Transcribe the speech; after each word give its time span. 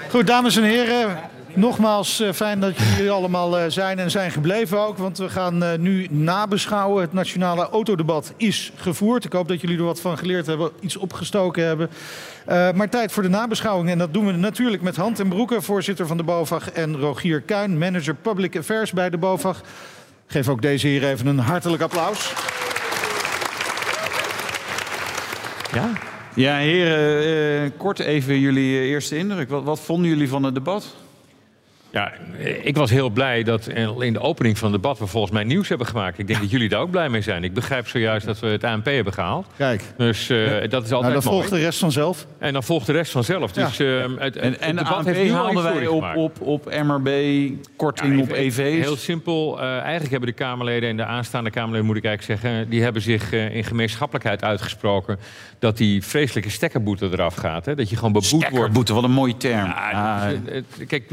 Goed, 0.00 0.26
dames 0.26 0.56
en 0.56 0.62
heren. 0.62 1.18
Nogmaals 1.54 2.20
eh, 2.20 2.32
fijn 2.32 2.60
dat 2.60 2.76
jullie 2.76 3.10
allemaal 3.10 3.58
eh, 3.58 3.64
zijn 3.68 3.98
en 3.98 4.10
zijn 4.10 4.30
gebleven 4.30 4.78
ook. 4.78 4.98
Want 4.98 5.18
we 5.18 5.28
gaan 5.28 5.62
eh, 5.62 5.78
nu 5.78 6.06
nabeschouwen. 6.10 7.02
Het 7.02 7.12
nationale 7.12 7.68
autodebat 7.68 8.32
is 8.36 8.72
gevoerd. 8.76 9.24
Ik 9.24 9.32
hoop 9.32 9.48
dat 9.48 9.60
jullie 9.60 9.78
er 9.78 9.84
wat 9.84 10.00
van 10.00 10.18
geleerd 10.18 10.46
hebben, 10.46 10.70
iets 10.80 10.96
opgestoken 10.96 11.64
hebben. 11.64 11.90
Maar 12.76 12.88
tijd 12.88 13.12
voor 13.12 13.22
de 13.22 13.28
nabeschouwing. 13.28 13.90
En 13.90 13.98
dat 13.98 14.12
doen 14.12 14.26
we 14.26 14.32
natuurlijk 14.32 14.82
met 14.82 14.96
Hand 14.96 15.20
en 15.20 15.28
Broeken, 15.28 15.62
voorzitter 15.62 16.06
van 16.06 16.16
de 16.16 16.22
BOVAG. 16.22 16.70
En 16.70 16.96
Rogier 16.96 17.40
Kuin, 17.40 17.78
manager 17.78 18.14
Public 18.14 18.56
Affairs 18.56 18.92
bij 18.92 19.10
de 19.10 19.18
BOVAG. 19.18 19.60
Geef 20.26 20.48
ook 20.48 20.62
deze 20.62 20.86
hier 20.86 21.04
even 21.04 21.26
een 21.26 21.38
hartelijk 21.38 21.82
applaus. 21.82 22.32
Ja, 25.72 25.90
ja 26.34 26.56
heren, 26.56 27.64
uh, 27.64 27.70
kort 27.76 27.98
even 27.98 28.40
jullie 28.40 28.80
eerste 28.80 29.16
indruk. 29.16 29.48
Wat, 29.48 29.64
wat 29.64 29.80
vonden 29.80 30.08
jullie 30.10 30.28
van 30.28 30.42
het 30.42 30.54
debat? 30.54 30.94
Ja, 31.92 32.12
ik 32.62 32.76
was 32.76 32.90
heel 32.90 33.10
blij 33.10 33.42
dat 33.42 33.68
in 33.98 34.12
de 34.12 34.20
opening 34.20 34.58
van 34.58 34.72
het 34.72 34.82
debat 34.82 34.98
we 34.98 35.06
volgens 35.06 35.32
mij 35.32 35.44
nieuws 35.44 35.68
hebben 35.68 35.86
gemaakt. 35.86 36.18
Ik 36.18 36.26
denk 36.26 36.40
dat 36.40 36.50
jullie 36.50 36.68
daar 36.68 36.80
ook 36.80 36.90
blij 36.90 37.08
mee 37.08 37.20
zijn. 37.20 37.44
Ik 37.44 37.54
begrijp 37.54 37.88
zojuist 37.88 38.26
dat 38.26 38.38
we 38.38 38.46
het 38.46 38.64
ANP 38.64 38.84
hebben 38.84 39.12
gehaald. 39.12 39.46
Kijk. 39.56 39.82
Dus 39.96 40.28
uh, 40.28 40.46
dat 40.48 40.62
is 40.62 40.70
altijd 40.70 40.90
nou, 40.90 41.02
dan 41.02 41.12
mooi. 41.12 41.22
volgt 41.22 41.50
de 41.50 41.58
rest 41.58 41.78
vanzelf. 41.78 42.26
En 42.38 42.52
dan 42.52 42.62
volgt 42.62 42.86
de 42.86 42.92
rest 42.92 43.12
vanzelf. 43.12 43.52
Dus, 43.52 43.76
ja. 43.76 43.84
uh, 43.84 44.04
het, 44.18 44.36
en, 44.36 44.60
en 44.60 44.76
het 44.76 44.86
debat 44.86 45.04
heeft 45.04 45.30
haalden 45.30 45.62
wij 45.62 45.86
op, 45.86 46.16
op, 46.16 46.40
op 46.40 46.64
MRB, 46.82 47.08
korting 47.76 48.16
ja, 48.16 48.22
op 48.22 48.30
EV's. 48.30 48.84
Heel 48.84 48.96
simpel. 48.96 49.58
Uh, 49.58 49.78
eigenlijk 49.78 50.10
hebben 50.10 50.28
de 50.28 50.34
Kamerleden 50.34 50.88
en 50.88 50.96
de 50.96 51.04
aanstaande 51.04 51.50
Kamerleden, 51.50 51.86
moet 51.86 51.96
ik 51.96 52.04
eigenlijk 52.04 52.40
zeggen... 52.40 52.68
die 52.68 52.82
hebben 52.82 53.02
zich 53.02 53.32
in 53.32 53.64
gemeenschappelijkheid 53.64 54.44
uitgesproken... 54.44 55.18
dat 55.58 55.76
die 55.76 56.04
vreselijke 56.04 56.50
stekkerboete 56.50 57.08
eraf 57.12 57.34
gaat. 57.34 57.66
Hè? 57.66 57.74
Dat 57.74 57.90
je 57.90 57.96
gewoon 57.96 58.12
beboet 58.12 58.30
wordt. 58.30 58.46
Stekkerboete, 58.46 58.94
wat 58.94 59.04
een 59.04 59.10
mooie 59.10 59.36
term. 59.36 59.66
Ja, 59.66 59.90
ah. 59.90 60.56
Kijk, 60.86 61.10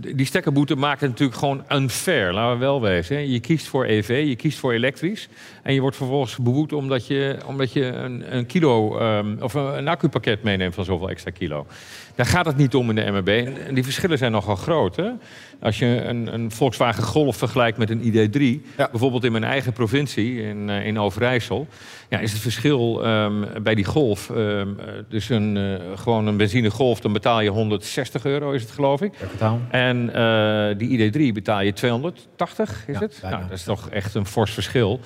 die 0.00 0.26
stekkerboete 0.26 0.76
maakt 0.76 1.00
het 1.00 1.10
natuurlijk 1.10 1.38
gewoon 1.38 1.64
unfair. 1.72 2.32
Laten 2.34 2.58
we 2.58 2.64
wel 2.64 2.80
wezen. 2.80 3.16
Hè. 3.16 3.22
Je 3.22 3.40
kiest 3.40 3.66
voor 3.66 3.84
EV, 3.84 4.24
je 4.26 4.36
kiest 4.36 4.58
voor 4.58 4.72
elektrisch. 4.72 5.28
En 5.62 5.74
je 5.74 5.80
wordt 5.80 5.96
vervolgens 5.96 6.36
beboet 6.36 6.72
omdat 6.72 7.06
je, 7.06 7.36
omdat 7.46 7.72
je 7.72 7.84
een, 7.84 8.36
een 8.36 8.46
kilo 8.46 9.00
um, 9.00 9.36
of 9.40 9.54
een, 9.54 9.78
een 9.78 9.88
accupakket 9.88 10.42
meeneemt 10.42 10.74
van 10.74 10.84
zoveel 10.84 11.10
extra 11.10 11.30
kilo. 11.30 11.66
Daar 12.14 12.26
gaat 12.26 12.46
het 12.46 12.56
niet 12.56 12.74
om 12.74 12.88
in 12.88 12.94
de 12.94 13.10
MRB. 13.10 13.28
En 13.66 13.74
die 13.74 13.84
verschillen 13.84 14.18
zijn 14.18 14.32
nogal 14.32 14.56
groot. 14.56 14.96
Hè? 14.96 15.10
Als 15.60 15.78
je 15.78 15.86
een, 15.86 16.34
een 16.34 16.50
Volkswagen 16.50 17.02
Golf 17.02 17.36
vergelijkt 17.36 17.78
met 17.78 17.90
een 17.90 18.00
ID3, 18.02 18.66
ja. 18.76 18.88
bijvoorbeeld 18.90 19.24
in 19.24 19.32
mijn 19.32 19.44
eigen 19.44 19.72
provincie, 19.72 20.42
in, 20.42 20.68
uh, 20.68 20.86
in 20.86 20.98
Overijssel, 20.98 21.66
ja, 22.08 22.18
is 22.18 22.32
het 22.32 22.40
verschil 22.40 23.06
um, 23.06 23.44
bij 23.62 23.74
die 23.74 23.84
Golf, 23.84 24.28
um, 24.28 24.76
dus 25.08 25.28
een, 25.28 25.56
uh, 25.56 25.74
gewoon 25.94 26.26
een 26.26 26.36
benzine 26.36 26.70
Golf, 26.70 27.00
dan 27.00 27.12
betaal 27.12 27.40
je 27.40 27.50
160 27.50 28.24
euro, 28.24 28.52
is 28.52 28.62
het 28.62 28.70
geloof 28.70 29.02
ik. 29.02 29.12
Ja, 29.20 29.26
en 29.88 30.10
uh, 30.16 30.78
die 30.78 31.10
ID3 31.10 31.32
betaal 31.32 31.60
je 31.60 31.72
280, 31.72 32.84
is 32.86 32.94
ja, 32.94 33.00
het? 33.00 33.18
Nou, 33.22 33.42
dat 33.42 33.58
is 33.58 33.62
toch 33.62 33.88
echt 33.88 34.14
een 34.14 34.26
fors 34.26 34.52
verschil. 34.52 35.00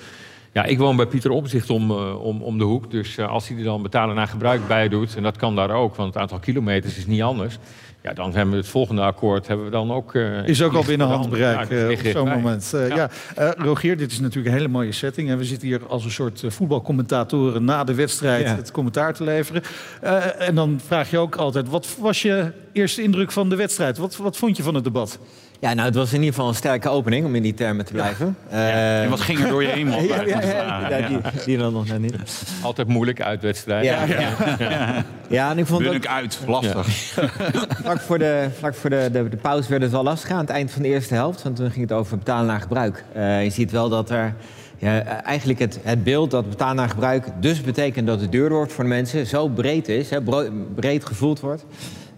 Ja, 0.51 0.63
ik 0.63 0.77
woon 0.77 0.95
bij 0.95 1.05
Pieter 1.05 1.31
Omzicht 1.31 1.69
om, 1.69 1.91
uh, 1.91 2.23
om, 2.23 2.41
om 2.41 2.57
de 2.57 2.63
hoek. 2.63 2.91
Dus 2.91 3.17
uh, 3.17 3.27
als 3.27 3.47
hij 3.47 3.57
er 3.57 3.63
dan 3.63 3.81
betalen 3.81 4.15
naar 4.15 4.27
gebruik 4.27 4.67
bij 4.67 4.89
doet, 4.89 5.15
en 5.15 5.23
dat 5.23 5.37
kan 5.37 5.55
daar 5.55 5.71
ook, 5.71 5.95
want 5.95 6.13
het 6.13 6.21
aantal 6.21 6.39
kilometers 6.39 6.97
is 6.97 7.05
niet 7.05 7.21
anders. 7.21 7.57
Ja, 8.03 8.13
dan 8.13 8.33
hebben 8.33 8.51
we 8.51 8.57
het 8.57 8.67
volgende 8.67 9.01
akkoord 9.01 9.47
hebben 9.47 9.65
we 9.65 9.71
dan 9.71 9.91
ook. 9.91 10.13
Uh, 10.13 10.47
is 10.47 10.61
ook 10.61 10.73
al 10.73 10.83
binnen 10.85 11.07
handbereik 11.07 11.69
ja, 11.69 11.91
op 11.91 12.13
zo'n 12.13 12.29
moment. 12.29 12.73
ja, 12.73 13.09
ja 13.35 13.53
Rogier, 13.57 13.97
dit 13.97 14.11
is 14.11 14.19
natuurlijk 14.19 14.47
een 14.47 14.53
hele 14.53 14.67
mooie 14.67 14.91
setting. 14.91 15.29
En 15.29 15.37
we 15.37 15.45
zitten 15.45 15.67
hier 15.67 15.87
als 15.87 16.05
een 16.05 16.11
soort 16.11 16.43
voetbalcommentatoren 16.47 17.63
na 17.63 17.83
de 17.83 17.93
wedstrijd 17.93 18.47
het 18.47 18.71
commentaar 18.71 19.13
te 19.13 19.23
leveren. 19.23 19.63
en 20.37 20.55
dan 20.55 20.79
vraag 20.85 21.09
je 21.09 21.17
ook 21.17 21.35
altijd: 21.35 21.69
wat 21.69 21.95
was 21.99 22.21
je 22.21 22.51
eerste 22.71 23.01
indruk 23.01 23.31
van 23.31 23.49
de 23.49 23.55
wedstrijd? 23.55 23.97
Wat, 23.97 24.15
wat 24.15 24.37
vond 24.37 24.57
je 24.57 24.63
van 24.63 24.75
het 24.75 24.83
debat? 24.83 25.19
Ja, 25.63 25.73
nou, 25.73 25.87
het 25.87 25.95
was 25.95 26.13
in 26.13 26.19
ieder 26.19 26.33
geval 26.33 26.47
een 26.47 26.55
sterke 26.55 26.89
opening, 26.89 27.25
om 27.25 27.35
in 27.35 27.41
die 27.41 27.53
termen 27.53 27.85
te 27.85 27.93
blijven. 27.93 28.35
Ja. 28.51 28.57
Ja. 28.57 28.73
Uh, 28.73 29.03
en 29.03 29.09
wat 29.09 29.21
ging 29.21 29.39
er 29.39 29.47
door 29.47 29.63
je 29.63 29.69
heen, 29.69 29.87
man? 29.87 30.03
ja, 30.07 30.21
ja, 30.21 30.41
ja, 30.41 30.89
ja, 30.89 31.07
die, 31.07 31.17
die 31.45 31.57
dan 31.57 31.73
nog 31.73 31.87
net 31.87 31.99
niet. 31.99 32.15
Altijd 32.61 32.87
moeilijk 32.87 33.21
uitwedstrijd. 33.21 33.85
Ja, 33.85 34.03
ja. 34.03 34.19
ja. 34.59 35.03
ja. 35.29 35.51
en 35.51 35.57
ik 35.57 35.65
vond 35.65 35.83
dat... 35.83 36.07
uit, 36.07 36.39
lastig. 36.47 36.87
vlak 37.83 37.99
voor, 37.99 38.17
de, 38.17 38.49
vlak 38.57 38.75
voor 38.75 38.89
de, 38.89 39.09
de, 39.11 39.29
de 39.29 39.37
pauze 39.37 39.69
werd 39.69 39.81
het 39.81 39.91
wel 39.91 40.03
lastig 40.03 40.31
aan 40.31 40.39
het 40.39 40.49
eind 40.49 40.71
van 40.71 40.81
de 40.81 40.87
eerste 40.87 41.13
helft. 41.13 41.43
Want 41.43 41.55
toen 41.55 41.71
ging 41.71 41.89
het 41.89 41.97
over 41.97 42.17
betalen 42.17 42.45
naar 42.45 42.61
gebruik. 42.61 43.03
Uh, 43.15 43.43
je 43.43 43.49
ziet 43.49 43.71
wel 43.71 43.89
dat 43.89 44.09
er... 44.09 44.33
Ja, 44.77 45.03
eigenlijk 45.21 45.59
het, 45.59 45.79
het 45.83 46.03
beeld 46.03 46.31
dat 46.31 46.49
betalen 46.49 46.75
naar 46.75 46.89
gebruik 46.89 47.27
dus 47.39 47.61
betekent 47.61 48.07
dat 48.07 48.21
het 48.21 48.31
duurder 48.31 48.57
wordt 48.57 48.73
voor 48.73 48.83
de 48.83 48.89
mensen... 48.89 49.27
zo 49.27 49.47
breed 49.47 49.87
is, 49.87 50.09
hè, 50.09 50.21
breed 50.75 51.05
gevoeld 51.05 51.39
wordt... 51.39 51.65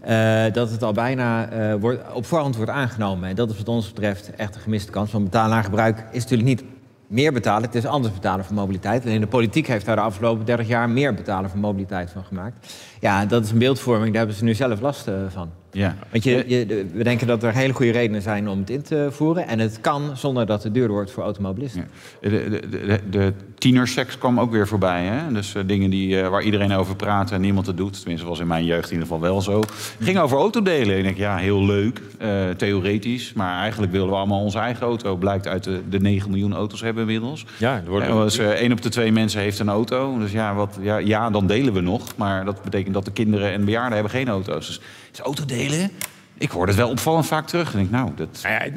Uh, 0.08 0.54
dat 0.54 0.72
het 0.72 0.84
al 0.84 0.94
bijna 0.94 1.54
uh, 1.54 1.74
wordt, 1.80 2.14
op 2.14 2.26
voorhand 2.26 2.56
wordt 2.56 2.72
aangenomen. 2.72 3.30
En 3.30 3.36
dat 3.36 3.50
is 3.50 3.58
wat 3.58 3.68
ons 3.68 3.88
betreft 3.88 4.36
echt 4.36 4.56
een 4.56 4.62
gemiste 4.62 4.92
kans. 4.92 5.12
Want 5.12 5.24
betalen 5.24 5.50
naar 5.50 5.64
gebruik 5.64 6.04
is 6.12 6.22
natuurlijk 6.22 6.50
niet 6.50 6.64
meer 7.08 7.34
betalen. 7.34 7.64
Het 7.64 7.76
is 7.76 7.86
anders 7.86 8.14
betalen 8.14 8.46
voor 8.46 8.56
mobiliteit. 8.56 9.06
En 9.06 9.20
de 9.20 9.28
politiek 9.28 9.68
heeft 9.68 9.86
daar 9.86 9.96
de 9.96 10.02
afgelopen 10.02 10.46
30 10.46 10.68
jaar 10.68 10.90
meer 10.90 11.14
betalen 11.14 11.50
voor 11.50 11.60
mobiliteit 11.60 12.10
van 12.10 12.24
gemaakt. 12.24 12.74
Ja, 13.00 13.26
dat 13.26 13.44
is 13.44 13.52
een 13.52 13.58
beeldvorming. 13.58 14.08
Daar 14.08 14.18
hebben 14.18 14.36
ze 14.36 14.44
nu 14.44 14.54
zelf 14.54 14.82
last 14.82 15.08
uh, 15.08 15.16
van. 15.30 15.50
Ja. 15.76 15.96
Want 16.12 16.24
je, 16.24 16.44
je, 16.48 16.86
we 16.94 17.04
denken 17.04 17.28
dat 17.28 17.44
er 17.44 17.54
hele 17.54 17.74
goede 17.74 17.92
redenen 17.92 18.22
zijn 18.22 18.50
om 18.50 18.60
het 18.60 18.70
in 18.70 18.82
te 18.82 19.08
voeren. 19.12 19.48
En 19.48 19.60
het 19.60 19.82
kan 19.82 20.18
zonder 20.18 20.46
dat 20.46 20.64
het 20.64 20.74
duurder 20.74 20.94
wordt 20.94 21.12
voor 21.12 21.24
automobilisten. 21.24 21.88
Ja. 22.22 22.30
De, 22.30 22.50
de, 22.50 22.70
de, 22.70 23.00
de 23.10 23.34
tienerseks 23.58 24.18
kwam 24.18 24.40
ook 24.40 24.52
weer 24.52 24.68
voorbij. 24.68 25.04
Hè? 25.04 25.32
Dus 25.32 25.56
uh, 25.56 25.64
dingen 25.66 25.90
die, 25.90 26.16
uh, 26.16 26.28
waar 26.28 26.42
iedereen 26.42 26.72
over 26.72 26.96
praat 26.96 27.32
en 27.32 27.42
niemand 27.42 27.68
het 27.68 27.78
doet. 27.78 28.00
Tenminste, 28.00 28.28
was 28.28 28.40
in 28.40 28.48
mijn 28.48 28.66
jeugd 28.66 28.86
in 28.86 28.92
ieder 28.92 29.08
geval 29.08 29.22
wel 29.22 29.42
zo. 29.42 29.64
Ging 30.00 30.18
over 30.18 30.38
autodelen. 30.38 30.98
Ik 30.98 31.04
denk, 31.04 31.18
ja, 31.18 31.38
heel 31.38 31.66
leuk, 31.66 32.02
uh, 32.22 32.50
theoretisch. 32.50 33.34
Maar 33.34 33.60
eigenlijk 33.60 33.92
willen 33.92 34.10
we 34.10 34.16
allemaal 34.16 34.42
onze 34.42 34.60
eigen 34.60 34.86
auto. 34.86 35.16
Blijkt 35.16 35.48
uit 35.48 35.64
de, 35.64 35.82
de 35.90 36.00
9 36.00 36.30
miljoen 36.30 36.54
auto's 36.54 36.82
hebben 36.82 37.06
we 37.06 37.14
inmiddels. 37.14 37.46
Ja, 37.58 37.76
er 37.76 37.90
wordt... 37.90 38.08
dus, 38.08 38.38
één 38.38 38.72
op 38.72 38.82
de 38.82 38.90
twee 38.90 39.12
mensen 39.12 39.42
heeft 39.42 39.60
een 39.60 39.70
auto. 39.70 40.18
Dus 40.20 40.32
ja, 40.32 40.54
wat, 40.54 40.78
ja, 40.82 40.98
ja, 40.98 41.30
dan 41.30 41.48
delen 41.48 41.74
we 41.74 41.82
nog. 41.82 42.16
Maar 42.16 42.46
dat 42.46 42.64
betekent 42.64 42.85
dat 42.92 43.06
de 43.06 43.12
kinderen 43.12 43.52
en 43.52 43.66
bejaarden 43.66 43.94
hebben 43.94 44.12
geen 44.12 44.28
auto's. 44.28 44.68
Dus 44.68 44.80
is 45.12 45.20
autodelen 45.20 45.92
ik 46.38 46.52
hoor 46.52 46.68
het 46.68 46.76
wel 46.76 46.90
opvallend 46.90 47.26
vaak 47.26 47.48
terug. 47.48 47.72
En 47.72 47.78
denk, 47.78 47.92
nou, 47.92 48.12
dat... 48.16 48.40
Nou 48.44 48.56
ja, 48.56 48.72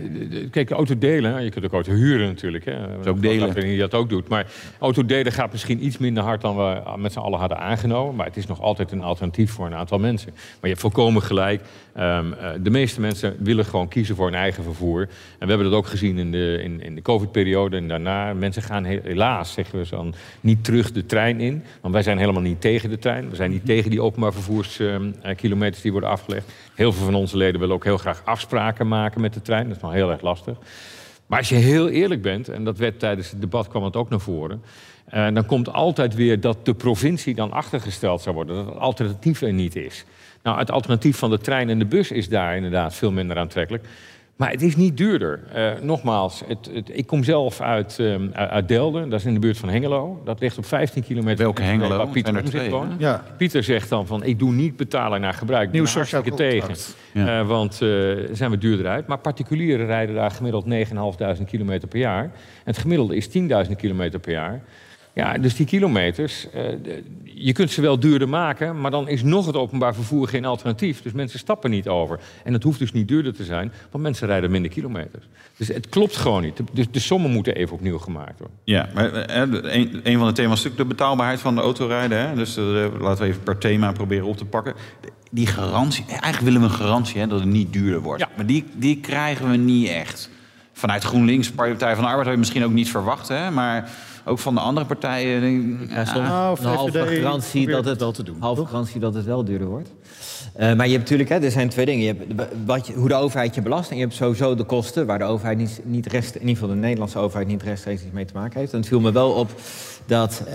kijk, 0.50 0.70
autodelen, 0.70 1.44
je 1.44 1.50
kunt 1.50 1.64
ook 1.64 1.72
auto 1.72 1.92
huren 1.92 2.26
natuurlijk. 2.26 2.64
Hè. 2.64 2.96
Dat 2.96 3.06
ook 3.06 3.22
delen. 3.22 3.48
Ik 3.48 3.54
weet 3.54 3.64
niet 3.64 3.78
dat 3.78 3.94
ook 3.94 4.08
doet. 4.08 4.28
Maar 4.28 4.46
autodelen 4.78 5.32
gaat 5.32 5.52
misschien 5.52 5.84
iets 5.84 5.98
minder 5.98 6.22
hard 6.22 6.41
dan 6.41 6.56
we 6.56 6.82
met 6.96 7.12
z'n 7.12 7.19
allen 7.19 7.38
hadden 7.38 7.58
aangenomen. 7.58 8.14
Maar 8.14 8.26
het 8.26 8.36
is 8.36 8.46
nog 8.46 8.60
altijd 8.60 8.92
een 8.92 9.02
alternatief 9.02 9.50
voor 9.50 9.66
een 9.66 9.74
aantal 9.74 9.98
mensen. 9.98 10.30
Maar 10.34 10.56
je 10.60 10.69
hebt 10.69 10.80
volkomen 10.80 11.22
gelijk. 11.22 11.62
Um, 11.98 12.34
de 12.62 12.70
meeste 12.70 13.00
mensen 13.00 13.36
willen 13.38 13.64
gewoon 13.64 13.88
kiezen 13.88 14.16
voor 14.16 14.26
hun 14.26 14.34
eigen 14.34 14.62
vervoer. 14.62 15.00
En 15.00 15.08
we 15.38 15.46
hebben 15.46 15.70
dat 15.70 15.78
ook 15.78 15.86
gezien 15.86 16.19
in 16.19 16.30
de, 16.30 16.60
in, 16.62 16.82
in 16.82 16.94
de 16.94 17.02
COVID-periode 17.02 17.76
en 17.76 17.88
daarna. 17.88 18.34
Mensen 18.34 18.62
gaan 18.62 18.84
helaas, 18.84 19.52
zeggen 19.52 19.78
we 19.78 19.86
zo, 19.86 20.10
niet 20.40 20.64
terug 20.64 20.92
de 20.92 21.06
trein 21.06 21.40
in. 21.40 21.62
Want 21.80 21.94
wij 21.94 22.02
zijn 22.02 22.19
helemaal 22.19 22.42
niet 22.42 22.60
tegen 22.60 22.90
de 22.90 22.98
trein. 22.98 23.30
We 23.30 23.36
zijn 23.36 23.50
niet 23.50 23.66
tegen 23.66 23.90
die 23.90 24.02
openbaar 24.02 24.32
vervoerskilometers 24.32 25.76
um, 25.76 25.82
die 25.82 25.92
worden 25.92 26.10
afgelegd. 26.10 26.52
Heel 26.75 26.92
veel 26.92 27.04
van 27.04 27.14
onze 27.14 27.36
willen 27.56 27.75
ook 27.75 27.84
heel 27.84 27.98
graag 27.98 28.22
afspraken 28.25 28.88
maken 28.88 29.20
met 29.20 29.34
de 29.34 29.42
trein. 29.42 29.66
Dat 29.66 29.76
is 29.76 29.82
nog 29.82 29.92
heel 29.92 30.10
erg 30.10 30.20
lastig. 30.20 30.56
Maar 31.26 31.38
als 31.38 31.48
je 31.48 31.54
heel 31.54 31.88
eerlijk 31.88 32.22
bent, 32.22 32.48
en 32.48 32.64
dat 32.64 32.78
werd 32.78 32.98
tijdens 32.98 33.31
het 33.31 33.41
debat 33.41 33.69
kwam 33.69 33.84
het 33.84 33.97
ook 33.97 34.09
naar 34.09 34.20
voren... 34.20 34.62
Uh, 35.14 35.26
dan 35.34 35.47
komt 35.47 35.72
altijd 35.72 36.14
weer 36.14 36.41
dat 36.41 36.64
de 36.66 36.75
provincie 36.75 37.34
dan 37.34 37.53
achtergesteld 37.53 38.20
zou 38.20 38.34
worden. 38.34 38.56
Dat 38.56 38.66
het 38.66 38.78
alternatief 38.78 39.42
er 39.42 39.53
niet 39.53 39.76
is. 39.76 40.04
Nou, 40.42 40.58
het 40.58 40.70
alternatief 40.70 41.16
van 41.16 41.31
de 41.31 41.38
trein 41.38 41.69
en 41.69 41.78
de 41.78 41.84
bus 41.84 42.10
is 42.10 42.28
daar 42.28 42.56
inderdaad 42.56 42.94
veel 42.94 43.12
minder 43.12 43.38
aantrekkelijk. 43.38 43.84
Maar 44.38 44.50
het 44.50 44.62
is 44.62 44.76
niet 44.76 44.97
duurder. 44.97 45.41
Uh, 45.56 45.71
nogmaals, 45.82 46.43
het, 46.47 46.71
het, 46.72 46.91
ik 46.93 47.06
kom 47.06 47.25
zelf 47.25 47.60
uit, 47.60 47.99
um, 47.99 48.31
uit 48.32 48.69
Delden, 48.69 49.09
dat 49.09 49.21
is 49.21 49.26
in 49.26 49.34
de 49.34 49.41
buurt 49.41 49.59
van 49.59 49.69
Hengelo. 49.69 50.21
Dat 50.25 50.41
ligt 50.41 50.59
op 50.59 50.66
15 50.66 51.03
kilometer. 51.03 51.44
Welke 51.44 51.62
Hengelo? 51.62 51.97
Waar 51.97 52.09
Pieter 52.09 52.37
er 52.37 52.44
twee, 52.44 52.71
wonen. 52.71 52.97
Ja. 52.99 53.25
Pieter 53.37 53.62
zegt 53.62 53.88
dan 53.88 54.06
van, 54.06 54.25
ik 54.25 54.38
doe 54.38 54.53
niet 54.53 54.76
betalen 54.76 55.21
naar 55.21 55.34
gebruik. 55.34 55.72
Nieuw 55.72 55.87
hartstikke 55.87 56.34
tegen. 56.34 56.75
Ja. 57.12 57.41
Uh, 57.41 57.47
want 57.47 57.81
uh, 57.82 58.17
zijn 58.32 58.50
we 58.50 58.58
duurder 58.58 58.87
uit. 58.87 59.06
Maar 59.06 59.19
particulieren 59.19 59.87
rijden 59.87 60.14
daar 60.14 60.31
gemiddeld 60.31 60.64
9.500 61.38 61.44
kilometer 61.46 61.88
per 61.88 61.99
jaar. 61.99 62.23
En 62.25 62.31
het 62.64 62.79
gemiddelde 62.79 63.17
is 63.17 63.29
10.000 63.69 63.76
kilometer 63.76 64.19
per 64.20 64.32
jaar. 64.32 64.62
Ja, 65.19 65.38
dus 65.38 65.55
die 65.55 65.67
kilometers, 65.67 66.47
uh, 66.55 66.62
je 67.25 67.53
kunt 67.53 67.70
ze 67.70 67.81
wel 67.81 67.99
duurder 67.99 68.29
maken, 68.29 68.81
maar 68.81 68.91
dan 68.91 69.09
is 69.09 69.23
nog 69.23 69.47
het 69.47 69.56
openbaar 69.56 69.94
vervoer 69.94 70.29
geen 70.29 70.44
alternatief. 70.44 71.03
Dus 71.03 71.12
mensen 71.12 71.38
stappen 71.38 71.70
niet 71.70 71.88
over. 71.88 72.20
En 72.44 72.53
het 72.53 72.62
hoeft 72.62 72.79
dus 72.79 72.93
niet 72.93 73.09
duurder 73.09 73.35
te 73.35 73.44
zijn, 73.44 73.73
want 73.91 74.05
mensen 74.05 74.26
rijden 74.26 74.50
minder 74.50 74.70
kilometers. 74.70 75.29
Dus 75.56 75.69
het 75.69 75.88
klopt 75.88 76.17
gewoon 76.17 76.43
niet. 76.43 76.61
Dus 76.73 76.87
de 76.91 77.00
sommen 77.00 77.31
moeten 77.31 77.55
even 77.55 77.75
opnieuw 77.75 77.99
gemaakt 77.99 78.38
worden. 78.38 78.56
Ja, 78.65 78.88
maar 78.94 79.31
een, 79.37 80.00
een 80.03 80.19
van 80.19 80.26
de 80.26 80.32
thema's 80.32 80.59
is 80.59 80.65
natuurlijk 80.65 80.76
de 80.76 80.85
betaalbaarheid 80.97 81.41
van 81.41 81.55
de 81.55 81.61
autorijden. 81.61 82.29
Hè? 82.29 82.35
Dus 82.35 82.59
uh, 82.59 82.87
laten 83.00 83.23
we 83.25 83.29
even 83.31 83.43
per 83.43 83.59
thema 83.59 83.93
proberen 83.93 84.26
op 84.26 84.37
te 84.37 84.44
pakken. 84.44 84.75
Die 85.31 85.47
garantie, 85.47 86.05
eigenlijk 86.09 86.41
willen 86.41 86.61
we 86.61 86.67
een 86.67 86.73
garantie 86.73 87.20
hè, 87.20 87.26
dat 87.26 87.41
het 87.41 87.49
niet 87.49 87.73
duurder 87.73 88.00
wordt. 88.00 88.20
Ja. 88.20 88.29
Maar 88.37 88.47
die, 88.47 88.65
die 88.75 89.00
krijgen 89.00 89.50
we 89.50 89.56
niet 89.56 89.88
echt. 89.88 90.31
Vanuit 90.73 91.05
GroenLinks, 91.05 91.50
Partij 91.50 91.94
van 91.94 92.05
de 92.05 92.09
Arbeid, 92.09 92.25
had 92.25 92.35
je 92.35 92.38
misschien 92.38 92.65
ook 92.65 92.73
niet 92.73 92.91
verwacht. 92.91 93.29
Hè? 93.29 93.50
Maar 93.50 93.91
ook 94.28 94.38
van 94.38 94.54
de 94.54 94.60
andere 94.60 94.86
partijen. 94.86 95.78
Ja, 95.88 96.04
soms 96.04 96.28
nou, 96.28 96.58
een 96.58 96.66
halve 96.66 97.06
garantie 97.06 97.66
dat 97.66 97.84
het 97.84 98.00
wel 98.00 98.12
te 98.12 98.22
doen. 98.22 98.36
Halve 98.40 98.66
garantie 98.66 99.00
dat 99.00 99.14
het 99.14 99.25
wel 99.25 99.44
duurder 99.44 99.69
wordt. 99.69 99.90
Uh, 100.58 100.75
maar 100.75 100.86
je 100.86 100.92
hebt 100.92 101.02
natuurlijk, 101.02 101.28
hè, 101.28 101.38
er 101.38 101.50
zijn 101.50 101.69
twee 101.69 101.86
dingen. 101.86 102.04
Je 102.04 102.14
hebt 102.14 102.50
wat 102.66 102.86
je, 102.86 102.92
hoe 102.92 103.08
de 103.08 103.14
overheid 103.14 103.54
je 103.54 103.62
belast 103.62 103.90
en 103.90 103.96
je 103.96 104.02
hebt 104.02 104.14
sowieso 104.14 104.54
de 104.54 104.64
kosten... 104.64 105.06
waar 105.06 105.19
de 105.19 105.25
overheid 105.25 105.58
niet, 105.58 105.80
niet 105.84 106.06
rest, 106.06 106.34
in 106.34 106.40
ieder 106.40 106.56
geval 106.56 106.69
de 106.69 106.80
Nederlandse 106.80 107.19
overheid 107.19 107.48
niet 107.48 107.62
rechtstreeks 107.62 108.02
mee 108.12 108.25
te 108.25 108.34
maken 108.34 108.60
heeft. 108.60 108.72
En 108.72 108.78
het 108.78 108.88
viel 108.88 109.00
me 109.00 109.12
wel 109.12 109.30
op 109.30 109.50
dat 110.06 110.42
uh, 110.46 110.54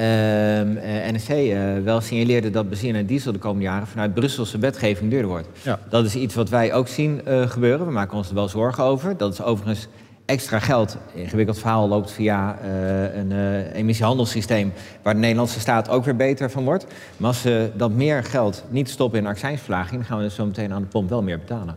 NSC 1.11 1.29
uh, 1.29 1.83
wel 1.83 2.01
signaleerde 2.01 2.49
dat 2.49 2.69
benzine 2.69 2.97
en 2.97 3.05
diesel 3.05 3.31
de 3.31 3.39
komende 3.39 3.63
jaren... 3.63 3.87
vanuit 3.87 4.13
Brusselse 4.13 4.57
wetgeving 4.57 5.09
duurder 5.09 5.29
wordt. 5.29 5.47
Ja. 5.61 5.79
Dat 5.89 6.05
is 6.05 6.15
iets 6.15 6.35
wat 6.35 6.49
wij 6.49 6.73
ook 6.73 6.87
zien 6.87 7.21
uh, 7.27 7.49
gebeuren. 7.49 7.85
We 7.85 7.91
maken 7.91 8.17
ons 8.17 8.29
er 8.29 8.35
wel 8.35 8.47
zorgen 8.47 8.83
over. 8.83 9.17
Dat 9.17 9.33
is 9.33 9.41
overigens 9.41 9.87
extra 10.33 10.59
geld. 10.59 10.97
Ingewikkeld 11.13 11.59
verhaal 11.59 11.87
loopt 11.87 12.11
via 12.11 12.57
uh, 12.63 13.15
een 13.15 13.31
uh, 13.31 13.75
emissiehandelssysteem... 13.75 14.73
waar 15.01 15.13
de 15.13 15.19
Nederlandse 15.19 15.59
staat 15.59 15.89
ook 15.89 16.05
weer 16.05 16.15
beter 16.15 16.51
van 16.51 16.63
wordt. 16.63 16.85
Maar 17.17 17.27
als 17.27 17.41
ze 17.41 17.71
dat 17.75 17.91
meer 17.91 18.23
geld 18.23 18.63
niet 18.69 18.89
stoppen 18.89 19.19
in 19.19 19.27
accijnsverlaging... 19.27 19.95
dan 19.95 20.05
gaan 20.05 20.17
we 20.17 20.23
dus 20.23 20.35
zo 20.35 20.45
meteen 20.45 20.73
aan 20.73 20.81
de 20.81 20.87
pomp 20.87 21.09
wel 21.09 21.21
meer 21.21 21.39
betalen. 21.39 21.75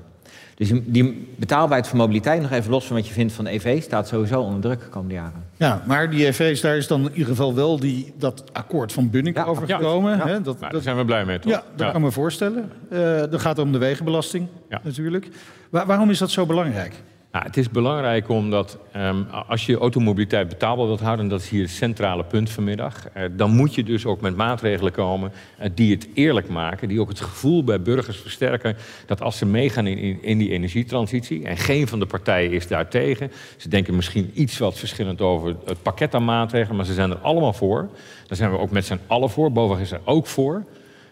Dus 0.55 0.73
die 0.85 1.29
betaalbaarheid 1.37 1.89
voor 1.89 1.99
mobiliteit, 1.99 2.43
nog 2.43 2.51
even 2.51 2.71
los 2.71 2.87
van 2.87 2.97
wat 2.97 3.07
je 3.07 3.13
vindt 3.13 3.33
van 3.33 3.47
EV... 3.47 3.83
staat 3.83 4.09
sowieso 4.09 4.41
onder 4.41 4.61
druk 4.61 4.81
de 4.81 4.89
komende 4.89 5.15
jaren. 5.15 5.45
Ja, 5.57 5.83
maar 5.87 6.11
die 6.11 6.27
EV's, 6.27 6.61
daar 6.61 6.77
is 6.77 6.87
dan 6.87 7.01
in 7.01 7.11
ieder 7.11 7.27
geval 7.27 7.55
wel 7.55 7.79
die, 7.81 8.13
dat 8.19 8.45
akkoord 8.53 8.93
van 8.93 9.11
Bunnik 9.11 9.37
ja, 9.37 9.45
over 9.45 9.69
gekomen. 9.69 10.17
Ja, 10.17 10.27
hè? 10.27 10.41
Dat, 10.41 10.61
nou, 10.61 10.73
daar 10.73 10.83
zijn 10.83 10.97
we 10.97 11.05
blij 11.05 11.25
mee, 11.25 11.39
toch? 11.39 11.53
Ja, 11.53 11.63
dat 11.77 11.93
kan 11.93 12.01
me 12.01 12.11
voorstellen. 12.11 12.71
Uh, 12.91 12.99
dat 13.19 13.41
gaat 13.41 13.59
om 13.59 13.73
de 13.73 13.79
wegenbelasting 13.79 14.49
natuurlijk. 14.83 15.29
Waar, 15.71 15.87
waarom 15.87 16.11
is 16.11 16.19
dat 16.19 16.31
zo 16.31 16.47
belangrijk? 16.47 16.95
Het 17.43 17.57
is 17.57 17.71
belangrijk 17.71 18.29
omdat 18.29 18.79
um, 18.97 19.27
als 19.49 19.67
je 19.67 19.79
automobiliteit 19.79 20.49
betaalbaar 20.49 20.87
wilt 20.87 21.01
houden, 21.01 21.25
en 21.25 21.31
dat 21.31 21.41
is 21.41 21.49
hier 21.49 21.63
het 21.63 21.71
centrale 21.71 22.25
punt 22.25 22.51
vanmiddag, 22.51 23.09
uh, 23.17 23.23
dan 23.33 23.51
moet 23.51 23.75
je 23.75 23.83
dus 23.83 24.07
ook 24.07 24.21
met 24.21 24.37
maatregelen 24.37 24.93
komen 24.93 25.33
uh, 25.61 25.67
die 25.75 25.95
het 25.95 26.09
eerlijk 26.15 26.49
maken, 26.49 26.89
die 26.89 27.01
ook 27.01 27.09
het 27.09 27.21
gevoel 27.21 27.65
bij 27.65 27.83
burgers 27.83 28.17
versterken 28.17 28.77
dat 29.07 29.23
als 29.23 29.39
ze 29.39 29.47
meegaan 29.47 29.87
in, 29.87 29.99
in, 29.99 30.23
in, 30.23 30.39
die 30.39 30.51
energietransitie, 30.51 31.45
en 31.45 31.57
geen 31.57 31.89
van 31.89 31.99
de 31.99 32.07
partijen 32.07 32.53
is 32.53 32.67
daartegen, 32.69 33.33
ze 33.57 33.69
denken 33.69 33.97
misschien 33.97 34.31
iets 34.35 34.59
wat 34.59 34.79
verschillend 34.79 35.21
over 35.21 35.57
het 35.65 35.83
pakket 35.83 36.15
aan 36.15 36.25
maatregelen, 36.25 36.77
maar 36.77 36.87
ze 36.87 36.95
zijn 36.95 37.11
er 37.11 37.19
allemaal 37.19 37.53
voor. 37.53 37.89
Daar 38.27 38.37
zijn 38.37 38.51
we 38.51 38.59
ook 38.59 38.71
met 38.71 38.87
z'n 38.87 39.01
allen 39.07 39.31
voor, 39.31 39.53
Bovendien 39.53 39.85
is 39.85 39.93
er 39.93 40.01
ook 40.05 40.27
voor. 40.27 40.65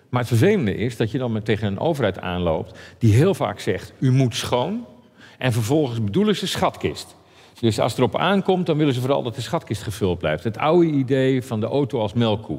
Maar 0.09 0.21
het 0.21 0.29
vervelende 0.29 0.77
is 0.77 0.97
dat 0.97 1.11
je 1.11 1.19
dan 1.19 1.33
met 1.33 1.45
tegen 1.45 1.67
een 1.67 1.79
overheid 1.79 2.21
aanloopt 2.21 2.79
die 2.99 3.15
heel 3.15 3.35
vaak 3.35 3.61
zegt, 3.61 3.93
u 3.99 4.13
moet 4.13 4.35
schoon, 4.35 4.87
en 5.39 5.53
vervolgens 5.53 6.05
bedoelen 6.05 6.37
ze 6.37 6.47
schatkist. 6.47 7.17
Dus 7.61 7.81
als 7.81 7.91
het 7.91 8.01
erop 8.01 8.17
aankomt, 8.17 8.67
dan 8.67 8.77
willen 8.77 8.95
ze 8.95 9.01
vooral 9.01 9.23
dat 9.23 9.35
de 9.35 9.41
schatkist 9.41 9.83
gevuld 9.83 10.19
blijft. 10.19 10.45
Het 10.45 10.59
oude 10.59 10.87
idee 10.87 11.43
van 11.43 11.61
de 11.61 11.67
auto 11.67 12.01
als 12.01 12.13
melkkoe. 12.13 12.59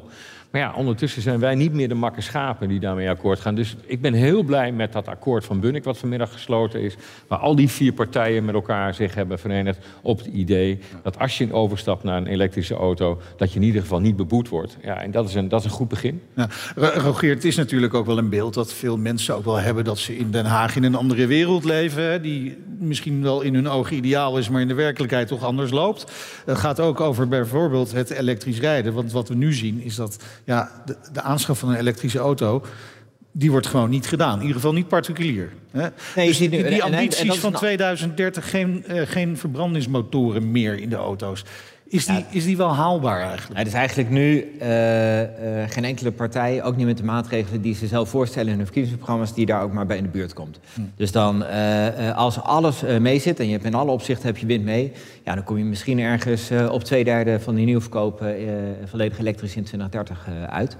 Maar 0.50 0.60
ja, 0.60 0.72
ondertussen 0.76 1.22
zijn 1.22 1.40
wij 1.40 1.54
niet 1.54 1.72
meer 1.72 1.88
de 1.88 1.94
makke 1.94 2.20
schapen 2.20 2.68
die 2.68 2.80
daarmee 2.80 3.08
akkoord 3.08 3.40
gaan. 3.40 3.54
Dus 3.54 3.76
ik 3.84 4.00
ben 4.00 4.12
heel 4.12 4.42
blij 4.42 4.72
met 4.72 4.92
dat 4.92 5.08
akkoord 5.08 5.44
van 5.44 5.60
Bunnik 5.60 5.84
wat 5.84 5.98
vanmiddag 5.98 6.32
gesloten 6.32 6.80
is. 6.80 6.96
Waar 7.26 7.38
al 7.38 7.56
die 7.56 7.68
vier 7.68 7.92
partijen 7.92 8.44
met 8.44 8.54
elkaar 8.54 8.94
zich 8.94 9.14
hebben 9.14 9.38
verenigd 9.38 9.78
op 10.02 10.18
het 10.18 10.26
idee 10.26 10.78
dat 11.02 11.18
als 11.18 11.38
je 11.38 11.52
overstapt 11.52 12.02
naar 12.02 12.16
een 12.16 12.26
elektrische 12.26 12.74
auto, 12.74 13.20
dat 13.36 13.52
je 13.52 13.58
in 13.58 13.64
ieder 13.64 13.80
geval 13.80 14.00
niet 14.00 14.16
beboet 14.16 14.48
wordt. 14.48 14.76
Ja, 14.82 15.02
en 15.02 15.10
dat 15.10 15.28
is 15.28 15.34
een, 15.34 15.48
dat 15.48 15.60
is 15.60 15.66
een 15.66 15.72
goed 15.72 15.88
begin. 15.88 16.22
Ja, 16.34 16.48
het 17.20 17.44
is 17.44 17.56
natuurlijk 17.56 17.94
ook 17.94 18.06
wel 18.06 18.18
een 18.18 18.28
beeld 18.28 18.54
dat 18.54 18.72
veel 18.72 18.96
mensen 18.96 19.36
ook 19.36 19.44
wel 19.44 19.56
hebben 19.56 19.84
dat 19.84 19.98
ze 19.98 20.16
in 20.16 20.30
Den 20.30 20.44
Haag 20.44 20.76
in 20.76 20.84
een 20.84 20.94
andere 20.94 21.26
wereld 21.26 21.64
leven. 21.64 22.22
Die 22.22 22.56
misschien 22.78 23.22
wel 23.22 23.40
in 23.40 23.54
hun 23.54 23.68
ogen 23.68 23.96
ideaal 23.96 24.38
is, 24.38 24.48
maar 24.48 24.60
in 24.60 24.68
de 24.68 24.74
werkelijkheid 24.74 25.28
toch 25.28 25.44
anders 25.44 25.70
loopt. 25.70 26.12
Het 26.44 26.58
gaat 26.58 26.80
ook 26.80 27.00
over 27.00 27.28
bijvoorbeeld 27.28 27.92
het 27.92 28.10
elektrisch 28.10 28.60
rijden. 28.60 28.92
Want 28.92 29.12
wat 29.12 29.28
we 29.28 29.34
nu 29.34 29.52
zien 29.52 29.82
is 29.82 29.94
dat 29.94 30.24
ja, 30.46 30.82
de, 30.84 30.96
de 31.12 31.20
aanschaf 31.20 31.58
van 31.58 31.68
een 31.68 31.76
elektrische 31.76 32.18
auto 32.18 32.64
die 33.32 33.50
wordt 33.50 33.66
gewoon 33.66 33.90
niet 33.90 34.06
gedaan. 34.06 34.34
In 34.34 34.40
ieder 34.40 34.54
geval 34.54 34.72
niet 34.72 34.88
particulier. 34.88 35.52
Hè? 35.70 35.88
Nee, 36.16 36.26
dus 36.26 36.38
die, 36.38 36.48
die 36.48 36.82
ambities 36.82 37.38
van 37.38 37.52
2030 37.52 38.50
geen, 38.50 38.84
uh, 38.88 39.02
geen 39.04 39.36
verbrandingsmotoren 39.36 40.50
meer 40.50 40.78
in 40.78 40.88
de 40.88 40.96
auto's. 40.96 41.44
Is 41.88 42.06
die, 42.06 42.24
is 42.30 42.44
die 42.44 42.56
wel 42.56 42.74
haalbaar 42.74 43.20
eigenlijk? 43.20 43.58
Het 43.58 43.66
is 43.66 43.72
eigenlijk 43.72 44.10
nu 44.10 44.52
uh, 44.60 45.20
uh, 45.20 45.26
geen 45.68 45.84
enkele 45.84 46.12
partij, 46.12 46.62
ook 46.62 46.76
niet 46.76 46.86
met 46.86 46.96
de 46.96 47.04
maatregelen 47.04 47.60
die 47.60 47.74
ze 47.74 47.86
zelf 47.86 48.08
voorstellen 48.08 48.50
in 48.50 48.56
hun 48.56 48.64
verkiezingsprogramma's, 48.64 49.34
die 49.34 49.46
daar 49.46 49.62
ook 49.62 49.72
maar 49.72 49.86
bij 49.86 49.96
in 49.96 50.02
de 50.02 50.08
buurt 50.08 50.32
komt. 50.32 50.58
Hm. 50.74 50.80
Dus 50.96 51.12
dan, 51.12 51.42
uh, 51.42 52.16
als 52.16 52.42
alles 52.42 52.82
mee 53.00 53.18
zit 53.18 53.40
en 53.40 53.46
je 53.46 53.52
hebt 53.52 53.64
in 53.64 53.74
alle 53.74 53.90
opzichten 53.90 54.26
heb 54.26 54.36
je 54.36 54.46
wind 54.46 54.64
mee, 54.64 54.92
ja, 55.24 55.34
dan 55.34 55.44
kom 55.44 55.58
je 55.58 55.64
misschien 55.64 55.98
ergens 55.98 56.50
op 56.70 56.84
twee 56.84 57.04
derde 57.04 57.40
van 57.40 57.54
die 57.54 57.64
nieuwverkopen 57.64 58.36
volledig 58.84 59.18
elektrisch 59.18 59.56
in 59.56 59.64
2030 59.64 60.26
uit. 60.48 60.76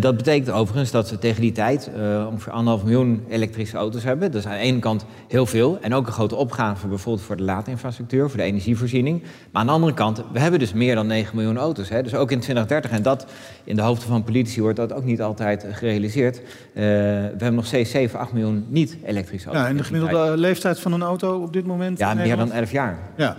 dat 0.00 0.16
betekent 0.16 0.50
overigens 0.50 0.90
dat 0.90 1.10
we 1.10 1.18
tegen 1.18 1.40
die 1.40 1.52
tijd 1.52 1.90
ongeveer 2.30 2.52
anderhalf 2.52 2.84
miljoen 2.84 3.24
elektrische 3.28 3.76
auto's 3.76 4.04
hebben. 4.04 4.32
Dat 4.32 4.40
is 4.40 4.46
aan 4.46 4.56
de 4.56 4.62
ene 4.62 4.78
kant 4.78 5.04
heel 5.28 5.46
veel 5.46 5.78
en 5.80 5.94
ook 5.94 6.06
een 6.06 6.12
grote 6.12 6.36
opgave 6.36 6.86
bijvoorbeeld 6.86 7.26
voor 7.26 7.36
de 7.36 7.42
laadinfrastructuur, 7.42 8.28
voor 8.28 8.38
de 8.38 8.44
energievoorziening. 8.44 9.22
Maar 9.22 9.60
aan 9.60 9.66
de 9.66 9.72
andere 9.72 9.94
kant 9.94 10.22
we 10.32 10.40
hebben 10.40 10.60
dus 10.60 10.72
meer 10.72 10.94
dan 10.94 11.06
9 11.06 11.36
miljoen 11.36 11.58
auto's. 11.58 11.88
Hè? 11.88 12.02
Dus 12.02 12.14
ook 12.14 12.30
in 12.30 12.40
2030. 12.40 12.90
En 12.90 13.02
dat 13.02 13.26
in 13.64 13.76
de 13.76 13.82
hoofden 13.82 14.08
van 14.08 14.24
politici 14.24 14.60
wordt 14.60 14.76
dat 14.76 14.92
ook 14.92 15.04
niet 15.04 15.22
altijd 15.22 15.66
gerealiseerd. 15.72 16.38
Uh, 16.38 16.44
we 16.74 16.82
hebben 17.28 17.54
nog 17.54 17.66
steeds 17.66 17.90
7, 17.90 18.18
8 18.18 18.32
miljoen 18.32 18.66
niet-elektrische 18.68 19.46
auto's. 19.46 19.64
Ja, 19.64 19.70
en 19.70 19.76
de 19.76 19.84
gemiddelde 19.84 20.36
leeftijd 20.36 20.80
van 20.80 20.92
een 20.92 21.02
auto 21.02 21.42
op 21.42 21.52
dit 21.52 21.66
moment? 21.66 21.98
Ja, 21.98 22.14
meer 22.14 22.36
dan 22.36 22.52
11 22.52 22.70
jaar. 22.70 22.98
Ja. 23.16 23.36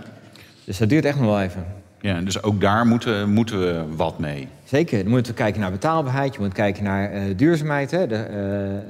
Dus 0.65 0.77
dat 0.77 0.89
duurt 0.89 1.05
echt 1.05 1.17
nog 1.17 1.25
wel 1.25 1.41
even. 1.41 1.65
Ja, 2.01 2.21
dus 2.21 2.43
ook 2.43 2.61
daar 2.61 2.85
moeten, 2.85 3.29
moeten 3.33 3.59
we 3.59 3.83
wat 3.95 4.19
mee. 4.19 4.47
Zeker. 4.63 4.99
Dan 5.03 5.11
moeten 5.11 5.31
we 5.31 5.37
kijken 5.37 5.61
naar 5.61 5.71
betaalbaarheid. 5.71 6.33
Je 6.33 6.39
moet 6.39 6.53
kijken 6.53 6.83
naar 6.83 7.13
uh, 7.13 7.21
duurzaamheid. 7.35 7.91
Hè. 7.91 8.07
De, 8.07 8.27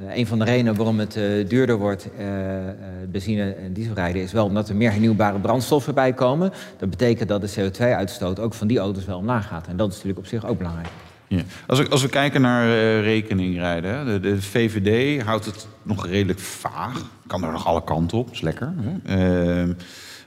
uh, 0.10 0.18
een 0.18 0.28
van 0.28 0.40
de 0.40 0.46
redenen 0.46 0.76
waarom 0.76 1.00
het 1.00 1.16
uh, 1.18 1.48
duurder 1.50 1.78
wordt, 1.78 2.10
benzine- 3.12 3.52
en 3.52 3.74
dieselrijden... 3.74 4.22
is 4.22 4.32
wel 4.32 4.46
omdat 4.46 4.70
er 4.70 4.76
meer 4.76 4.92
hernieuwbare 4.92 5.40
brandstoffen 5.40 5.94
bij 5.94 6.14
komen. 6.14 6.52
Dat 6.78 6.90
betekent 6.90 7.30
dat 7.30 7.42
de 7.42 7.54
CO2-uitstoot 7.60 8.40
ook 8.40 8.54
van 8.54 8.68
die 8.68 8.80
auto's 8.80 9.06
wel 9.06 9.18
omlaag 9.18 9.48
gaat. 9.48 9.68
En 9.68 9.78
dat 9.78 9.88
is 9.88 9.94
natuurlijk 9.94 10.20
op 10.20 10.26
zich 10.26 10.46
ook 10.46 10.58
belangrijk. 10.58 10.90
Ja. 11.28 11.42
Als, 11.68 11.80
we, 11.80 11.90
als 11.90 12.02
we 12.02 12.10
kijken 12.10 12.42
naar 12.42 12.68
rekeningrijden... 13.02 14.06
De, 14.06 14.20
de, 14.20 14.42
VVD 14.42 15.22
houdt 15.22 15.46
het 15.46 15.68
nog 15.84 16.08
redelijk 16.08 16.40
vaag. 16.40 17.06
Kan 17.28 17.44
er 17.44 17.52
nog 17.52 17.68
alle 17.68 17.84
kanten 17.84 18.18
op, 18.18 18.32
is 18.32 18.42
lekker. 18.42 18.74
Ehm, 19.06 19.72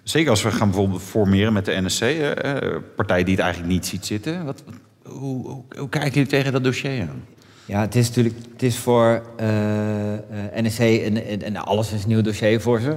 Zeker 0.04 0.30
als 0.30 0.42
we 0.42 0.50
gaan 0.50 0.68
bijvoorbeeld 0.70 1.02
formeren 1.02 1.52
met 1.52 1.64
de 1.64 1.80
NSC, 1.80 2.02
uh, 2.02 2.30
partij 2.96 3.24
die 3.24 3.34
het 3.34 3.42
eigenlijk 3.42 3.72
niet 3.72 3.86
ziet 3.86 4.06
zitten. 4.06 4.44
Wat, 4.44 4.64
hoe, 5.02 5.46
hoe, 5.48 5.62
hoe 5.78 5.88
kijken 5.88 6.12
jullie 6.12 6.28
tegen 6.28 6.52
dat 6.52 6.64
dossier 6.64 7.00
aan? 7.00 7.24
Ja, 7.66 7.80
het 7.80 7.94
is 7.94 8.08
natuurlijk 8.08 8.34
het 8.52 8.62
is 8.62 8.78
voor 8.78 9.22
uh, 9.40 9.46
NSC 10.54 10.80
en, 10.80 11.42
en, 11.42 11.56
alles 11.56 11.92
is 11.92 12.02
een 12.02 12.08
nieuw 12.08 12.20
dossier 12.20 12.60
voor 12.60 12.80
ze. 12.80 12.90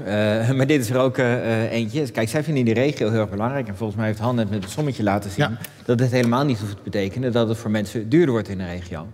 Uh, 0.49 0.51
maar 0.57 0.67
dit 0.67 0.81
is 0.81 0.89
er 0.89 0.97
ook 0.97 1.17
uh, 1.17 1.71
eentje. 1.71 2.11
Kijk, 2.11 2.29
zij 2.29 2.43
vinden 2.43 2.65
die 2.65 2.73
regio 2.73 3.09
heel 3.09 3.19
erg 3.19 3.29
belangrijk. 3.29 3.67
En 3.67 3.75
volgens 3.75 3.97
mij 3.97 4.07
heeft 4.07 4.19
Han 4.19 4.35
net 4.35 4.49
met 4.49 4.63
het 4.63 4.71
sommetje 4.71 5.03
laten 5.03 5.31
zien... 5.31 5.49
Ja. 5.49 5.57
dat 5.85 5.99
het 5.99 6.11
helemaal 6.11 6.45
niet 6.45 6.59
hoeft 6.59 6.75
te 6.75 6.81
betekenen 6.83 7.31
dat 7.31 7.47
het 7.47 7.57
voor 7.57 7.71
mensen 7.71 8.09
duurder 8.09 8.31
wordt 8.31 8.49
in 8.49 8.57
de 8.57 8.65
regio. 8.65 9.07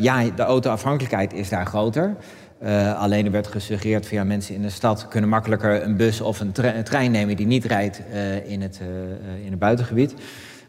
ja, 0.00 0.30
de 0.36 0.42
autoafhankelijkheid 0.42 1.32
is 1.32 1.48
daar 1.48 1.66
groter. 1.66 2.16
Uh, 2.62 3.00
alleen 3.00 3.24
er 3.24 3.30
werd 3.30 3.46
gesuggereerd 3.46 4.06
via 4.06 4.24
mensen 4.24 4.54
in 4.54 4.62
de 4.62 4.70
stad 4.70 5.08
kunnen 5.08 5.30
makkelijker 5.30 5.82
een 5.82 5.96
bus 5.96 6.20
of 6.20 6.40
een, 6.40 6.52
tre 6.52 6.74
een 6.74 6.84
trein 6.84 7.10
nemen 7.10 7.36
die 7.36 7.46
niet 7.46 7.64
rijdt 7.64 8.00
uh, 8.12 8.50
in, 8.50 8.62
het, 8.62 8.80
uh, 8.82 9.44
in 9.44 9.50
het 9.50 9.58
buitengebied. 9.58 10.14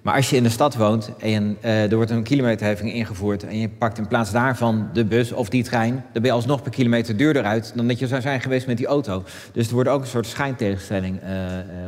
Maar 0.02 0.16
als 0.16 0.30
je 0.30 0.36
in 0.36 0.44
de 0.44 0.50
stad 0.50 0.76
woont 0.76 1.12
en 1.20 1.58
er 1.62 1.96
wordt 1.96 2.12
een 2.12 2.24
kilometerheffing 2.24 2.94
ingevoerd 2.94 3.44
en 3.44 3.60
je 3.60 3.70
pakt 3.70 3.98
in 3.98 4.08
plaats 4.08 4.32
daarvan 4.32 4.90
de 4.94 5.06
bus 5.06 5.32
of 5.32 5.50
die 5.50 5.64
trein, 5.64 5.94
dan 5.94 6.22
ben 6.22 6.24
je 6.24 6.32
alsnog 6.32 6.62
per 6.62 6.72
kilometer 6.72 7.18
duurder 7.18 7.44
uit 7.44 7.72
dan 7.76 7.88
dat 7.88 8.00
je 8.00 8.08
zou 8.08 8.22
zijn 8.22 8.42
geweest 8.42 8.68
met 8.68 8.78
die 8.78 8.86
auto. 8.86 9.24
Dus 9.52 9.68
er 9.68 9.74
wordt 9.74 9.90
ook 9.90 10.02
een 10.02 10.08
soort 10.08 10.28
schijntegenstelling 10.28 11.20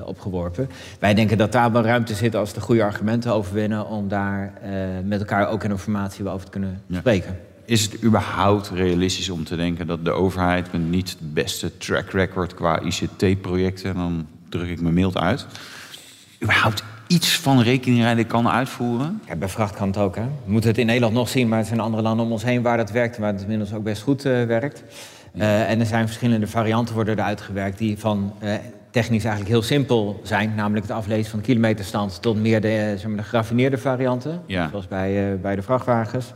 opgeworpen. 0.05 0.69
Wij 0.99 1.13
denken 1.13 1.37
dat 1.37 1.51
daar 1.51 1.71
wel 1.71 1.83
ruimte 1.83 2.13
zit 2.13 2.35
als 2.35 2.53
de 2.53 2.61
goede 2.61 2.83
argumenten 2.83 3.33
overwinnen 3.33 3.87
om 3.87 4.07
daar 4.07 4.53
met 5.03 5.19
elkaar 5.19 5.49
ook 5.49 5.63
in 5.63 5.71
informatie 5.71 6.29
over 6.29 6.45
te 6.45 6.51
kunnen 6.51 6.81
ja. 6.87 6.99
spreken. 6.99 7.37
Is 7.67 7.81
het 7.81 8.03
überhaupt 8.03 8.69
realistisch 8.69 9.29
om 9.29 9.43
te 9.43 9.55
denken 9.55 9.87
dat 9.87 10.05
de 10.05 10.11
overheid 10.11 10.71
met 10.71 10.89
niet 10.89 11.09
het 11.09 11.33
beste 11.33 11.77
track 11.77 12.11
record 12.11 12.53
qua 12.53 12.81
ICT-projecten, 12.81 13.95
dan 13.95 14.27
druk 14.49 14.69
ik 14.69 14.81
me 14.81 14.91
mild 14.91 15.17
uit, 15.17 15.45
überhaupt 16.43 16.83
iets 17.07 17.39
van 17.39 17.61
rekeningrijden 17.61 18.27
kan 18.27 18.49
uitvoeren? 18.49 19.21
Ja, 19.27 19.35
bij 19.35 19.47
vracht 19.47 19.75
kan 19.75 19.87
het 19.87 19.97
ook. 19.97 20.15
Hè? 20.15 20.21
We 20.21 20.51
moeten 20.51 20.69
het 20.69 20.79
in 20.79 20.85
Nederland 20.85 21.13
nog 21.13 21.29
zien, 21.29 21.47
maar 21.47 21.59
er 21.59 21.65
zijn 21.65 21.79
andere 21.79 22.03
landen 22.03 22.25
om 22.25 22.31
ons 22.31 22.43
heen 22.43 22.61
waar 22.61 22.77
dat 22.77 22.91
werkt, 22.91 23.17
waar 23.17 23.31
het 23.31 23.41
inmiddels 23.41 23.73
ook 23.73 23.83
best 23.83 24.01
goed 24.01 24.25
uh, 24.25 24.43
werkt. 24.43 24.83
Uh, 25.35 25.69
en 25.69 25.79
er 25.79 25.85
zijn 25.85 26.05
verschillende 26.05 26.47
varianten 26.47 26.95
worden 26.95 27.17
eruit 27.17 27.41
gewerkt 27.41 27.77
die 27.77 27.97
van 27.97 28.33
uh, 28.43 28.53
technisch 28.91 29.23
eigenlijk 29.23 29.53
heel 29.53 29.63
simpel 29.63 30.19
zijn, 30.23 30.55
namelijk 30.55 30.87
het 30.87 30.95
aflezen 30.95 31.29
van 31.29 31.39
de 31.39 31.45
kilometerstand 31.45 32.21
tot 32.21 32.41
meer 32.41 32.61
de, 32.61 32.93
zeg 32.97 33.07
maar, 33.07 33.17
de 33.17 33.23
geraffineerde 33.23 33.77
varianten, 33.77 34.41
ja. 34.45 34.69
zoals 34.69 34.87
bij, 34.87 35.39
bij 35.41 35.55
de 35.55 35.61
vrachtwagens. 35.61 36.33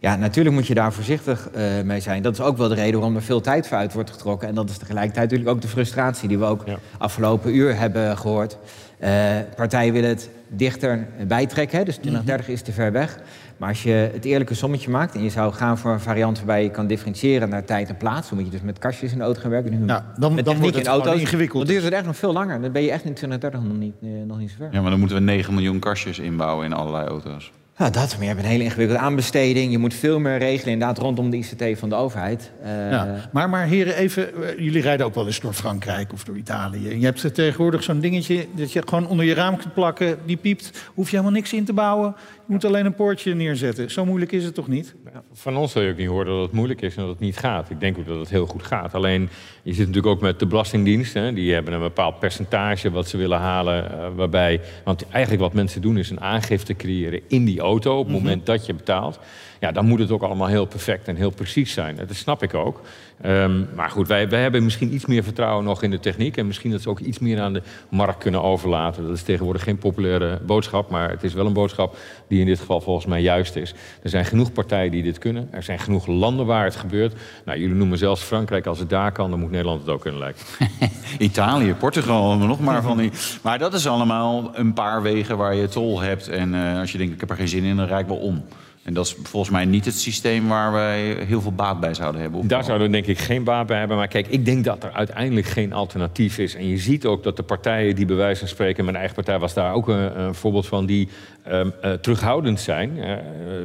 Ja, 0.00 0.16
natuurlijk 0.16 0.54
moet 0.54 0.66
je 0.66 0.74
daar 0.74 0.92
voorzichtig 0.92 1.48
uh, 1.56 1.82
mee 1.84 2.00
zijn. 2.00 2.22
Dat 2.22 2.32
is 2.32 2.40
ook 2.40 2.56
wel 2.56 2.68
de 2.68 2.74
reden 2.74 2.94
waarom 2.94 3.16
er 3.16 3.22
veel 3.22 3.40
tijd 3.40 3.68
voor 3.68 3.76
uit 3.76 3.92
wordt 3.92 4.10
getrokken. 4.10 4.48
En 4.48 4.54
dat 4.54 4.70
is 4.70 4.78
tegelijkertijd 4.78 5.30
natuurlijk 5.30 5.56
ook 5.56 5.62
de 5.62 5.68
frustratie 5.68 6.28
die 6.28 6.38
we 6.38 6.44
ook 6.44 6.64
afgelopen 6.98 7.54
uur 7.54 7.78
hebben 7.78 8.16
gehoord. 8.16 8.58
Uh, 9.00 9.08
partijen 9.56 9.92
willen 9.92 10.08
het 10.08 10.30
dichter 10.48 11.06
bijtrekken, 11.26 11.78
hè, 11.78 11.84
dus 11.84 11.94
2030 11.94 12.48
is 12.48 12.62
te 12.62 12.72
ver 12.72 12.92
weg. 12.92 13.18
Maar 13.56 13.68
als 13.68 13.82
je 13.82 14.10
het 14.12 14.24
eerlijke 14.24 14.54
sommetje 14.54 14.90
maakt 14.90 15.14
en 15.14 15.22
je 15.22 15.30
zou 15.30 15.52
gaan 15.52 15.78
voor 15.78 15.92
een 15.92 16.00
variant 16.00 16.36
waarbij 16.36 16.62
je 16.62 16.70
kan 16.70 16.86
differentiëren 16.86 17.48
naar 17.48 17.64
tijd 17.64 17.88
en 17.88 17.96
plaats, 17.96 18.28
dan 18.28 18.38
moet 18.38 18.46
je 18.46 18.52
dus 18.52 18.62
met 18.62 18.78
kastjes 18.78 19.12
in 19.12 19.18
de 19.18 19.24
auto 19.24 19.40
gaan 19.40 19.50
werken. 19.50 19.70
Nu 19.70 19.86
Ja, 19.86 20.12
dan, 20.18 20.34
met 20.34 20.44
dan 20.44 20.58
wordt 20.58 20.74
het 20.76 20.84
in 20.84 20.90
auto's, 20.90 21.20
ingewikkeld. 21.20 21.66
Dan 21.66 21.72
duurt 21.72 21.84
het 21.84 21.92
echt 21.92 22.06
nog 22.06 22.16
veel 22.16 22.32
langer. 22.32 22.60
Dan 22.60 22.72
ben 22.72 22.82
je 22.82 22.90
echt 22.90 23.04
in 23.04 23.14
2030 23.14 23.62
nog 23.62 23.78
niet, 23.78 23.94
eh, 24.02 24.08
nog 24.26 24.38
niet 24.38 24.50
zo 24.50 24.56
ver. 24.58 24.68
Ja, 24.72 24.80
maar 24.80 24.90
dan 24.90 24.98
moeten 24.98 25.16
we 25.16 25.22
9 25.22 25.54
miljoen 25.54 25.78
kastjes 25.78 26.18
inbouwen 26.18 26.64
in 26.64 26.72
allerlei 26.72 27.06
auto's. 27.08 27.52
Nou, 27.80 27.92
dat, 27.92 28.12
maar 28.12 28.20
je 28.20 28.26
hebt 28.26 28.38
een 28.40 28.48
hele 28.50 28.64
ingewikkelde 28.64 29.02
aanbesteding. 29.02 29.72
Je 29.72 29.78
moet 29.78 29.94
veel 29.94 30.18
meer 30.18 30.38
regelen 30.38 30.72
inderdaad 30.72 30.98
rondom 30.98 31.30
de 31.30 31.36
ICT 31.36 31.78
van 31.78 31.88
de 31.88 31.94
overheid. 31.94 32.50
Eh, 32.62 32.90
Ja. 32.90 33.28
Maar, 33.32 33.48
maar 33.48 33.66
heren, 33.66 33.94
even, 33.96 34.34
eh, 34.34 34.58
jullie 34.58 34.82
rijden 34.82 35.06
ook 35.06 35.14
wel 35.14 35.26
eens 35.26 35.40
door 35.40 35.52
Frankrijk 35.52 36.12
of 36.12 36.24
door 36.24 36.36
Italië. 36.36 36.98
Je 36.98 37.04
hebt 37.04 37.34
tegenwoordig 37.34 37.82
zo'n 37.82 38.00
dingetje 38.00 38.46
dat 38.56 38.72
je 38.72 38.82
gewoon 38.84 39.06
onder 39.06 39.24
je 39.24 39.34
raam 39.34 39.56
kunt 39.56 39.74
plakken. 39.74 40.18
Die 40.26 40.36
piept, 40.36 40.70
hoef 40.94 41.10
je 41.10 41.16
helemaal 41.16 41.36
niks 41.36 41.52
in 41.52 41.64
te 41.64 41.72
bouwen. 41.72 42.14
Moet 42.50 42.64
alleen 42.64 42.86
een 42.86 42.94
poortje 42.94 43.34
neerzetten. 43.34 43.90
Zo 43.90 44.04
moeilijk 44.04 44.32
is 44.32 44.44
het 44.44 44.54
toch 44.54 44.68
niet? 44.68 44.94
Van 45.32 45.56
ons 45.56 45.72
zul 45.72 45.82
je 45.82 45.90
ook 45.90 45.96
niet 45.96 46.08
horen 46.08 46.26
dat 46.26 46.42
het 46.42 46.52
moeilijk 46.52 46.82
is 46.82 46.94
en 46.96 47.00
dat 47.00 47.10
het 47.10 47.20
niet 47.20 47.36
gaat. 47.36 47.70
Ik 47.70 47.80
denk 47.80 47.98
ook 47.98 48.06
dat 48.06 48.18
het 48.18 48.28
heel 48.28 48.46
goed 48.46 48.62
gaat. 48.62 48.94
Alleen, 48.94 49.28
je 49.62 49.72
zit 49.72 49.86
natuurlijk 49.86 50.14
ook 50.14 50.20
met 50.20 50.38
de 50.38 50.46
Belastingdienst. 50.46 51.14
Hè. 51.14 51.32
Die 51.32 51.52
hebben 51.52 51.74
een 51.74 51.80
bepaald 51.80 52.18
percentage 52.18 52.90
wat 52.90 53.08
ze 53.08 53.16
willen 53.16 53.38
halen. 53.38 53.90
eh, 53.92 54.08
waarbij, 54.14 54.60
want 54.84 55.08
eigenlijk 55.08 55.42
wat 55.42 55.52
mensen 55.52 55.80
doen 55.80 55.98
is 55.98 56.10
een 56.10 56.20
aangifte 56.20 56.74
creëren 56.74 57.20
in 57.28 57.44
die 57.44 57.60
auto... 57.60 57.98
op 57.98 58.04
het 58.04 58.14
moment 58.14 58.46
dat 58.46 58.66
je 58.66 58.74
betaalt. 58.74 59.18
Ja, 59.60 59.72
dan 59.72 59.86
moet 59.86 59.98
het 59.98 60.10
ook 60.10 60.22
allemaal 60.22 60.46
heel 60.46 60.64
perfect 60.64 61.08
en 61.08 61.16
heel 61.16 61.30
precies 61.30 61.72
zijn. 61.72 61.96
Dat 61.96 62.16
snap 62.16 62.42
ik 62.42 62.54
ook. 62.54 62.80
Ehm, 63.20 63.74
maar 63.74 63.90
goed, 63.90 64.08
wij, 64.08 64.28
wij 64.28 64.42
hebben 64.42 64.64
misschien 64.64 64.94
iets 64.94 65.06
meer 65.06 65.22
vertrouwen 65.22 65.64
nog 65.64 65.82
in 65.82 65.90
de 65.90 66.00
techniek... 66.00 66.36
en 66.36 66.46
misschien 66.46 66.70
dat 66.70 66.82
ze 66.82 66.88
ook 66.88 66.98
iets 67.00 67.18
meer 67.18 67.40
aan 67.40 67.52
de 67.52 67.62
markt 67.88 68.18
kunnen 68.18 68.42
overlaten. 68.42 69.02
Dat 69.02 69.16
is 69.16 69.22
tegenwoordig 69.22 69.62
geen 69.62 69.78
populaire 69.78 70.40
boodschap... 70.46 70.90
maar 70.90 71.10
het 71.10 71.22
is 71.22 71.34
wel 71.34 71.46
een 71.46 71.52
boodschap 71.52 71.96
die 72.28 72.40
in 72.40 72.46
dit 72.46 72.58
geval 72.58 72.80
volgens 72.80 73.06
mij 73.06 73.20
juist 73.20 73.56
is. 73.56 73.74
Er 74.02 74.10
zijn 74.10 74.24
genoeg 74.24 74.52
partijen 74.52 74.90
die 74.90 75.02
dit 75.02 75.18
kunnen. 75.18 75.48
Er 75.50 75.62
zijn 75.62 75.78
genoeg 75.78 76.06
landen 76.06 76.46
waar 76.46 76.64
het 76.64 76.76
gebeurt. 76.76 77.14
Nou, 77.44 77.58
jullie 77.58 77.76
noemen 77.76 77.98
zelfs 77.98 78.22
Frankrijk. 78.22 78.66
Als 78.66 78.78
het 78.78 78.90
daar 78.90 79.12
kan, 79.12 79.30
dan 79.30 79.40
moet 79.40 79.50
Nederland 79.50 79.80
het 79.80 79.90
ook 79.90 80.00
kunnen 80.00 80.20
lijken. 80.20 80.44
Italië, 81.18 81.74
Portugal, 81.74 82.36
nog 82.36 82.60
maar 82.60 82.82
van 82.82 82.96
die. 82.96 83.10
Maar 83.42 83.58
dat 83.58 83.74
is 83.74 83.86
allemaal 83.86 84.50
een 84.54 84.72
paar 84.72 85.02
wegen 85.02 85.36
waar 85.36 85.54
je 85.54 85.68
tol 85.68 86.00
hebt. 86.00 86.28
En 86.28 86.54
eh, 86.54 86.78
als 86.78 86.92
je 86.92 86.98
denkt, 86.98 87.14
ik 87.14 87.20
heb 87.20 87.30
er 87.30 87.36
geen 87.36 87.48
zin 87.48 87.64
in, 87.64 87.76
dan 87.76 87.86
rijd 87.86 88.00
ik 88.00 88.08
wel 88.08 88.16
om. 88.16 88.44
En 88.82 88.94
dat 88.94 89.06
is 89.06 89.16
volgens 89.22 89.52
mij 89.52 89.64
niet 89.64 89.84
het 89.84 89.98
systeem 89.98 90.48
waar 90.48 90.72
wij 90.72 91.16
heel 91.26 91.40
veel 91.40 91.52
baat 91.52 91.80
bij 91.80 91.94
zouden 91.94 92.20
hebben. 92.20 92.48
Daar 92.48 92.64
zouden 92.64 92.86
we 92.86 92.92
denk 92.92 93.06
ik 93.06 93.18
geen 93.18 93.44
baat 93.44 93.66
bij 93.66 93.78
hebben. 93.78 93.96
Maar 93.96 94.08
kijk, 94.08 94.26
ik 94.26 94.44
denk 94.44 94.64
dat 94.64 94.84
er 94.84 94.92
uiteindelijk 94.92 95.46
geen 95.46 95.72
alternatief 95.72 96.38
is. 96.38 96.54
En 96.54 96.68
je 96.68 96.78
ziet 96.78 97.06
ook 97.06 97.22
dat 97.22 97.36
de 97.36 97.42
partijen 97.42 97.94
die 97.94 98.06
bij 98.06 98.16
wijze 98.16 98.38
van 98.38 98.48
spreken... 98.48 98.84
mijn 98.84 98.96
eigen 98.96 99.14
partij 99.14 99.38
was 99.38 99.54
daar 99.54 99.74
ook 99.74 99.88
een, 99.88 100.20
een 100.20 100.34
voorbeeld 100.34 100.66
van... 100.66 100.86
die 100.86 101.08
ehm, 101.42 101.70
eh, 101.80 101.92
terughoudend 101.92 102.60
zijn. 102.60 102.98
Eh, 102.98 103.10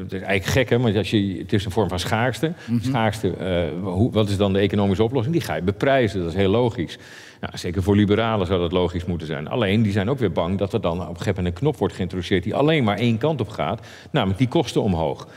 het 0.03 0.13
is 0.13 0.22
eigenlijk 0.22 0.45
gek, 0.45 0.69
hè? 0.69 0.79
Want 0.79 0.95
als 0.95 1.10
je, 1.10 1.38
het 1.38 1.53
is 1.53 1.65
een 1.65 1.72
vorm 1.72 1.89
van 1.89 2.00
schaarste. 2.00 2.53
Schaarste, 2.81 3.29
eh, 3.29 3.84
hoe, 3.84 4.12
wat 4.12 4.29
is 4.29 4.38
dan 4.38 4.53
de 4.53 4.60
economische 4.60 5.03
oplossing? 5.03 5.36
Die 5.36 5.45
ga 5.45 5.55
je 5.55 5.62
beprijzen, 5.62 6.19
dat 6.19 6.29
is 6.29 6.36
heel 6.36 6.50
logisch. 6.50 6.98
Nou, 7.42 7.58
zeker 7.58 7.84
voor 7.84 7.96
liberalen 7.96 8.48
zou 8.48 8.60
dat 8.60 8.72
logisch 8.72 9.06
moeten 9.06 9.27
zijn. 9.27 9.48
Alleen, 9.48 9.82
die 9.82 9.92
zijn 9.92 10.10
ook 10.10 10.20
weer 10.20 10.32
bang 10.32 10.58
dat 10.58 10.74
er 10.74 10.82
dan 10.82 10.94
op 10.94 11.00
een 11.00 11.08
gegeven 11.18 11.36
moment 11.36 11.48
een 11.56 11.60
knop 11.60 11.77
wordt 11.77 11.94
geïntroduceerd... 11.96 12.44
die 12.44 12.56
alleen 12.56 12.84
maar 12.84 12.98
één 12.98 13.18
kant 13.18 13.42
op 13.42 13.50
gaat, 13.50 13.88
namelijk 14.12 14.38
die 14.39 14.48
kosten 14.48 14.82
omhoog. 14.82 15.27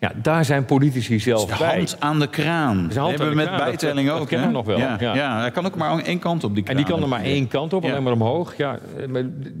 Ja, 0.00 0.12
daar 0.22 0.44
zijn 0.44 0.64
politici 0.64 1.20
zelf 1.20 1.50
De 1.50 1.54
bij. 1.58 1.76
hand 1.76 1.96
aan 1.98 2.18
de 2.20 2.26
kraan. 2.26 2.88
Dat 2.94 3.08
hebben 3.08 3.28
we 3.28 3.34
met 3.34 3.46
kraan, 3.46 3.58
bijtelling 3.58 4.08
dat- 4.08 4.18
dat 4.30 4.38
ook. 4.40 4.44
we 4.44 4.50
nog 4.50 4.66
wel, 4.66 4.78
Ja, 4.78 4.96
ja. 5.00 5.14
ja. 5.14 5.40
hij 5.40 5.50
kan 5.50 5.66
ook 5.66 5.76
maar 5.76 5.98
één 5.98 6.18
kant 6.18 6.44
op 6.44 6.54
die 6.54 6.62
kraan. 6.64 6.76
En 6.76 6.82
die 6.84 6.92
kan 6.92 7.02
er 7.02 7.08
maar 7.08 7.22
één 7.22 7.48
kant 7.48 7.72
op, 7.72 7.84
alleen 7.84 8.02
maar 8.02 8.12
omhoog. 8.12 8.56
Ja, 8.56 8.78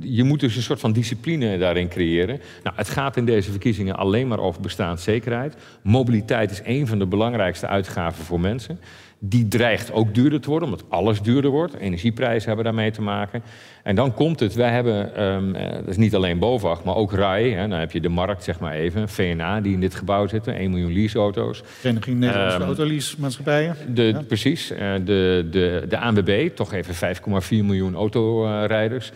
je 0.00 0.24
moet 0.24 0.40
dus 0.40 0.56
een 0.56 0.62
soort 0.62 0.80
van 0.80 0.92
discipline 0.92 1.58
daarin 1.58 1.88
creëren. 1.88 2.40
Nou, 2.62 2.76
het 2.76 2.88
gaat 2.88 3.16
in 3.16 3.24
deze 3.24 3.50
verkiezingen 3.50 3.96
alleen 3.96 4.28
maar 4.28 4.38
over 4.38 4.60
bestaanszekerheid. 4.60 5.56
Mobiliteit 5.82 6.50
is 6.50 6.60
een 6.64 6.86
van 6.86 6.98
de 6.98 7.06
belangrijkste 7.06 7.66
uitgaven 7.66 8.24
voor 8.24 8.40
mensen. 8.40 8.78
Die 9.26 9.48
dreigt 9.48 9.92
ook 9.92 10.14
duurder 10.14 10.40
te 10.40 10.50
worden, 10.50 10.68
omdat 10.68 10.84
alles 10.88 11.20
duurder 11.22 11.50
wordt. 11.50 11.74
Energieprijzen 11.74 12.46
hebben 12.46 12.64
daarmee 12.64 12.90
te 12.90 13.02
maken. 13.02 13.42
En 13.82 13.94
dan 13.94 14.14
komt 14.14 14.40
het, 14.40 14.54
wij 14.54 14.70
hebben, 14.70 15.14
ehm, 15.16 15.54
eh, 15.54 15.72
dat 15.72 15.86
is 15.88 15.96
niet 15.96 16.14
alleen 16.14 16.38
BOVAG, 16.38 16.84
maar 16.84 16.94
ook 16.94 17.12
RAI. 17.12 17.52
Hè, 17.52 17.68
dan 17.68 17.78
heb 17.78 17.92
je 17.92 18.00
de 18.00 18.08
markt, 18.08 18.44
zeg 18.44 18.60
maar 18.60 18.72
even, 18.72 19.08
VNA, 19.08 19.60
die 19.60 19.72
in 19.72 19.80
dit 19.80 19.94
gebouw 19.94 20.26
zitten. 20.26 20.54
1 20.60 20.70
miljoen 20.70 20.92
leaseauto's. 20.92 21.62
Vereniging 21.64 22.18
Nederlandse 22.18 22.56
Ehm, 22.58 22.66
Autoleasemaatschappijen. 22.66 23.76
De, 23.94 24.16
Precies. 24.28 24.70
eh, 24.70 24.92
de, 25.04 25.46
de, 25.50 25.84
de 25.88 25.98
ANWB, 25.98 26.48
toch 26.54 26.72
even 26.72 26.94
5,4 26.94 27.64
miljoen 27.64 27.94
autorijders. 27.94 29.12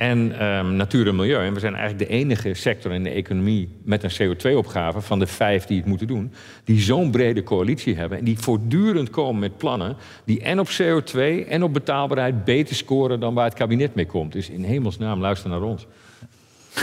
En 0.00 0.38
ehm, 0.38 0.76
natuur 0.76 1.08
en 1.08 1.16
milieu. 1.16 1.46
En 1.46 1.54
we 1.54 1.60
zijn 1.60 1.74
eigenlijk 1.74 2.08
de 2.08 2.16
enige 2.16 2.54
sector 2.54 2.92
in 2.92 3.02
de 3.02 3.10
economie 3.10 3.68
met 3.84 4.02
een 4.02 4.10
CO2-opgave 4.10 5.00
van 5.00 5.18
de 5.18 5.26
vijf 5.26 5.64
die 5.64 5.76
het 5.76 5.86
moeten 5.86 6.06
doen, 6.06 6.32
die 6.64 6.80
zo'n 6.80 7.10
brede 7.10 7.42
coalitie 7.42 7.96
hebben 7.96 8.18
en 8.18 8.24
die 8.24 8.38
voortdurend 8.38 9.10
komen 9.10 9.40
met 9.40 9.56
plannen 9.56 9.96
die 10.24 10.40
en 10.40 10.60
op 10.60 10.68
CO2 10.68 11.48
en 11.48 11.62
op 11.62 11.72
betaalbaarheid 11.72 12.44
beter 12.44 12.76
scoren 12.76 13.20
dan 13.20 13.34
waar 13.34 13.44
het 13.44 13.54
kabinet 13.54 13.94
mee 13.94 14.06
komt. 14.06 14.32
Dus 14.32 14.50
in 14.50 14.64
hemelsnaam 14.64 15.20
luister 15.20 15.50
naar 15.50 15.62
ons. 15.62 15.86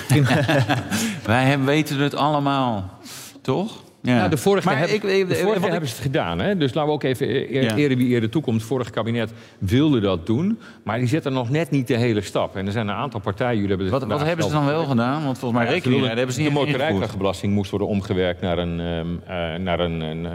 Wij 1.26 1.60
weten 1.60 1.98
het 1.98 2.16
allemaal. 2.16 3.00
Toch? 3.42 3.84
Ja. 4.08 4.18
Nou, 4.18 4.30
de 4.30 4.38
vorige, 4.38 4.68
Maar 4.68 4.78
heb- 4.80 4.90
ik- 4.90 5.02
de 5.02 5.36
vorige 5.36 5.66
ik- 5.66 5.72
hebben 5.72 5.90
ze 5.90 5.96
het 5.96 6.04
gedaan. 6.04 6.40
Hè? 6.40 6.58
Dus 6.58 6.74
laten 6.74 6.90
we 6.90 6.96
ook 6.96 7.04
even 7.04 7.30
eer, 7.56 7.64
Ja. 7.64 7.76
ere 7.76 7.96
wie 7.96 8.16
ere 8.16 8.30
toekomt. 8.30 8.56
Het 8.58 8.66
vorige 8.70 8.92
kabinet 8.92 9.32
wilde 9.58 10.00
dat 10.00 10.26
doen. 10.26 10.60
Maar 10.84 10.98
die 10.98 11.08
zetten 11.08 11.34
nog 11.34 11.50
net 11.50 11.72
niet 11.72 11.88
de 11.88 11.98
hele 11.98 12.22
stap. 12.22 12.56
En 12.56 12.66
er 12.66 12.72
zijn 12.72 12.88
een 12.88 12.96
aantal 12.96 13.20
partijen... 13.20 13.54
Jullie 13.56 13.70
hebben 13.70 13.90
Wat, 13.90 14.04
wat 14.04 14.24
hebben 14.24 14.46
ze 14.46 14.52
dan 14.52 14.66
wel 14.66 14.86
gedaan? 14.86 15.24
Want 15.24 15.38
volgens 15.40 15.62
mij 15.62 15.72
rekening 15.72 16.02
de, 16.02 16.08
hebben 16.08 16.26
ze 16.34 16.38
de 16.40 16.44
niet 16.44 16.52
ingevoerd. 16.52 16.72
motorrijtuigenbelasting 16.72 17.54
moest 17.54 17.70
worden 17.70 17.88
omgewerkt 17.88 18.42
naar 18.42 18.58
een, 18.58 18.80
ehm, 18.80 19.08
eh, 19.26 19.60
naar 19.60 19.80
een, 19.80 20.02
een, 20.02 20.26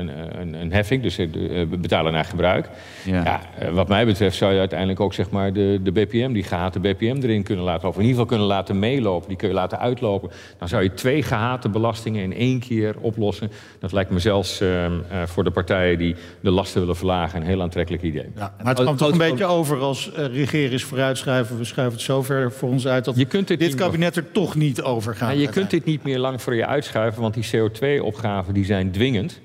een, 0.41 0.55
een, 0.55 0.73
heffing. 0.73 1.03
Dus 1.03 1.17
de, 1.17 1.67
we 1.71 1.77
betalen 1.77 2.13
naar 2.13 2.25
gebruik. 2.25 2.69
Ja. 3.05 3.41
Ja. 3.61 3.71
wat 3.73 3.89
mij 3.89 4.07
betreft 4.07 4.37
zou 4.37 4.53
je 4.53 4.59
uiteindelijk 4.59 5.01
ook 5.01 5.15
zeg 5.15 5.31
maar, 5.31 5.53
de, 5.53 5.81
de 5.83 5.93
BPM, 5.93 6.33
die 6.33 6.43
gehate 6.43 6.81
BPM 6.81 7.17
erin 7.23 7.43
kunnen 7.43 7.65
laten 7.65 7.85
lopen. 7.85 8.01
In 8.01 8.07
ieder 8.07 8.21
geval 8.21 8.27
kunnen 8.27 8.47
laten 8.57 8.79
meelopen. 8.79 9.29
Die 9.29 9.37
kun 9.37 9.49
je 9.49 9.55
laten 9.55 9.79
uitlopen. 9.79 10.31
Dan 10.59 10.69
zou 10.69 10.83
je 10.83 10.95
twee 10.95 11.23
gehate 11.23 11.69
belastingen 11.69 12.23
in 12.23 12.35
één 12.35 12.59
keer 12.61 12.95
oplossen. 13.01 13.51
Dat 13.79 13.93
lijkt 13.93 14.11
me 14.11 14.19
zelfs 14.19 14.61
ehm, 14.61 14.93
eh, 15.09 15.23
voor 15.27 15.45
de 15.45 15.51
partijen 15.51 15.99
die 15.99 16.17
de 16.41 16.51
lasten 16.51 16.81
willen 16.81 16.97
verlagen 16.97 17.41
een 17.41 17.47
heel 17.47 17.63
aantrekkelijk 17.63 18.03
idee. 18.03 18.27
Ja, 18.37 18.55
maar 18.59 18.75
het 18.75 18.83
kwam 18.83 18.97
toch 18.97 19.11
een 19.11 19.19
beetje 19.19 19.45
over 19.45 19.79
als 19.79 20.13
eh 20.13 20.27
regeren 20.27 20.73
is 20.73 20.85
vooruitschuiven. 20.85 21.59
We 21.59 21.65
schuiven 21.65 21.97
het 21.97 22.07
zover 22.07 22.53
voor 22.53 22.69
ons 22.69 22.87
uit 22.87 23.05
dat 23.05 23.17
Je 23.17 23.25
kunt 23.25 23.49
dit 23.49 23.75
kabinet 23.75 24.17
er 24.17 24.33
toch 24.33 24.55
niet 24.55 24.83
over 24.83 25.15
gaat. 25.15 25.33
Ja, 25.33 25.41
je 25.41 25.49
kunt 25.49 25.71
dit 25.71 25.85
niet 25.85 26.03
meer 26.03 26.19
lang 26.19 26.43
voor 26.43 26.55
je 26.55 26.67
uitschuiven, 26.67 27.23
want 27.23 27.35
die 27.35 27.47
CO2-opgaven 27.53 28.55
die 28.55 28.65
zijn 28.65 28.91
dwingend. 28.91 29.41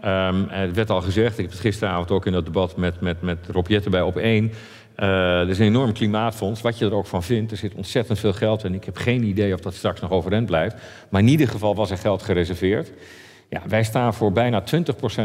Ehm, 0.00 0.44
het 0.48 0.74
werd 0.74 0.90
al 0.90 1.00
gezegd, 1.00 1.38
ik 1.38 1.44
heb 1.44 1.50
het 1.50 1.60
gisteravond 1.60 2.10
ook 2.10 2.26
in 2.26 2.32
dat 2.32 2.44
debat 2.44 2.76
met, 2.76 3.00
met, 3.00 3.22
met 3.22 3.38
Rob 3.50 3.66
Jetten 3.66 3.90
bij 3.90 4.02
op 4.02 4.16
één. 4.16 4.52
Eh, 4.98 5.40
er 5.40 5.48
is 5.48 5.58
een 5.58 5.66
enorm 5.66 5.92
klimaatfonds, 5.92 6.60
wat 6.60 6.78
je 6.78 6.84
er 6.84 6.94
ook 6.94 7.06
van 7.06 7.22
vindt. 7.22 7.50
Er 7.50 7.56
zit 7.56 7.74
ontzettend 7.74 8.18
veel 8.18 8.32
geld 8.32 8.64
en 8.64 8.74
ik 8.74 8.84
heb 8.84 8.96
geen 8.96 9.22
idee 9.22 9.54
of 9.54 9.60
dat 9.60 9.74
straks 9.74 10.00
nog 10.00 10.10
overeind 10.10 10.46
blijft. 10.46 10.76
Maar 11.08 11.20
in 11.20 11.28
ieder 11.28 11.48
geval 11.48 11.74
was 11.74 11.90
er 11.90 11.98
geld 11.98 12.22
gereserveerd. 12.22 12.92
Ja, 13.50 13.62
wij 13.66 13.82
staan 13.82 14.14
voor 14.14 14.32
bijna 14.32 14.62
20% 14.62 14.64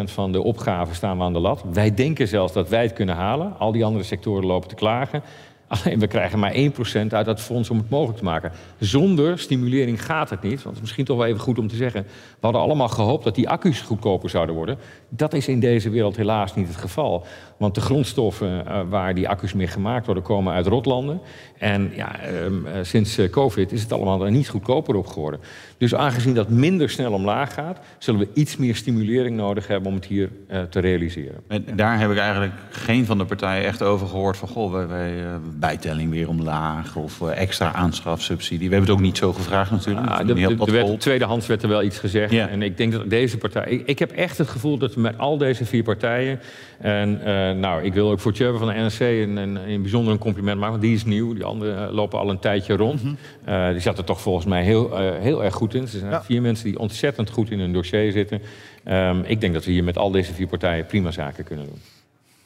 van 0.03 0.31
de 0.31 0.43
opgaven 0.43 0.95
staan 0.95 1.17
we 1.17 1.23
aan 1.23 1.33
de 1.33 1.39
lat. 1.39 1.63
Wij 1.73 1.93
denken 1.93 2.27
zelfs 2.27 2.53
dat 2.53 2.69
wij 2.69 2.83
het 2.83 2.93
kunnen 2.93 3.15
halen. 3.15 3.59
Al 3.59 3.71
die 3.71 3.85
andere 3.85 4.03
sectoren 4.03 4.45
lopen 4.45 4.69
te 4.69 4.75
klagen. 4.75 5.23
Alleen 5.67 5.99
we 5.99 6.07
krijgen 6.07 6.39
maar 6.39 6.53
1% 6.53 7.07
uit 7.09 7.25
dat 7.25 7.41
fonds 7.41 7.69
om 7.69 7.77
het 7.77 7.89
mogelijk 7.89 8.17
te 8.17 8.23
maken. 8.23 8.51
Zonder 8.79 9.39
stimulering 9.39 10.05
gaat 10.05 10.29
het 10.29 10.41
niet. 10.41 10.51
Want 10.51 10.63
het 10.63 10.75
is 10.75 10.81
misschien 10.81 11.05
toch 11.05 11.17
wel 11.17 11.25
even 11.25 11.39
goed 11.39 11.59
om 11.59 11.67
te 11.67 11.75
zeggen. 11.75 12.03
We 12.03 12.37
hadden 12.39 12.61
allemaal 12.61 12.87
gehoopt 12.87 13.23
dat 13.23 13.35
die 13.35 13.49
accu's 13.49 13.81
goedkoper 13.81 14.29
zouden 14.29 14.55
worden. 14.55 14.77
Dat 15.09 15.33
is 15.33 15.47
in 15.47 15.59
deze 15.59 15.89
wereld 15.89 16.15
helaas 16.15 16.55
niet 16.55 16.67
het 16.67 16.75
geval. 16.75 17.25
Want 17.57 17.75
de 17.75 17.81
grondstoffen 17.81 18.65
eh, 18.65 18.81
waar 18.89 19.15
die 19.15 19.29
accu's 19.29 19.53
mee 19.53 19.67
gemaakt 19.67 20.05
worden, 20.05 20.23
komen 20.23 20.53
uit 20.53 20.67
rotlanden. 20.67 21.21
En 21.57 21.91
ja, 21.95 22.19
ehm, 22.19 22.65
eh, 22.65 22.73
sinds 22.81 23.17
eh, 23.17 23.29
COVID 23.29 23.71
is 23.71 23.81
het 23.81 23.91
allemaal 23.91 24.25
er 24.25 24.31
niet 24.31 24.49
goedkoper 24.49 24.95
op 24.95 25.07
geworden. 25.07 25.39
Dus 25.83 25.95
aangezien 25.95 26.33
dat 26.33 26.49
minder 26.49 26.89
snel 26.89 27.11
omlaag 27.11 27.53
gaat, 27.53 27.79
zullen 27.97 28.19
we 28.19 28.27
iets 28.33 28.57
meer 28.57 28.75
stimulering 28.75 29.35
nodig 29.35 29.67
hebben 29.67 29.89
om 29.89 29.95
het 29.95 30.05
hier 30.05 30.29
eh, 30.47 30.61
te 30.61 30.79
realiseren. 30.79 31.35
En 31.47 31.65
daar 31.75 31.99
heb 31.99 32.11
ik 32.11 32.17
eigenlijk 32.17 32.53
geen 32.69 33.05
van 33.05 33.17
de 33.17 33.25
partijen 33.25 33.65
echt 33.65 33.81
over 33.81 34.07
gehoord 34.07 34.37
van... 34.37 34.47
goh, 34.47 34.71
wij, 34.71 34.87
wij 34.87 35.23
eh, 35.23 35.35
bijtelling 35.59 36.11
weer 36.11 36.29
omlaag 36.29 36.95
of 36.95 37.21
eh, 37.21 37.41
extra 37.41 37.73
aanschafsubsidie. 37.73 38.69
We 38.69 38.75
hebben 38.75 38.89
het 38.91 38.99
ook 38.99 39.05
niet 39.05 39.17
zo 39.17 39.33
gevraagd 39.33 39.71
natuurlijk. 39.71 40.07
Ah, 40.07 40.17
de, 40.27 40.33
de, 40.33 40.41
er 40.65 40.71
werd, 40.71 40.99
tweedehands 40.99 41.47
werd 41.47 41.63
er 41.63 41.69
wel 41.69 41.83
iets 41.83 41.99
gezegd. 41.99 42.33
En 42.33 42.61
ik 42.61 42.77
denk 42.77 42.91
dat 42.91 43.09
deze 43.09 43.37
partij. 43.37 43.65
Ik, 43.65 43.87
ik 43.87 43.99
heb 43.99 44.11
echt 44.11 44.37
het 44.37 44.49
gevoel 44.49 44.77
dat 44.77 44.93
we 44.93 45.01
met 45.01 45.17
al 45.17 45.37
deze 45.37 45.65
vier 45.65 45.83
partijen. 45.83 46.39
En 46.79 47.19
nou, 47.59 47.83
ik 47.83 47.93
wil 47.93 48.11
ook 48.11 48.19
voor 48.19 48.33
Tjurven 48.33 48.59
van 48.59 48.67
de 48.67 48.73
NRC 48.73 48.99
een, 48.99 49.37
een, 49.37 49.69
een 49.69 49.81
bijzonder 49.81 50.13
een 50.13 50.19
compliment 50.19 50.55
maken. 50.59 50.71
Want 50.71 50.83
die 50.83 50.95
is 50.95 51.05
nieuw. 51.05 51.33
Die 51.33 51.43
anderen 51.43 51.91
lopen 51.91 52.19
al 52.19 52.29
een 52.29 52.39
tijdje 52.39 52.75
rond. 52.75 53.01
Eh, 53.43 53.69
die 53.69 53.79
zat 53.79 53.97
er 53.97 54.03
toch 54.03 54.21
volgens 54.21 54.45
mij 54.45 54.63
heel, 54.63 54.97
heel 54.97 55.43
erg 55.43 55.53
goed 55.53 55.72
Er 55.81 55.87
zijn 55.87 56.11
Ja. 56.11 56.23
vier 56.23 56.41
mensen 56.41 56.65
die 56.65 56.79
ontzettend 56.79 57.29
goed 57.29 57.51
in 57.51 57.59
hun 57.59 57.73
dossier 57.73 58.11
zitten. 58.11 58.41
Ehm, 58.83 59.19
ik 59.25 59.41
denk 59.41 59.53
dat 59.53 59.65
we 59.65 59.71
hier 59.71 59.83
met 59.83 59.97
al 59.97 60.11
deze 60.11 60.33
vier 60.33 60.47
partijen 60.47 60.85
prima 60.85 61.11
zaken 61.11 61.43
kunnen 61.43 61.65
doen. 61.65 61.81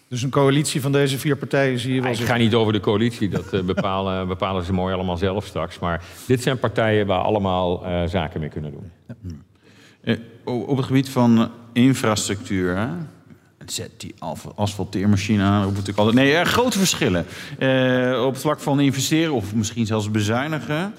Dus 0.09 0.21
een 0.21 0.29
coalitie 0.29 0.81
van 0.81 0.91
deze 0.91 1.17
vier 1.17 1.35
partijen 1.37 1.79
zie 1.79 1.93
je 1.93 2.01
wel 2.01 2.11
Ik 2.11 2.17
ga 2.17 2.37
niet 2.37 2.53
over 2.53 2.73
de 2.73 2.79
coalitie, 2.79 3.29
dat 3.29 3.53
eh, 3.53 3.61
bepalen, 3.61 4.27
bepalen 4.37 4.63
ze 4.65 4.73
mooi 4.73 4.93
allemaal 4.93 5.17
zelf 5.17 5.45
straks. 5.45 5.79
Maar 5.79 6.03
dit 6.27 6.41
zijn 6.41 6.59
partijen 6.59 7.05
waar 7.07 7.19
allemaal 7.21 7.85
eh, 7.85 8.03
zaken 8.07 8.39
mee 8.39 8.49
kunnen 8.49 8.71
doen. 8.71 8.91
Eh, 10.01 10.15
o- 10.43 10.59
op 10.59 10.77
het 10.77 10.85
gebied 10.85 11.09
van 11.09 11.51
infrastructuur, 11.73 12.75
hè? 12.77 12.87
Zet 13.65 13.91
die 13.97 14.13
asfalteermachine 14.55 15.43
aan. 15.43 15.63
roept 15.63 15.71
natuurlijk 15.77 15.97
altijd. 15.97 16.17
Nee, 16.25 16.33
er 16.35 16.45
grote 16.45 16.77
verschillen. 16.77 17.25
Eh, 17.59 18.23
op 18.25 18.31
het 18.31 18.41
vlak 18.41 18.59
van 18.59 18.79
investeren 18.79 19.33
of 19.33 19.55
misschien 19.55 19.85
zelfs 19.85 20.11
bezuinigen. 20.11 20.93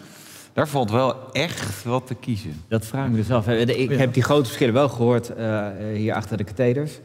Daar 0.58 0.68
valt 0.68 0.90
wel 0.90 1.32
echt 1.32 1.84
wat 1.84 2.06
te 2.06 2.14
kiezen. 2.14 2.62
Dat 2.68 2.86
vraag 2.86 3.04
ik 3.04 3.10
me 3.10 3.16
dus 3.16 3.30
af. 3.30 3.48
Ik 3.48 3.90
heb 3.90 4.14
die 4.14 4.22
grote 4.22 4.44
verschillen 4.44 4.74
wel 4.74 4.88
gehoord 4.88 5.34
eh, 5.34 5.66
hier 5.94 6.14
achter 6.14 6.36
de 6.36 6.44
katheders. 6.44 6.98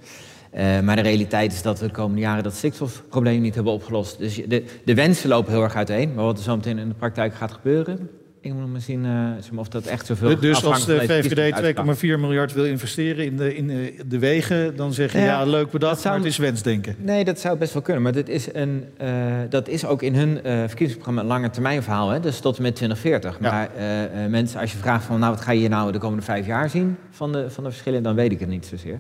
Eh, 0.52 0.80
maar 0.80 0.96
de 0.96 1.02
realiteit 1.02 1.54
is 1.54 1.62
dat 1.62 1.80
we 1.80 1.86
de 1.86 1.92
komende 1.92 2.22
jaren 2.22 2.44
dat 2.44 2.54
stikstofprobleem 2.54 3.42
niet 3.42 3.56
hebben 3.56 3.74
opgelost. 3.74 4.18
Dus 4.18 4.42
de, 4.48 4.66
de 4.86 4.94
wensen 4.94 5.30
lopen 5.30 5.52
heel 5.52 5.64
erg 5.64 5.76
uiteen. 5.76 6.14
Maar 6.14 6.24
wat 6.24 6.38
er 6.38 6.44
zo 6.44 6.56
meteen 6.56 6.78
in 6.78 6.88
de 6.88 6.94
praktijk 6.94 7.36
gaat 7.36 7.52
gebeuren... 7.52 8.10
ik 8.44 8.54
moet 8.54 8.72
maar 8.72 8.82
zien 8.82 9.06
eh, 9.06 9.12
maar 9.12 9.60
of 9.60 9.68
dat 9.68 9.86
echt 9.86 10.06
zoveel... 10.06 10.40
Dus 10.40 10.66
als 10.66 10.86
de 10.86 10.98
VVD 11.00 11.26
verkiezingsuitslag. 11.26 11.96
2,4 11.98 12.02
miljard 12.02 12.54
wil 12.54 12.66
investeren 12.66 13.26
in 13.26 13.38
de, 13.38 13.56
in 13.56 13.68
de, 13.68 13.94
de 14.06 14.20
wegen, 14.20 14.76
dan 14.76 14.94
zeg 14.94 15.12
je 15.12 15.18
ja, 15.18 15.26
Ja, 15.26 15.44
leuk 15.46 15.72
bedacht, 15.72 15.94
dat 15.94 16.02
zou- 16.02 16.14
maar 16.14 16.24
het 16.24 16.34
is 16.34 16.38
wensdenken. 16.40 16.96
Nee, 17.00 17.24
dat 17.24 17.40
zou 17.40 17.58
best 17.58 17.74
wel 17.74 17.82
kunnen. 17.82 18.04
Maar 18.04 18.12
dit 18.12 18.30
is 18.30 18.54
een, 18.54 18.86
eh, 18.98 19.12
dat 19.50 19.68
is 19.68 19.86
ook 19.86 20.02
in 20.02 20.16
hun 20.16 20.44
eh, 20.44 20.54
verkiezingsprogramma 20.58 21.22
een 21.22 21.28
lange 21.28 21.50
termijn 21.50 21.84
verhaal. 21.84 22.10
Hè? 22.10 22.20
Dus 22.20 22.40
tot 22.40 22.58
en 22.58 22.62
met 22.64 22.76
2040. 22.76 23.38
Ja. 23.42 23.52
Maar 23.52 23.70
eh, 23.76 24.04
eh, 24.24 24.30
mensen, 24.32 24.60
als 24.60 24.72
je 24.72 24.78
vraagt 24.78 25.06
van... 25.06 25.20
nou, 25.20 25.34
wat 25.34 25.42
ga 25.44 25.52
je 25.52 25.60
hier 25.60 25.70
nou 25.70 25.92
de 25.92 25.98
komende 26.00 26.24
vijf 26.24 26.46
jaar 26.46 26.70
zien 26.70 26.98
van 27.12 27.32
de, 27.32 27.50
van 27.50 27.64
de 27.64 27.70
verschillen... 27.70 28.04
dan 28.04 28.16
weet 28.16 28.32
ik 28.32 28.40
het 28.40 28.50
niet 28.50 28.66
zozeer. 28.66 29.00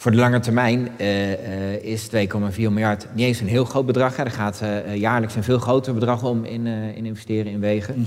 Voor 0.00 0.10
de 0.10 0.16
lange 0.16 0.40
termijn 0.40 0.88
eh, 0.96 1.32
eh, 1.32 1.82
is 1.82 2.08
2,4 2.08 2.18
miljard 2.56 3.06
niet 3.14 3.26
eens 3.26 3.40
een 3.40 3.46
heel 3.46 3.64
groot 3.64 3.86
bedrag. 3.86 4.16
Hè. 4.16 4.24
Er 4.24 4.30
gaat 4.30 4.60
eh, 4.60 4.96
jaarlijks 4.96 5.34
een 5.34 5.42
veel 5.42 5.58
groter 5.58 5.94
bedrag 5.94 6.24
om 6.24 6.44
in, 6.44 6.66
eh, 6.66 6.96
in 6.96 7.06
investeren 7.06 7.52
in 7.52 7.60
wegen. 7.60 8.06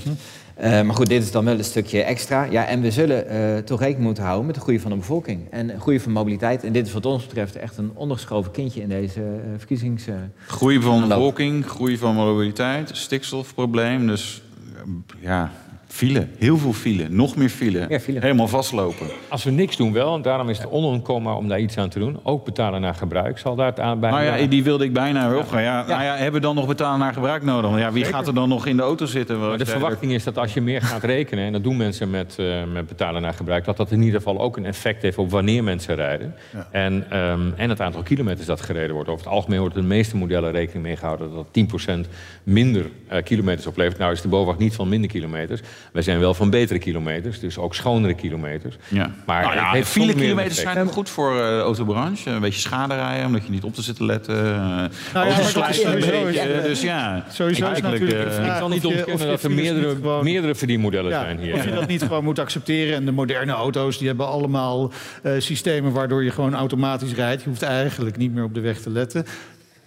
Eh, 0.55 0.81
maar 0.81 0.95
goed, 0.95 1.07
dit 1.07 1.23
is 1.23 1.31
dan 1.31 1.45
wel 1.45 1.57
een 1.57 1.63
stukje 1.63 2.01
extra. 2.03 2.43
Ja, 2.43 2.65
en 2.65 2.81
we 2.81 2.91
zullen 2.91 3.27
eh, 3.27 3.57
toch 3.57 3.79
rekening 3.79 4.05
moeten 4.05 4.23
houden 4.23 4.45
met 4.45 4.55
de 4.55 4.61
groei 4.61 4.79
van 4.79 4.91
de 4.91 4.97
bevolking. 4.97 5.41
En 5.49 5.67
de 5.67 5.79
groei 5.79 5.99
van 5.99 6.11
mobiliteit. 6.11 6.63
En 6.63 6.71
dit 6.73 6.87
is 6.87 6.93
wat 6.93 7.05
ons 7.05 7.25
betreft 7.25 7.55
echt 7.55 7.77
een 7.77 7.91
ondergeschoven 7.93 8.51
kindje 8.51 8.81
in 8.81 8.89
deze 8.89 9.19
eh, 9.21 9.27
verkiezings... 9.57 10.07
eh, 10.07 10.15
Groei 10.47 10.81
van 10.81 10.91
Hallo. 10.99 11.07
bevolking, 11.07 11.65
groei 11.65 11.97
van 11.97 12.15
mobiliteit, 12.15 12.89
stikstofprobleem. 12.93 14.07
Dus 14.07 14.41
ja, 15.19 15.51
file. 15.91 16.27
Heel 16.37 16.57
veel 16.57 16.73
file. 16.73 17.09
Nog 17.09 17.35
meer 17.35 17.49
file. 17.49 17.85
Ja, 17.89 17.99
file. 17.99 18.19
Helemaal 18.19 18.47
vastlopen. 18.47 19.07
Als 19.27 19.43
we 19.43 19.51
niks 19.51 19.77
doen 19.77 19.93
wel, 19.93 20.15
en 20.15 20.21
daarom 20.21 20.49
is 20.49 20.57
het 20.57 20.69
onontkoombaar 20.69 21.35
om 21.35 21.47
daar 21.47 21.59
iets 21.59 21.77
aan 21.77 21.89
te 21.89 21.99
doen. 21.99 22.19
Ook 22.23 22.45
betalen 22.45 22.81
naar 22.81 22.93
gebruik 22.93 23.39
zal 23.39 23.55
daar 23.55 23.65
het 23.65 23.79
aan 23.79 23.99
bij. 23.99 24.09
Nou 24.09 24.23
ja, 24.23 24.47
die 24.47 24.63
wilde 24.63 24.83
ik 24.83 24.93
bijna 24.93 25.29
weer 25.29 25.37
opgaan. 25.37 25.61
Ja, 25.61 25.85
Nou 25.87 26.03
ja, 26.03 26.15
hebben 26.15 26.41
we 26.41 26.47
dan 26.47 26.55
nog 26.55 26.67
betalen 26.67 26.99
naar 26.99 27.13
gebruik 27.13 27.43
nodig? 27.43 27.69
Want 27.69 27.81
ja, 27.81 27.91
wie 27.91 28.05
gaat 28.05 28.27
er 28.27 28.33
dan 28.33 28.49
nog 28.49 28.65
in 28.65 28.75
de 28.75 28.81
auto 28.81 29.05
zitten? 29.05 29.39
Maar 29.39 29.57
de 29.57 29.65
verwachting 29.65 30.11
is 30.11 30.23
dat 30.23 30.37
als 30.37 30.53
je 30.53 30.61
meer 30.61 30.81
gaat 30.81 31.03
rekenen, 31.03 31.45
en 31.45 31.51
dat 31.51 31.63
doen 31.63 31.77
mensen 31.77 32.09
met, 32.09 32.35
eh, 32.39 32.63
met 32.73 32.87
betalen 32.87 33.21
naar 33.21 33.33
gebruik, 33.33 33.65
dat 33.65 33.77
dat 33.77 33.91
in 33.91 34.01
ieder 34.01 34.17
geval 34.17 34.39
ook 34.39 34.57
een 34.57 34.65
effect 34.65 35.01
heeft 35.01 35.17
op 35.17 35.31
wanneer 35.31 35.63
mensen 35.63 35.95
rijden. 35.95 36.35
En, 36.71 37.05
ehm, 37.09 37.41
en 37.55 37.69
het 37.69 37.81
aantal 37.81 38.03
kilometers 38.03 38.47
dat 38.47 38.61
gereden 38.61 38.93
wordt. 38.93 39.09
Over 39.09 39.25
het 39.25 39.33
algemeen 39.33 39.59
wordt 39.59 39.75
de 39.75 39.81
meeste 39.81 40.17
modellen 40.17 40.51
rekening 40.51 40.83
mee 40.83 40.95
gehouden 40.95 41.27
dat 41.27 41.35
dat 41.35 41.47
10% 41.51 42.07
minder 42.43 42.85
eh, 43.07 43.23
kilometers 43.23 43.67
oplevert. 43.67 43.97
Nou 43.97 44.11
is 44.11 44.21
de 44.21 44.27
BOVAG 44.27 44.57
niet 44.57 44.75
van 44.75 44.89
minder 44.89 45.09
kilometers. 45.09 45.61
Wij 45.91 46.01
zijn 46.01 46.19
wel 46.19 46.33
van 46.33 46.49
betere 46.49 46.79
kilometers, 46.79 47.39
dus 47.39 47.57
ook 47.57 47.75
schonere 47.75 48.13
kilometers. 48.13 48.75
Ja. 48.87 49.11
Maar 49.25 49.43
nou 49.55 49.77
ja, 49.77 49.83
file 49.83 50.13
kilometers 50.13 50.59
zijn 50.59 50.79
ook 50.79 50.91
goed 50.91 51.09
voor 51.09 51.31
eh, 51.31 51.37
de 51.47 51.59
autobranche. 51.59 52.29
Een 52.29 52.39
beetje 52.41 52.59
schade 52.61 52.95
rijden, 52.95 53.25
omdat 53.25 53.43
je 53.45 53.51
niet 53.51 53.63
op 53.63 53.73
te 53.73 53.81
zitten 53.81 54.05
letten. 54.05 54.35
Uh, 54.35 54.43
Nou 54.43 54.57
ja, 54.57 54.87
maar 55.13 55.25
dat 55.25 55.39
is 55.39 55.45
een 55.45 55.51
sowieso- 55.91 56.23
beetje. 56.23 56.49
ja, 56.53 56.61
dus 56.61 56.81
ja, 56.81 57.25
Sowieso 57.29 57.61
is 57.65 57.71
eigenlijk, 57.71 58.01
natuurlijk 58.01 58.29
eh, 58.29 58.35
vraag 58.35 58.47
Ik 58.51 58.57
zal 58.57 58.65
of 58.67 58.73
niet 58.73 58.85
ontkennen 58.85 59.27
dat 59.27 59.43
er 59.43 59.51
meerdere, 59.51 59.95
gewoon- 59.95 60.23
meerdere 60.23 60.55
verdienmodellen 60.55 61.11
Ja, 61.11 61.21
zijn 61.21 61.39
hier. 61.39 61.53
of 61.53 61.63
je 61.63 61.71
dat 61.71 61.87
niet 61.87 62.01
gewoon 62.01 62.23
moet 62.23 62.39
accepteren. 62.39 62.95
En 62.95 63.05
de 63.05 63.11
moderne 63.11 63.51
auto's 63.51 63.97
die 63.97 64.07
hebben 64.07 64.27
allemaal 64.27 64.91
eh, 65.23 65.31
systemen 65.37 65.91
waardoor 65.91 66.23
je 66.23 66.31
gewoon 66.31 66.55
automatisch 66.55 67.13
rijdt. 67.13 67.43
Je 67.43 67.49
hoeft 67.49 67.61
eigenlijk 67.63 68.17
niet 68.17 68.33
meer 68.33 68.43
op 68.43 68.53
de 68.53 68.59
weg 68.61 68.79
te 68.79 68.89
letten. 68.89 69.25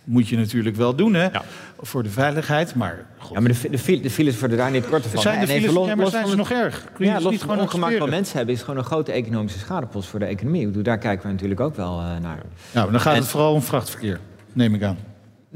Moet 0.04 0.28
je 0.28 0.36
natuurlijk 0.36 0.76
wel 0.76 0.94
doen, 0.94 1.14
hè? 1.14 1.22
Ja. 1.24 1.42
Voor 1.80 2.02
de 2.02 2.08
veiligheid. 2.10 2.74
Maar, 2.74 3.04
god, 3.18 3.34
Ja, 3.34 3.40
maar 3.40 3.52
de, 3.52 3.70
de, 3.70 3.78
file- 3.78 4.00
de 4.02 4.10
files 4.10 4.38
worden 4.38 4.58
daar 4.58 4.70
niet 4.70 4.88
korter 4.88 5.10
van. 5.10 5.20
zijn 5.22 5.34
de 5.34 5.40
En 5.46 5.48
even 5.48 5.60
files, 5.60 5.74
los- 5.74 5.86
ja, 5.88 5.94
maar 5.94 6.02
los 6.04 6.10
zijn 6.12 6.22
van 6.22 6.30
ze 6.32 6.36
nog 6.36 6.50
erg? 6.50 6.84
Kun 6.94 7.04
je 7.06 7.10
Ja, 7.12 7.20
los 7.20 7.30
niet 7.30 7.40
van 7.40 7.48
gewoon 7.50 7.64
het 7.64 7.74
ongemak 7.74 7.98
wat 7.98 8.10
mensen 8.10 8.36
hebben... 8.36 8.54
is 8.54 8.60
gewoon 8.60 8.76
een 8.76 8.84
grote 8.84 9.12
economische 9.12 9.58
schadepost 9.58 10.08
voor 10.08 10.18
de 10.18 10.24
economie. 10.24 10.66
Bedoel, 10.66 10.82
daar 10.82 10.98
kijken 10.98 11.26
we 11.26 11.32
natuurlijk 11.32 11.60
ook 11.60 11.76
wel 11.76 12.00
eh, 12.00 12.06
naar. 12.22 12.42
Nou, 12.72 12.90
dan 12.90 13.00
gaat 13.00 13.14
En- 13.14 13.20
het 13.20 13.28
vooral 13.28 13.52
om 13.52 13.62
vrachtverkeer, 13.62 14.20
neem 14.52 14.74
ik 14.74 14.82
aan. 14.82 14.96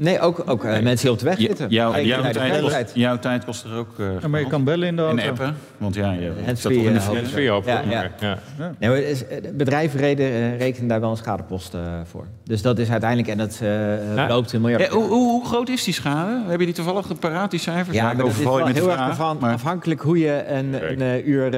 Nee, 0.01 0.19
ook, 0.19 0.43
ook 0.45 0.63
eh, 0.63 0.71
mensen 0.79 0.97
die 1.05 1.11
op 1.11 1.19
de 1.19 1.25
weg 1.25 1.39
zitten. 1.39 1.69
jouw, 1.69 1.99
jouw, 1.99 2.17
de 2.17 2.21
tijd 2.23 2.35
kost, 2.37 2.49
veiligheid. 2.49 2.91
jouw 2.93 3.19
tijd 3.19 3.45
kost 3.45 3.63
er 3.63 3.75
ook. 3.75 3.99
eh, 3.99 4.05
Ja, 4.21 4.27
maar 4.27 4.39
je 4.39 4.47
kan 4.47 4.63
bellen 4.63 4.87
in 4.87 4.95
de 4.95 5.01
auto. 5.01 5.21
En 5.23 5.29
appen. 5.29 5.55
Want 5.77 5.95
ja, 5.95 6.11
je 6.11 6.31
zat 6.45 6.61
toch 6.61 6.71
in 6.71 6.93
de 6.93 6.99
is 7.43 7.49
ook. 7.49 7.65
Ja, 7.65 7.81
ja. 7.89 8.09
ja. 8.19 8.37
Nee, 8.79 8.89
maar 8.89 8.97
is- 8.99 9.27
eh, 9.27 9.37
bedrijven 9.53 9.99
eh, 9.99 10.57
rekenen 10.57 10.87
daar 10.87 10.99
wel 10.99 11.09
een 11.11 11.17
schadepost 11.17 11.75
voor. 12.03 12.25
Dus 12.43 12.61
dat 12.61 12.79
is 12.79 12.89
uiteindelijk, 12.91 13.29
en 13.29 13.37
dat 13.37 13.59
eh, 13.61 14.15
Ja. 14.15 14.27
loopt 14.27 14.53
in 14.53 14.61
miljarden. 14.61 14.87
Ja, 14.87 14.93
hoe, 14.93 15.07
hoe, 15.07 15.29
hoe 15.29 15.45
groot 15.45 15.69
is 15.69 15.83
die 15.83 15.93
schade? 15.93 16.41
Heb 16.47 16.59
je 16.59 16.65
die 16.65 16.75
toevallig 16.75 17.19
paraat, 17.19 17.51
die 17.51 17.59
cijfers? 17.59 17.95
Ja, 17.97 18.01
ik 18.01 18.07
maar 18.07 18.15
dat 18.17 18.25
is 18.25 18.31
overval 18.31 18.51
je 18.53 18.57
wel 18.57 18.65
met 18.67 18.75
de 18.75 18.81
heel 18.81 18.89
erg 18.91 18.99
vraag, 18.99 19.09
ervan 19.17 19.37
maar- 19.39 19.53
afhankelijk 19.53 20.01
hoe 20.01 20.19
je 20.19 20.43
een, 20.47 21.01
een 21.01 21.29
uur 21.29 21.49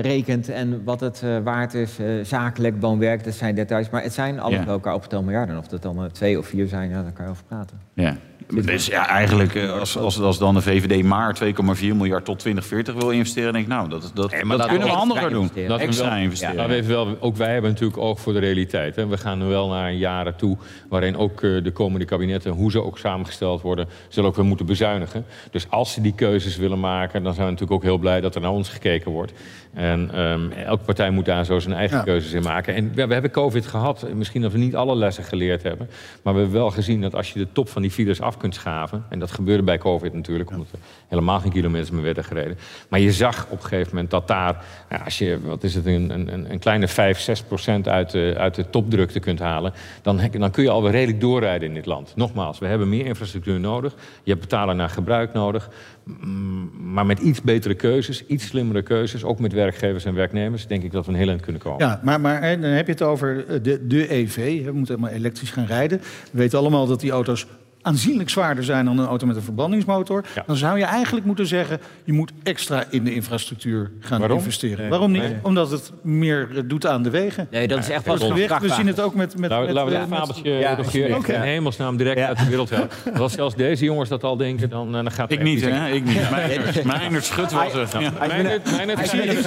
rekent 0.00 0.48
en 0.48 0.80
wat 0.84 1.00
het 1.00 1.20
eh, 1.24 1.30
waard 1.44 1.74
is. 1.74 1.98
eh, 1.98 2.06
zakelijk, 2.22 2.74
woonwerk, 2.80 3.24
dat 3.24 3.34
zijn 3.34 3.54
details. 3.54 3.90
Maar 3.90 4.02
het 4.02 4.12
zijn 4.14 4.40
bij 4.64 4.74
elkaar 4.74 4.94
opgeteld 4.94 5.24
miljarden. 5.24 5.58
Of 5.58 5.66
dat 5.66 5.82
dan 5.82 6.08
twee 6.12 6.38
of 6.38 6.46
vier 6.46 6.66
zijn, 6.68 6.90
ja, 6.90 7.02
daar 7.02 7.12
kan 7.12 7.24
je 7.24 7.30
over 7.30 7.44
praten. 7.44 7.67
Ja. 7.96 8.16
Dus 8.54 8.86
ja, 8.86 9.08
eigenlijk, 9.08 9.54
eh, 9.54 9.78
als, 9.78 9.96
als, 9.98 10.20
als 10.20 10.38
dan 10.38 10.54
de 10.54 10.60
VVD 10.60 11.02
maar 11.04 11.38
2,4 11.44 11.50
miljard 11.80 12.24
tot 12.24 12.38
2040 12.38 12.94
wil 12.94 13.10
investeren, 13.10 13.52
denk 13.52 13.64
ik, 13.64 13.70
nou, 13.70 13.88
dat, 13.88 14.00
dat, 14.02 14.12
dat 14.14 14.30
dat 14.58 14.66
kunnen 14.66 14.86
we 14.86 14.92
handiger 14.92 15.30
doen. 15.30 15.38
investeren. 15.40 15.68
Dat 15.68 15.78
we 15.78 15.84
extra 15.84 16.08
wel- 16.10 16.18
investeren. 16.18 16.54
Ja, 16.56 16.66
maar 16.66 16.70
even 16.76 16.90
wel, 16.90 17.16
ook 17.20 17.36
wij 17.36 17.52
hebben 17.52 17.70
natuurlijk 17.70 17.98
oog 17.98 18.20
voor 18.20 18.32
de 18.32 18.38
realiteit. 18.38 18.96
Hè. 18.96 19.06
We 19.06 19.16
gaan 19.18 19.38
nu 19.38 19.44
wel 19.44 19.68
naar 19.68 19.92
jaren 19.92 20.36
toe 20.36 20.56
waarin 20.88 21.16
ook 21.16 21.42
eh, 21.42 21.62
de 21.64 21.70
komende 21.72 22.04
kabinetten, 22.04 22.52
hoe 22.52 22.70
ze 22.70 22.82
ook 22.82 22.98
samengesteld 22.98 23.62
worden, 23.62 23.88
zullen 24.08 24.28
ook 24.30 24.36
weer 24.36 24.44
moeten 24.44 24.66
bezuinigen. 24.66 25.24
Dus 25.50 25.70
als 25.70 25.92
ze 25.92 26.00
die 26.00 26.14
keuzes 26.14 26.56
willen 26.56 26.80
maken, 26.80 27.22
dan 27.22 27.34
zijn 27.34 27.46
we 27.46 27.52
natuurlijk 27.52 27.80
ook 27.80 27.86
heel 27.88 27.98
blij 27.98 28.20
dat 28.20 28.34
er 28.34 28.40
naar 28.40 28.50
ons 28.50 28.68
gekeken 28.68 29.10
wordt. 29.10 29.32
En 29.74 30.10
ehm, 30.14 30.50
elke 30.50 30.84
partij 30.84 31.10
moet 31.10 31.24
daar 31.24 31.44
zo 31.44 31.58
zijn 31.58 31.74
eigen 31.74 31.96
Ja. 31.96 32.02
keuzes 32.02 32.32
in 32.32 32.42
maken. 32.42 32.74
En 32.74 32.92
we, 32.94 33.06
we 33.06 33.12
hebben 33.12 33.30
COVID 33.30 33.66
gehad. 33.66 34.06
Misschien 34.14 34.42
dat 34.42 34.52
we 34.52 34.58
niet 34.58 34.76
alle 34.76 34.96
lessen 34.96 35.24
geleerd 35.24 35.62
hebben. 35.62 35.88
Maar 36.22 36.34
we 36.34 36.40
hebben 36.40 36.58
wel 36.58 36.70
gezien 36.70 37.00
dat 37.00 37.14
als 37.14 37.32
je 37.32 37.38
de 37.38 37.46
top 37.52 37.68
van 37.68 37.82
die 37.82 37.90
files 37.90 38.20
af 38.20 38.36
kunt 38.38 38.54
schaven. 38.54 39.04
En 39.08 39.18
dat 39.18 39.30
gebeurde 39.30 39.62
bij 39.62 39.78
COVID 39.78 40.12
natuurlijk, 40.12 40.50
omdat 40.50 40.66
er 40.72 40.78
helemaal 41.08 41.40
geen 41.40 41.52
kilometers 41.52 41.90
meer 41.90 42.02
werden 42.02 42.24
gereden. 42.24 42.58
Maar 42.88 43.00
je 43.00 43.12
zag 43.12 43.46
op 43.50 43.62
een 43.62 43.68
gegeven 43.68 43.88
moment 43.88 44.10
dat 44.10 44.28
daar, 44.28 44.64
nou, 44.88 45.04
als 45.04 45.18
je, 45.18 45.38
wat 45.44 45.64
is 45.64 45.74
het, 45.74 45.86
een, 45.86 46.10
een, 46.10 46.50
een 46.50 46.58
kleine 46.58 46.88
5, 46.88 47.18
6 47.18 47.42
procent 47.42 47.88
uit 47.88 48.10
de, 48.10 48.34
uit 48.38 48.54
de 48.54 48.70
topdrukte 48.70 49.20
kunt 49.20 49.38
halen. 49.38 49.72
Dan, 50.02 50.20
dan 50.30 50.50
kun 50.50 50.62
je 50.62 50.70
alweer 50.70 50.90
redelijk 50.90 51.20
doorrijden 51.20 51.68
in 51.68 51.74
dit 51.74 51.86
land. 51.86 52.12
Nogmaals, 52.16 52.58
we 52.58 52.66
hebben 52.66 52.88
meer 52.88 53.06
infrastructuur 53.06 53.60
nodig. 53.60 53.94
Je 54.22 54.30
hebt 54.30 54.40
betalen 54.40 54.76
naar 54.76 54.88
gebruik 54.88 55.32
nodig. 55.32 55.70
Mm, 56.04 56.70
Maar 56.92 57.06
met 57.06 57.18
iets 57.18 57.42
betere 57.42 57.74
keuzes, 57.74 58.26
iets 58.26 58.46
slimmere 58.46 58.82
keuzes, 58.82 59.24
ook 59.24 59.38
met 59.38 59.52
werkgevers 59.52 60.04
en 60.04 60.14
werknemers, 60.14 60.66
denk 60.66 60.82
ik 60.82 60.92
dat 60.92 61.06
we 61.06 61.12
een 61.12 61.18
heel 61.18 61.28
eind 61.28 61.42
kunnen 61.42 61.62
komen. 61.62 61.86
Ja, 61.86 62.00
maar, 62.02 62.20
maar 62.20 62.60
dan 62.60 62.70
heb 62.70 62.86
je 62.86 62.92
het 62.92 63.02
over 63.02 63.46
eh, 63.48 63.58
de, 63.62 63.86
de 63.86 64.12
EV. 64.12 64.64
We 64.64 64.72
moeten 64.72 64.94
helemaal 64.94 65.16
elektrisch 65.16 65.50
gaan 65.50 65.66
rijden. 65.66 65.98
We 65.98 66.38
weten 66.38 66.58
allemaal 66.58 66.86
dat 66.86 67.00
die 67.00 67.10
auto's 67.10 67.46
aanzienlijk 67.82 68.30
zwaarder 68.30 68.64
zijn 68.64 68.84
dan 68.84 68.98
een 68.98 69.06
auto 69.06 69.26
met 69.26 69.36
een 69.36 69.42
verbrandingsmotor. 69.42 70.24
Ja. 70.34 70.42
Dan 70.46 70.56
zou 70.56 70.78
je 70.78 70.84
eigenlijk 70.84 71.26
moeten 71.26 71.46
zeggen... 71.46 71.80
je 72.04 72.12
moet 72.12 72.32
extra 72.42 72.84
in 72.90 73.04
de 73.04 73.14
infrastructuur 73.14 73.90
gaan 74.00 74.18
Waarom? 74.20 74.38
investeren. 74.38 74.78
Nee. 74.78 74.88
Waarom 74.88 75.10
niet? 75.12 75.22
Nee. 75.22 75.36
Omdat 75.42 75.70
het 75.70 75.92
meer 76.02 76.48
eh, 76.56 76.62
doet 76.66 76.86
aan 76.86 77.02
de 77.02 77.10
wegen. 77.10 77.46
Nee, 77.50 77.68
dat 77.68 77.78
is 77.78 77.88
echt 77.90 78.04
Pas 78.04 78.22
gewicht, 78.22 78.60
we 78.60 78.68
zien 78.68 78.86
het 78.86 79.00
ook 79.00 79.14
met... 79.14 79.38
met, 79.38 79.50
Nou, 79.50 79.64
met, 79.64 79.74
laten 79.74 79.92
we 79.92 79.98
dat 79.98 80.18
fabeltje 80.18 80.50
Ja, 80.50 80.78
oké. 81.16 81.32
in 81.32 81.40
hemelsnaam 81.40 81.96
direct 81.96 82.18
Ja. 82.18 82.26
uit 82.26 82.38
de 82.38 82.46
wereld 82.48 82.70
helpen. 82.70 82.96
Als 83.20 83.32
zelfs 83.32 83.54
deze 83.54 83.84
jongens 83.84 84.08
dat 84.08 84.24
al 84.24 84.36
denken, 84.36 84.70
dan, 84.70 84.86
eh, 84.86 84.92
dan 84.92 85.10
gaat 85.10 85.30
Ik 85.30 85.38
het 85.38 85.46
niet, 85.48 85.62
echt 85.62 85.72
hè? 85.78 85.88
Ik 85.88 86.04
niet. 86.04 86.84
Meijnerd 86.84 87.24
Schut 87.24 87.52
was. 87.52 87.72
Mijn, 87.92 88.12
mijn, 88.28 88.98
Ik 88.98 89.04
zie, 89.06 89.22
ik, 89.22 89.38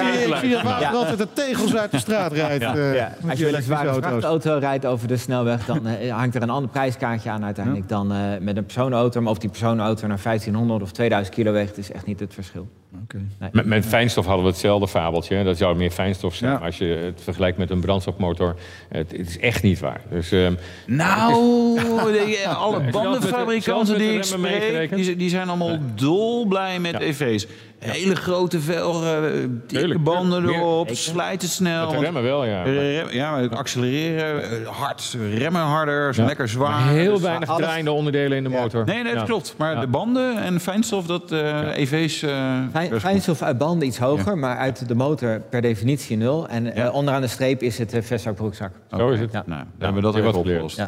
ik 0.42 0.64
dat 0.64 0.94
altijd 0.94 1.18
de 1.18 1.28
tegels 1.34 1.76
uit 1.76 1.92
de 1.92 2.00
straat 2.00 2.32
rijdt. 2.34 2.64
eh, 2.64 3.30
als 3.30 3.40
je 3.40 3.56
een 3.56 3.64
zware 3.64 3.94
vrachtauto 3.94 4.58
rijdt 4.58 4.86
over 4.86 5.08
de 5.08 5.18
snelweg, 5.18 5.66
dan 5.66 5.88
eh, 5.88 6.16
hangt 6.18 6.36
er 6.36 6.42
een 6.42 6.50
ander 6.50 6.70
prijskaartje 6.70 7.30
aan 7.30 7.44
uiteindelijk 7.46 7.90
dan 7.90 8.14
met 8.40 8.58
een 8.58 8.66
personenauto. 8.66 9.22
Maar 9.22 9.32
of 9.32 9.38
die 9.38 9.50
personenauto 9.50 10.08
naar 10.08 10.20
1500 10.24 10.82
of 10.82 10.92
2000 10.92 11.36
kilo 11.36 11.52
weegt, 11.52 11.78
is 11.78 11.92
echt 11.92 12.06
niet 12.06 12.20
het 12.20 12.34
verschil. 12.34 12.68
Oké. 13.04 13.22
Met, 13.52 13.66
met 13.66 13.86
fijnstof 13.86 14.26
hadden 14.26 14.44
we 14.46 14.52
hetzelfde 14.52 14.88
fabeltje. 14.88 15.44
Dat 15.44 15.58
zou 15.58 15.76
meer 15.78 15.92
fijnstof 15.92 16.36
zijn. 16.36 16.52
Ja. 16.52 16.58
Maar 16.58 16.66
als 16.66 16.78
je 16.78 16.86
het 16.86 17.22
vergelijkt 17.24 17.58
met 17.58 17.70
een 17.70 17.80
brandstofmotor, 17.80 18.56
het, 18.90 19.12
het 19.12 19.28
is 19.30 19.40
echt 19.40 19.64
niet 19.64 19.80
waar. 19.80 20.02
Dus 20.10 20.32
ehm, 20.32 20.54
Nou, 20.88 21.34
de- 22.12 22.48
alle 22.48 22.90
bandenfabrikanten 22.92 23.98
die 23.98 24.14
ik 24.14 24.24
spreek, 24.24 24.42
meegerekend? 24.42 25.04
die, 25.06 25.16
die 25.16 25.30
zijn 25.30 25.48
allemaal 25.50 25.78
dolblij 25.96 26.80
met 26.80 26.92
Ja. 26.92 27.00
EV's. 27.00 27.48
Hele 27.90 28.16
grote 28.16 28.60
velgen, 28.60 29.22
dikke 29.32 29.66
Tuurlijk, 29.68 30.04
banden 30.04 30.42
meer- 30.44 30.56
erop, 30.56 30.88
Zeker. 30.88 31.02
slijten 31.04 31.50
snel. 31.50 31.80
met 31.80 31.88
de 31.88 31.94
want- 31.94 32.04
remmen 32.06 32.24
wel, 32.24 32.46
ja. 32.46 32.64
Rem- 32.64 33.10
ja, 33.10 33.32
maar 33.32 33.50
accelereren, 33.50 34.44
eh, 34.64 34.68
hard, 34.68 35.18
remmen 35.38 35.62
harder, 35.62 36.14
Ja. 36.16 36.26
lekker 36.26 36.48
zwaar. 36.50 36.70
Maar 36.70 36.88
heel 36.94 37.14
Dus- 37.14 37.22
weinig 37.22 37.50
alles- 37.50 37.62
draaiende 37.66 37.92
onderdelen 37.92 38.38
in 38.38 38.44
de 38.44 38.50
Ja. 38.50 38.62
motor. 38.62 38.86
Nee, 38.86 38.96
nee, 38.96 39.12
dat 39.12 39.22
Ja. 39.22 39.28
klopt. 39.28 39.54
Maar 39.58 39.74
Ja. 39.74 39.80
de 39.80 39.88
banden 39.88 40.38
en 40.38 40.60
fijnstof, 40.60 41.06
dat 41.06 41.32
eh, 41.32 41.78
EV's... 41.78 42.22
eh, 42.24 42.30
Fijn- 42.72 42.94
is 42.94 43.02
Fijnstof 43.02 43.42
uit 43.42 43.58
banden 43.58 43.88
iets 43.88 44.00
hoger, 44.00 44.38
maar 44.38 44.58
uit 44.58 44.88
de 44.88 44.96
motor 44.96 45.42
per 45.50 45.62
definitie 45.62 46.18
nul. 46.18 46.48
En 46.48 46.64
Ja. 46.64 46.72
eh, 46.72 46.94
onderaan 46.94 47.22
de 47.22 47.28
streep 47.28 47.62
is 47.62 47.78
het 47.78 47.94
uh, 47.94 48.02
vestzak 48.02 48.36
broekzak. 48.36 48.72
Zo 48.98 49.10
is 49.10 49.20
het. 49.20 49.32
Ja. 49.32 49.44
Nou, 49.46 49.60
dan 49.60 49.68
hebben 49.78 49.96
we 49.96 50.02
dat 50.02 50.16
weer 50.16 50.36
opgelost. 50.36 50.82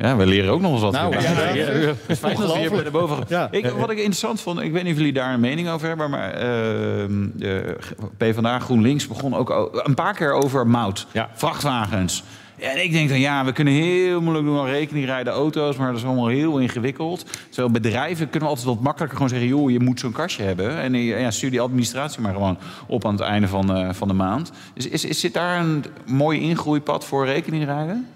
Ja. 0.00 0.08
Ja. 0.08 0.16
we 0.16 0.26
leren 0.26 0.52
ook 0.52 0.60
nog 0.60 0.72
eens 0.72 0.80
wat. 0.82 0.92
Nou, 0.92 1.12
ja, 1.12 1.20
ja, 1.20 1.54
ja. 1.54 1.64
Het 1.64 1.96
is 2.06 2.18
fijn 2.18 2.36
dat 2.36 2.52
we 2.52 2.58
hier 2.58 2.70
bij 2.70 2.82
de 2.82 2.90
boven. 2.90 3.24
Ja. 3.28 3.48
Ik, 3.50 3.66
wat 3.66 3.90
ik 3.90 3.96
interessant 3.96 4.40
vond, 4.40 4.60
ik 4.60 4.72
weet 4.72 4.82
niet 4.82 4.92
of 4.92 4.98
jullie 4.98 5.12
daar 5.12 5.34
een 5.34 5.40
mening 5.40 5.68
over 5.68 5.88
hebben, 5.88 6.10
maar 6.10 6.30
ehm 6.32 7.28
de 7.34 7.76
PvdA 8.16 8.58
GroenLinks 8.58 9.06
begon 9.06 9.34
ook 9.34 9.70
een 9.84 9.94
paar 9.94 10.14
keer 10.14 10.32
over 10.32 10.66
mout, 10.66 11.06
Ja. 11.12 11.30
vrachtwagens. 11.34 12.22
Ja, 12.56 12.70
en 12.70 12.82
ik 12.84 12.92
denk 12.92 13.08
dan, 13.08 13.20
ja, 13.20 13.44
we 13.44 13.52
kunnen 13.52 13.74
heel 13.74 14.20
moeilijk 14.20 14.46
doen 14.46 14.58
aan 14.58 14.66
rekeningrijden 14.66 15.32
auto's, 15.32 15.76
maar 15.76 15.86
dat 15.88 15.96
is 15.96 16.04
allemaal 16.04 16.26
heel 16.26 16.58
ingewikkeld. 16.58 17.24
Terwijl 17.48 17.70
bedrijven 17.70 18.30
kunnen 18.30 18.48
we 18.48 18.54
altijd 18.54 18.74
wat 18.74 18.80
makkelijker 18.84 19.16
gewoon 19.16 19.32
zeggen, 19.32 19.48
joh, 19.48 19.70
je 19.70 19.80
moet 19.80 20.00
zo'n 20.00 20.12
kastje 20.12 20.42
hebben. 20.42 20.78
En 20.78 20.94
eh, 20.94 21.20
ja, 21.20 21.30
stuur 21.30 21.50
die 21.50 21.60
administratie 21.60 22.20
maar 22.20 22.32
gewoon 22.32 22.58
op 22.86 23.04
aan 23.04 23.12
het 23.12 23.20
einde 23.20 23.48
van, 23.48 23.76
eh, 23.76 23.88
van 23.92 24.08
de 24.08 24.14
maand. 24.14 24.52
Is, 24.74 24.88
is, 24.88 25.04
is, 25.04 25.20
zit 25.20 25.34
daar 25.34 25.60
een 25.60 25.84
mooi 26.06 26.40
ingroeipad 26.40 27.04
voor 27.04 27.26
rekeningrijden? 27.26 28.06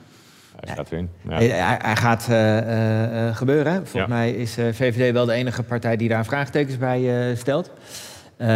Hij 0.64 0.74
staat 0.74 0.90
erin. 0.90 1.10
Ja. 1.28 1.34
Hij, 1.36 1.78
hij- 1.82 1.96
gaat 1.96 2.26
eh, 2.28 2.58
eh, 2.58 3.28
eh, 3.28 3.36
gebeuren. 3.36 3.86
Volgens 3.86 4.12
mij 4.12 4.30
is 4.32 4.52
VVD 4.52 5.12
wel 5.12 5.24
de 5.26 5.32
enige 5.32 5.62
partij 5.62 5.96
die 5.96 6.08
daar 6.08 6.24
vraagtekens 6.24 6.78
bij 6.78 7.34
stelt. 7.36 7.70
Eh, 8.36 8.46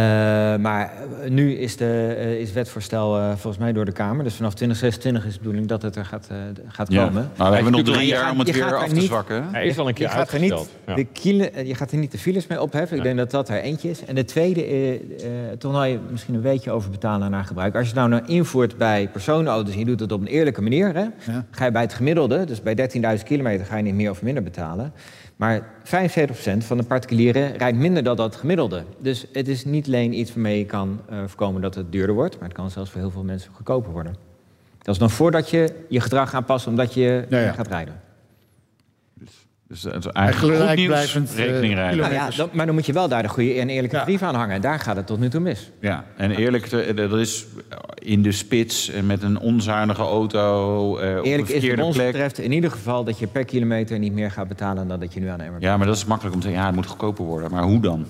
maar 0.55 0.91
nu 1.29 1.53
is, 1.53 1.77
de, 1.77 2.15
eh, 2.19 2.39
is 2.39 2.51
wetvoorstel 2.51 3.17
eh, 3.17 3.27
volgens 3.27 3.57
mij 3.57 3.73
door 3.73 3.85
de 3.85 3.91
Kamer. 3.91 4.23
Dus 4.23 4.35
vanaf 4.35 4.53
2026 4.53 5.25
is 5.25 5.33
de 5.33 5.39
bedoeling 5.39 5.67
dat 5.67 5.81
het 5.81 5.95
er 5.95 6.05
gaat, 6.05 6.29
gaat 6.67 6.91
Ja. 6.91 7.05
komen. 7.05 7.29
Maar 7.37 7.47
we 7.49 7.53
hebben 7.55 7.71
nog 7.73 7.81
drie 7.83 8.07
jaar 8.07 8.23
gaat- 8.23 8.31
om 8.31 8.39
het 8.39 8.51
weer 8.51 8.75
af 8.75 8.87
te 8.87 8.93
niet- 8.95 9.03
zwakken. 9.03 9.43
Hij 9.51 9.65
is 9.67 9.77
al 9.77 9.87
een 9.87 9.93
keer 9.93 10.05
je 10.07 10.11
gaat, 10.11 10.31
er 10.31 10.39
niet. 10.39 10.69
Ja. 10.87 10.95
de 10.95 11.03
kiele- 11.05 11.51
je 11.65 11.75
gaat 11.75 11.91
er 11.91 11.97
niet 11.97 12.11
de 12.11 12.17
files 12.17 12.47
mee 12.47 12.61
opheffen. 12.61 12.97
Ik 12.97 13.03
denk 13.03 13.17
dat 13.17 13.31
dat 13.31 13.49
er 13.49 13.61
eentje 13.61 13.89
is. 13.89 14.05
En 14.05 14.15
de 14.15 14.25
tweede, 14.25 14.63
eh, 14.65 14.93
eh, 14.93 14.99
toch 15.57 15.71
nou 15.71 15.85
je 15.87 15.99
misschien 16.11 16.33
een 16.35 16.41
beetje 16.41 16.71
over 16.71 16.89
betalen 16.91 17.31
naar 17.31 17.43
gebruik. 17.45 17.73
Als 17.75 17.81
je 17.89 17.93
het 17.99 18.07
nou, 18.09 18.09
nou 18.09 18.23
invoert 18.33 18.77
bij 18.77 19.09
personenauto's 19.11 19.73
en 19.73 19.79
je 19.79 19.85
doet 19.85 19.99
het 19.99 20.11
op 20.11 20.21
een 20.21 20.27
eerlijke 20.27 20.61
manier... 20.61 20.93
Hè, 20.93 21.01
Ja. 21.31 21.45
ga 21.51 21.65
je 21.65 21.71
bij 21.71 21.81
het 21.81 21.93
gemiddelde, 21.93 22.45
dus 22.45 22.61
bij 22.61 22.75
13.000 22.75 23.27
kilometer... 23.27 23.65
ga 23.65 23.77
je 23.77 23.83
niet 23.83 23.93
meer 23.95 24.09
of 24.09 24.21
minder 24.21 24.43
betalen. 24.43 24.93
Maar 25.39 25.61
75% 25.61 26.57
van 26.57 26.77
de 26.77 26.83
particulieren 26.83 27.57
rijdt 27.57 27.77
minder 27.77 28.03
dan 28.03 28.15
dat 28.15 28.35
gemiddelde. 28.35 28.83
Dus 28.97 29.25
het 29.33 29.47
is 29.47 29.65
niet 29.65 29.87
alleen 29.87 30.19
iets 30.19 30.33
waarmee 30.33 30.57
je 30.57 30.65
kan 30.65 31.01
eh, 31.09 31.17
voorkomen 31.25 31.61
dat 31.61 31.75
het 31.75 31.91
duurder 31.91 32.15
wordt... 32.15 32.39
maar 32.39 32.47
het 32.47 32.57
kan 32.57 32.71
zelfs 32.71 32.91
voor 32.91 33.01
heel 33.01 33.11
veel 33.11 33.23
mensen 33.23 33.51
goedkoper 33.53 33.91
worden. 33.91 34.15
Dat 34.81 34.95
is 34.95 35.01
nog 35.01 35.11
voordat 35.11 35.49
je 35.49 35.85
je 35.89 35.99
gedrag 35.99 36.33
aanpast 36.33 36.67
omdat 36.67 36.93
je 36.93 37.25
ja. 37.29 37.51
gaat 37.51 37.67
rijden. 37.67 38.01
Dus 39.69 39.83
het 39.83 40.05
is 40.05 40.11
Eigenlijk 40.11 40.57
goed 40.57 40.75
nieuws, 40.75 40.87
blijvend, 40.87 41.29
eh, 41.29 41.35
rekeningrijden. 41.45 41.89
kilo- 41.89 42.01
Nou 42.01 42.13
ja, 42.13 42.29
dan- 42.37 42.49
maar 42.53 42.65
dan 42.65 42.75
moet 42.75 42.85
je 42.85 42.93
wel 42.93 43.07
daar 43.07 43.21
de 43.21 43.27
goede 43.29 43.53
en 43.53 43.69
eerlijke 43.69 43.95
Ja. 43.95 44.03
brief 44.03 44.21
aan 44.21 44.35
hangen. 44.35 44.55
En 44.55 44.61
daar 44.61 44.79
gaat 44.79 44.95
het 44.95 45.07
tot 45.07 45.19
nu 45.19 45.29
toe 45.29 45.39
mis. 45.39 45.71
Ja, 45.79 46.05
en 46.17 46.31
eerlijk, 46.31 46.65
te- 46.65 46.93
dat 46.95 47.13
is 47.19 47.45
in 47.95 48.21
de 48.21 48.31
spits 48.31 48.89
en 48.89 49.05
met 49.05 49.23
een 49.23 49.39
onzuinige 49.39 50.01
auto 50.01 50.97
eh, 50.97 51.09
op 51.09 51.17
een 51.17 51.23
Eerlijk 51.23 51.27
is 51.31 51.37
wat 51.37 51.47
verkeerde 51.47 51.83
ons 51.83 51.95
plek. 51.95 52.11
betreft 52.11 52.39
in 52.39 52.51
ieder 52.51 52.71
geval 52.71 53.03
dat 53.03 53.19
je 53.19 53.27
per 53.27 53.45
kilometer 53.45 53.99
niet 53.99 54.13
meer 54.13 54.31
gaat 54.31 54.47
betalen 54.47 54.87
dan 54.87 54.99
dat 54.99 55.13
je 55.13 55.19
nu 55.19 55.27
aan 55.27 55.37
de 55.37 55.43
emmer 55.43 55.61
Ja, 55.61 55.77
maar 55.77 55.87
dat 55.87 55.95
is 55.95 56.05
makkelijk 56.05 56.35
om 56.35 56.41
te 56.41 56.47
zeggen, 56.47 56.65
ja, 56.65 56.71
het 56.71 56.79
moet 56.81 56.89
goedkoper 56.89 57.25
worden. 57.25 57.51
Maar 57.51 57.63
hoe 57.63 57.79
dan? 57.79 58.05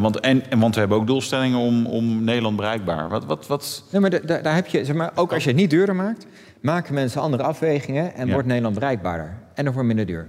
Want, 0.00 0.20
en, 0.20 0.42
en, 0.50 0.58
want 0.58 0.74
we 0.74 0.80
hebben 0.80 0.98
ook 0.98 1.06
doelstellingen 1.06 1.58
om, 1.58 1.86
om 1.86 2.24
Nederland 2.24 2.56
bereikbaar. 2.56 3.08
Wat, 3.08 3.24
wat, 3.24 3.46
wat? 3.46 3.84
Nee, 3.92 4.00
maar 4.00 4.10
da- 4.10 4.18
da- 4.24 4.40
daar 4.40 4.54
heb 4.54 4.66
je, 4.66 4.84
zeg 4.84 4.96
maar, 4.96 5.10
ook 5.14 5.32
als 5.32 5.42
je 5.42 5.48
het 5.50 5.58
niet 5.58 5.70
duurder 5.70 5.94
maakt, 5.94 6.26
maken 6.60 6.94
mensen 6.94 7.20
andere 7.20 7.42
afwegingen 7.42 8.14
en 8.14 8.26
Ja. 8.26 8.32
wordt 8.32 8.46
Nederland 8.48 8.74
bereikbaarder. 8.74 9.34
En 9.54 9.64
dan 9.64 9.72
wordt 9.72 9.88
minder 9.88 10.06
duur. 10.06 10.26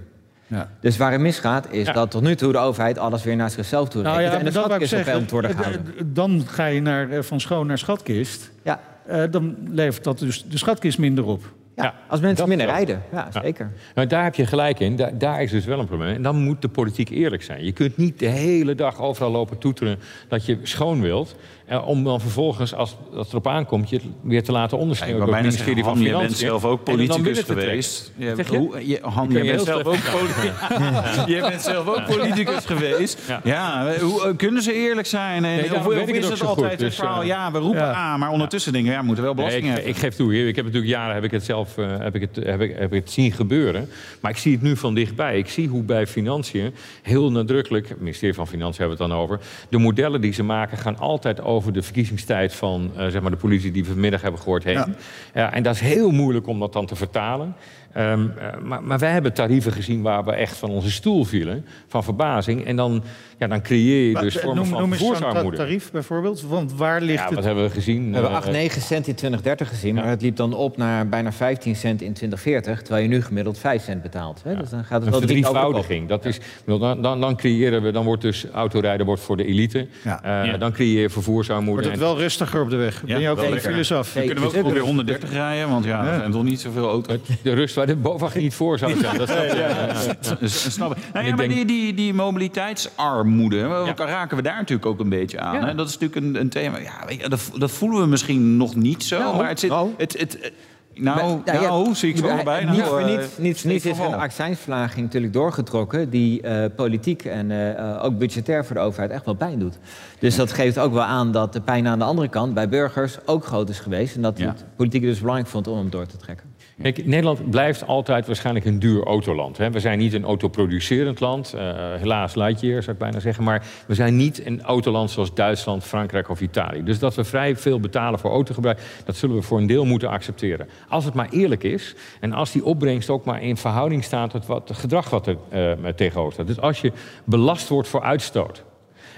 Ja. 0.51 0.69
Dus 0.81 0.97
waar 0.97 1.11
het 1.11 1.21
misgaat, 1.21 1.67
is 1.71 1.85
Ja. 1.85 1.93
dat 1.93 2.11
tot 2.11 2.21
nu 2.21 2.35
toe 2.35 2.51
de 2.51 2.57
overheid 2.57 2.97
alles 2.97 3.23
weer 3.23 3.35
naar 3.35 3.49
zichzelf 3.49 3.89
toe 3.89 4.01
Nou 4.01 4.21
ja, 4.21 4.25
en 4.27 4.33
maar 4.33 4.43
de 4.43 4.51
schatkist 4.51 5.07
op 5.13 5.19
moet 5.19 5.31
worden 5.31 5.51
Eh, 5.51 5.57
gehouden. 5.57 5.83
d- 5.85 6.15
Dan 6.15 6.43
ga 6.47 6.65
je 6.65 6.81
naar, 6.81 7.09
eh, 7.09 7.21
van 7.21 7.39
schoon 7.39 7.67
naar 7.67 7.77
schatkist. 7.77 8.51
Ja, 8.63 8.79
Eh, 9.07 9.23
dan 9.31 9.55
levert 9.71 10.03
dat 10.03 10.19
dus 10.19 10.45
de 10.49 10.57
schatkist 10.57 10.97
minder 10.97 11.25
op. 11.25 11.41
ja. 11.75 11.83
Ja, 11.83 11.93
als 12.07 12.19
mensen 12.19 12.37
dat 12.37 12.47
minder 12.47 12.65
wel. 12.67 12.75
rijden. 12.75 13.01
Ja, 13.11 13.27
Ja. 13.33 13.41
zeker. 13.41 13.71
Nou, 13.95 14.07
daar 14.07 14.23
heb 14.23 14.35
je 14.35 14.45
gelijk 14.45 14.79
in. 14.79 14.95
Daar, 14.95 15.17
daar 15.17 15.41
is 15.41 15.51
dus 15.51 15.65
wel 15.65 15.79
een 15.79 15.85
probleem. 15.87 16.15
En 16.15 16.21
dan 16.21 16.35
moet 16.43 16.61
de 16.61 16.67
politiek 16.67 17.09
eerlijk 17.09 17.43
zijn. 17.43 17.65
Je 17.65 17.71
kunt 17.71 17.97
niet 17.97 18.19
de 18.19 18.25
hele 18.27 18.75
dag 18.75 18.99
overal 19.01 19.31
lopen 19.31 19.57
toeteren 19.57 19.99
dat 20.27 20.45
je 20.45 20.57
schoon 20.63 21.01
wilt. 21.01 21.35
Eh, 21.71 21.87
om 21.87 22.03
dan 22.03 22.21
vervolgens, 22.21 22.73
als 22.75 22.95
dat 23.13 23.27
erop 23.29 23.47
aankomt, 23.47 23.89
je 23.89 23.99
weer 24.21 24.43
te 24.43 24.51
laten 24.51 24.77
door 24.77 25.21
het 25.21 25.29
bijna 25.31 25.47
ministerie 25.47 25.83
van 25.83 25.93
Han, 25.93 26.01
jij 26.01 26.11
bent 26.11 26.21
Financiën. 26.23 26.47
zelf 26.47 26.65
ook 26.65 26.83
politicus 26.83 27.39
geweest. 27.39 28.11
Je, 28.17 28.33
je? 28.49 28.57
hoe- 28.57 28.87
je- 28.87 28.99
Han, 29.01 29.29
je 29.31 29.43
bent, 29.43 29.61
zelf 29.61 29.83
ook 29.83 29.95
politicus. 30.17 31.25
jij 31.25 31.41
bent 31.49 31.61
zelf 31.61 31.87
ook 31.87 32.05
politicus 32.05 32.65
geweest. 32.65 33.19
Ja. 33.27 33.41
Ja, 33.43 33.93
hoe, 34.01 34.27
eh, 34.27 34.35
kunnen 34.37 34.61
ze 34.63 34.73
eerlijk 34.73 35.07
zijn? 35.07 35.35
En, 35.35 35.41
Nee, 35.41 35.75
of, 35.75 35.87
is 35.91 36.29
het 36.29 36.41
altijd 36.41 36.49
goed, 36.57 36.69
het 36.69 36.79
dus, 36.79 36.95
verhaal, 36.95 37.21
eh, 37.21 37.27
ja, 37.27 37.51
we 37.51 37.57
roepen 37.57 37.79
ja. 37.81 37.93
aan, 37.93 38.19
maar 38.19 38.29
ondertussen 38.29 38.71
denken 38.71 38.89
we, 38.89 38.95
ja, 38.95 39.01
we 39.01 39.07
moeten 39.07 39.23
wel 39.23 39.33
Nee, 39.33 39.43
belasting 39.45 39.69
ik, 39.69 39.75
hebben. 39.77 39.95
ik 39.95 40.01
geef 40.01 40.15
toe, 40.15 40.47
ik 40.47 40.55
heb 40.55 40.65
natuurlijk 40.65 40.91
jaren 40.91 41.13
heb 41.15 41.23
ik 41.23 41.31
het 41.31 41.43
zelf 41.43 41.75
heb 41.75 42.15
ik 42.15 42.21
het, 42.21 42.45
heb 42.45 42.61
ik, 42.61 42.75
heb 42.77 42.93
ik 42.93 42.99
het 43.03 43.11
zien 43.11 43.31
gebeuren. 43.31 43.89
Maar 44.21 44.31
ik 44.31 44.37
zie 44.37 44.51
het 44.53 44.61
nu 44.61 44.77
van 44.77 44.93
dichtbij. 44.93 45.37
Ik 45.37 45.49
zie 45.49 45.67
hoe 45.67 45.83
bij 45.83 46.07
Financiën 46.07 46.73
heel 47.01 47.31
nadrukkelijk, 47.31 47.89
het 47.89 47.99
ministerie 47.99 48.35
van 48.35 48.47
Financiën 48.47 48.79
hebben 48.79 48.97
we 48.97 49.03
het 49.03 49.11
dan 49.13 49.21
over, 49.21 49.39
de 49.69 49.77
modellen 49.77 50.21
die 50.21 50.33
ze 50.33 50.43
maken 50.43 50.77
gaan 50.77 50.97
altijd 50.97 51.41
over 51.41 51.60
de 51.69 51.81
verkiezingstijd 51.81 52.53
van 52.53 52.91
eh, 52.97 53.07
zeg 53.07 53.21
maar 53.21 53.31
de 53.31 53.37
politie 53.37 53.71
die 53.71 53.83
we 53.83 53.89
vanmiddag 53.89 54.21
hebben 54.21 54.39
gehoord 54.41 54.63
heen. 54.63 54.73
Ja. 54.73 54.87
Ja, 55.33 55.53
en 55.53 55.63
dat 55.63 55.75
is 55.75 55.81
heel 55.81 56.11
moeilijk 56.11 56.47
om 56.47 56.59
dat 56.59 56.73
dan 56.73 56.85
te 56.85 56.95
vertalen. 56.95 57.55
Ehm, 57.93 58.27
eh, 58.37 58.47
maar, 58.63 58.83
maar 58.83 58.99
wij 58.99 59.11
hebben 59.11 59.33
tarieven 59.33 59.71
gezien 59.71 60.01
waar 60.01 60.23
we 60.23 60.31
echt 60.31 60.57
van 60.57 60.69
onze 60.69 60.91
stoel 60.91 61.23
vielen, 61.25 61.65
van 61.87 62.03
verbazing. 62.03 62.65
En 62.65 62.75
dan, 62.75 63.03
ja, 63.37 63.47
dan 63.47 63.61
creëer 63.61 64.07
je 64.09 64.19
dus 64.19 64.35
eh, 64.37 64.43
vormen 64.43 64.63
noem, 64.63 64.71
van 64.79 64.89
vervoersarmoede. 64.89 65.57
tarief 65.57 65.91
bijvoorbeeld. 65.91 66.41
Want 66.41 66.73
waar 66.73 67.01
ligt 67.01 67.19
Ja, 67.19 67.25
het? 67.25 67.33
wat 67.35 67.43
hebben 67.43 67.63
we 67.63 67.69
gezien? 67.69 68.07
We 68.07 68.13
hebben 68.13 68.31
Eh, 68.31 68.37
8, 68.37 68.51
9 68.51 68.81
cent 68.81 69.07
in 69.07 69.15
2030 69.15 69.67
gezien, 69.69 69.95
maar 69.95 70.07
het 70.07 70.21
liep 70.21 70.35
dan 70.35 70.53
op 70.53 70.77
naar 70.77 71.09
bijna 71.09 71.31
15 71.31 71.75
cent 71.75 72.01
in 72.01 72.13
2040, 72.13 72.81
terwijl 72.81 73.03
je 73.03 73.09
nu 73.09 73.21
gemiddeld 73.21 73.57
5 73.57 73.83
cent 73.83 74.01
betaalt. 74.01 74.41
Hè? 74.43 74.55
Dus 74.55 74.69
dan 74.69 74.79
gaat 74.83 75.05
het 75.05 75.13
Een 75.13 75.41
wel. 75.53 76.07
Dat 76.07 76.25
is, 76.25 76.39
dan, 76.65 77.01
dan, 77.01 77.21
dan 77.21 77.35
creëren 77.35 77.81
we, 77.81 77.91
dan 77.91 78.05
wordt 78.05 78.21
dus 78.21 78.45
autorijden 78.53 79.05
wordt 79.05 79.21
voor 79.21 79.37
de 79.37 79.45
elite. 79.45 79.87
Ja. 80.03 80.23
Eh, 80.23 80.45
Ja. 80.51 80.57
Dan 80.57 80.71
creëer 80.71 81.01
je 81.01 81.09
vervoersarmoede. 81.09 81.71
Wordt 81.71 81.87
het 81.89 81.99
wel 81.99 82.17
rustiger 82.17 82.61
op 82.61 82.69
de 82.69 82.75
weg? 82.75 83.03
Ben 83.03 83.19
je 83.21 83.29
ook 83.29 83.39
files 83.39 83.91
af? 83.91 84.07
Zeker. 84.07 84.33
Kunnen 84.33 84.51
we 84.51 84.57
ook 84.59 84.71
weer 84.71 84.79
ook- 84.81 84.87
130 84.87 85.31
rijden? 85.31 85.69
Want 85.69 85.85
ja, 85.85 86.05
er 86.05 86.19
zijn 86.19 86.31
toch 86.31 86.43
niet 86.43 86.59
zoveel 86.59 86.89
auto's. 86.89 87.17
de 87.43 87.53
rust 87.53 87.77
waar 87.85 87.95
de 87.95 88.01
BOVAG 88.01 88.35
niet 88.35 88.53
voor 88.53 88.77
zou 88.77 88.97
zijn. 88.99 89.17
Dat 89.17 89.29
snap. 89.29 89.43
Ja, 89.45 89.53
ja. 89.55 90.35
Dus, 90.39 90.73
snap 90.73 90.91
ik. 90.97 91.03
Nou 91.13 91.25
ja, 91.25 91.35
maar 91.35 91.47
denk- 91.47 91.53
die, 91.53 91.65
die, 91.65 91.93
die 91.93 92.13
mobiliteitsarmoede, 92.13 93.55
Ja. 93.57 93.85
ja. 93.85 93.93
raken 93.95 94.37
we 94.37 94.43
daar 94.43 94.55
natuurlijk 94.57 94.85
ook 94.85 94.99
een 94.99 95.09
beetje 95.09 95.39
aan. 95.39 95.53
Ja. 95.59 95.65
Hè? 95.65 95.75
Dat 95.75 95.87
is 95.89 95.97
natuurlijk 95.97 96.25
een, 96.25 96.41
een 96.41 96.49
thema. 96.49 96.77
Ja, 96.77 97.05
weet 97.07 97.21
je, 97.21 97.29
dat, 97.29 97.51
dat 97.57 97.71
voelen 97.71 98.01
we 98.01 98.07
misschien 98.07 98.57
nog 98.57 98.75
niet 98.75 99.03
zo, 99.03 99.19
Nou, 99.19 99.37
maar 99.37 99.47
het 99.49 99.59
zit... 99.59 99.69
nou. 99.69 99.89
Het, 99.97 100.19
het, 100.19 100.37
het- 100.41 100.53
nou, 100.93 101.41
nou, 101.45 101.87
ja, 101.87 101.93
zie 101.93 102.13
ik 102.13 102.19
hij- 102.21 102.31
allebei. 102.31 102.65
Niet 102.65 102.77
Nou, 102.77 102.89
voor 102.89 103.03
niets, 103.03 103.37
niet, 103.37 103.63
niet 103.63 103.85
is 103.85 103.97
van 103.97 104.13
een 104.13 104.19
accijnsverlaging 104.19 105.05
natuurlijk 105.05 105.33
doorgetrokken... 105.33 106.09
die 106.09 106.41
eh, 106.41 106.65
politiek 106.75 107.25
en 107.25 107.51
eh, 107.51 107.69
eh, 107.79 108.03
ook 108.03 108.17
budgetair 108.17 108.65
voor 108.65 108.75
de 108.75 108.81
overheid 108.81 109.11
echt 109.11 109.25
wel 109.25 109.33
pijn 109.33 109.59
doet. 109.59 109.77
Dus 110.19 110.35
dat 110.35 110.51
geeft 110.53 110.79
ook 110.79 110.93
wel 110.93 111.03
aan 111.03 111.31
dat 111.31 111.53
de 111.53 111.61
pijn 111.61 111.87
aan 111.87 111.99
de 111.99 112.05
andere 112.05 112.27
kant... 112.27 112.53
bij 112.53 112.69
burgers 112.69 113.17
ook 113.25 113.45
groot 113.45 113.69
is 113.69 113.79
geweest. 113.79 114.15
En 114.15 114.21
dat 114.21 114.37
Ja. 114.37 114.47
het 114.47 114.63
politiek 114.75 115.01
dus 115.01 115.19
belangrijk 115.19 115.49
vond 115.49 115.67
om 115.67 115.77
hem 115.77 115.89
door 115.89 116.05
te 116.05 116.17
trekken. 116.17 116.49
Nederland 116.81 117.49
blijft 117.49 117.87
altijd 117.87 118.25
waarschijnlijk 118.25 118.65
een 118.65 118.79
duur 118.79 119.03
autoland. 119.03 119.57
Hè. 119.57 119.71
We 119.71 119.79
zijn 119.79 119.99
niet 119.99 120.13
een 120.13 120.23
autoproducerend 120.23 121.19
land. 121.19 121.53
eh, 121.53 121.73
helaas 121.97 122.35
Lightyear 122.35 122.81
zou 122.81 122.91
ik 122.91 123.01
bijna 123.01 123.19
zeggen. 123.19 123.43
Maar 123.43 123.65
we 123.87 123.93
zijn 123.93 124.15
niet 124.15 124.45
een 124.45 124.61
autoland 124.61 125.11
zoals 125.11 125.33
Duitsland, 125.33 125.83
Frankrijk 125.83 126.29
of 126.29 126.41
Italië. 126.41 126.83
Dus 126.83 126.99
dat 126.99 127.15
we 127.15 127.23
vrij 127.23 127.55
veel 127.55 127.79
betalen 127.79 128.19
voor 128.19 128.31
autogebruik... 128.31 128.79
dat 129.05 129.15
zullen 129.15 129.35
we 129.35 129.41
voor 129.41 129.57
een 129.57 129.67
deel 129.67 129.85
moeten 129.85 130.09
accepteren. 130.09 130.69
Als 130.89 131.05
het 131.05 131.13
maar 131.13 131.29
eerlijk 131.29 131.63
is... 131.63 131.95
en 132.19 132.33
als 132.33 132.51
die 132.51 132.65
opbrengst 132.65 133.09
ook 133.09 133.25
maar 133.25 133.41
in 133.41 133.57
verhouding 133.57 134.03
staat... 134.03 134.29
tot 134.29 134.45
wat, 134.45 134.67
het 134.67 134.77
gedrag 134.77 135.09
wat 135.09 135.27
er 135.27 135.37
eh, 135.49 135.71
tegenover 135.95 136.33
staat. 136.33 136.47
Dus 136.47 136.59
als 136.59 136.81
je 136.81 136.91
belast 137.23 137.67
wordt 137.67 137.87
voor 137.87 138.01
uitstoot... 138.01 138.63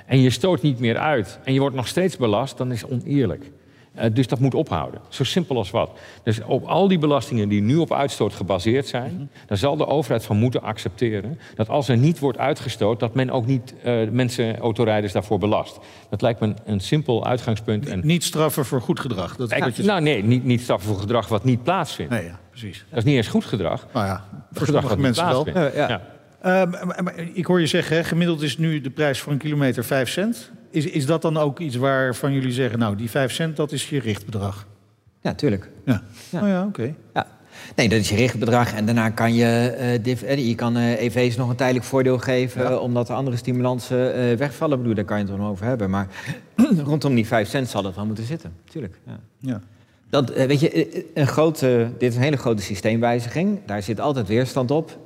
en 0.06 0.21
je 0.21 0.30
stoot 0.30 0.62
niet 0.62 0.80
meer 0.80 0.97
uit... 0.97 1.39
en 1.43 1.54
je 1.54 1.60
wordt 1.60 1.76
nog 1.76 1.88
steeds 1.88 2.17
belast, 2.17 2.58
dan 2.58 2.71
is 2.71 2.82
het 2.82 2.91
oneerlijk. 2.91 3.52
Eh, 3.93 4.10
dus 4.13 4.27
dat 4.27 4.39
moet 4.39 4.53
ophouden. 4.53 5.01
Zo 5.10 5.23
simpel 5.23 5.58
als 5.58 5.71
wat. 5.71 5.91
Dus 6.23 6.41
op 6.45 6.63
al 6.65 6.88
die 6.88 6.97
belastingen 6.97 7.49
die 7.49 7.62
nu 7.62 7.75
op 7.75 7.93
uitstoot 7.93 8.34
gebaseerd 8.34 8.88
zijn, 8.88 9.29
daar 9.45 9.58
zal 9.58 9.77
de 9.77 9.88
overheid 9.88 10.25
van 10.25 10.38
moeten 10.38 10.62
accepteren 10.62 11.39
dat 11.56 11.69
als 11.69 11.88
er 11.89 11.97
niet 11.97 12.19
wordt 12.19 12.38
uitgestoot, 12.38 12.99
dat 12.99 13.13
men 13.13 13.29
ook 13.29 13.45
niet 13.45 13.73
eh, 13.84 14.10
mensen, 14.12 14.58
autorijders 14.58 15.13
daarvoor 15.13 15.39
belast. 15.39 15.79
Dat 16.10 16.21
lijkt 16.21 16.39
me 16.39 16.47
een, 16.47 16.58
een 16.65 16.79
simpel 16.79 17.25
uitgangspunt. 17.25 17.88
En, 17.88 18.01
Niet 18.03 18.23
straffen 18.23 18.65
voor 18.65 18.82
goed 18.82 18.99
gedrag. 18.99 19.36
Dat 19.36 19.51
is 19.51 19.60
wat 19.60 19.75
je 19.75 19.84
nou 19.84 20.01
nee, 20.01 20.23
niet, 20.23 20.43
niet 20.43 20.62
straffen 20.62 20.89
voor 20.89 20.99
gedrag 20.99 21.27
wat 21.27 21.43
niet 21.43 21.63
plaatsvindt. 21.63 22.12
Nee, 22.12 22.23
ja, 22.23 22.39
precies. 22.49 22.86
Dat 22.89 22.97
is 22.97 23.03
niet 23.03 23.15
eens 23.15 23.27
goed 23.27 23.45
gedrag. 23.45 23.88
Nou 23.93 24.06
ja, 24.06 24.23
voor 24.51 24.65
Gedrag 24.65 24.84
wat 24.89 24.97
mensen 24.97 25.25
wel. 25.27 25.47
ja. 25.75 26.01
Eh, 26.41 26.51
maar- 26.51 27.03
maar 27.03 27.13
ik 27.34 27.45
hoor 27.45 27.60
je 27.60 27.67
zeggen, 27.67 27.95
hè, 27.95 28.03
gemiddeld 28.03 28.41
is 28.41 28.58
nu 28.58 28.82
de 28.82 28.89
prijs 28.89 29.19
voor 29.19 29.32
een 29.32 29.38
kilometer 29.38 29.84
5 29.86 30.10
cent. 30.10 30.51
Is, 30.73 30.86
is 30.86 31.05
dat 31.05 31.21
dan 31.21 31.38
ook 31.38 31.59
iets 31.59 31.75
waarvan 31.75 32.33
jullie 32.33 32.51
zeggen, 32.51 32.79
nou, 32.79 32.95
die 32.95 33.09
5 33.09 33.31
cent, 33.31 33.55
dat 33.55 33.71
is 33.71 33.89
je 33.89 33.99
richtbedrag? 33.99 34.67
Ja, 35.21 35.33
tuurlijk. 35.33 35.69
Ja. 35.86 36.03
Ja. 36.29 36.41
Oh 36.41 36.47
ja, 36.47 36.65
oké. 36.65 36.93
Ja. 37.13 37.27
Nee, 37.75 37.89
dat 37.89 37.99
is 37.99 38.09
je 38.09 38.15
richtbedrag. 38.15 38.73
En 38.73 38.86
daarna 38.86 39.09
kan 39.09 39.33
je, 39.33 39.45
eh, 39.77 40.03
div- 40.03 40.21
eh, 40.21 40.47
je 40.47 40.55
kan 40.55 40.77
eh, 40.77 41.01
EV's 41.01 41.36
nog 41.36 41.49
een 41.49 41.55
tijdelijk 41.55 41.86
voordeel 41.86 42.17
geven... 42.17 42.81
omdat 42.81 43.07
de 43.07 43.13
andere 43.13 43.38
stimulansen 43.38 44.38
wegvallen. 44.38 44.73
Ik 44.75 44.79
bedoel, 44.81 44.95
daar 44.95 45.05
kan 45.05 45.19
je 45.19 45.25
het 45.25 45.38
nog 45.38 45.49
over 45.49 45.65
hebben. 45.65 45.89
Maar 45.89 46.07
rondom 46.86 47.15
die 47.15 47.27
5 47.27 47.49
cent 47.49 47.67
zal 47.69 47.83
het 47.83 47.95
wel 47.95 48.05
moeten 48.05 48.25
zitten. 48.25 48.53
Tuurlijk, 48.69 48.99
ja. 49.05 49.19
Ja. 49.39 49.62
Dat, 50.09 50.33
weet 50.33 50.59
je, 50.59 51.05
een 51.13 51.27
grote, 51.27 51.91
dit 51.97 52.09
is 52.09 52.15
een 52.15 52.21
hele 52.23 52.38
grote 52.38 52.62
systeemwijziging. 52.62 53.59
Daar 53.65 53.83
zit 53.83 53.99
altijd 53.99 54.27
weerstand 54.27 54.71
op. 54.71 54.97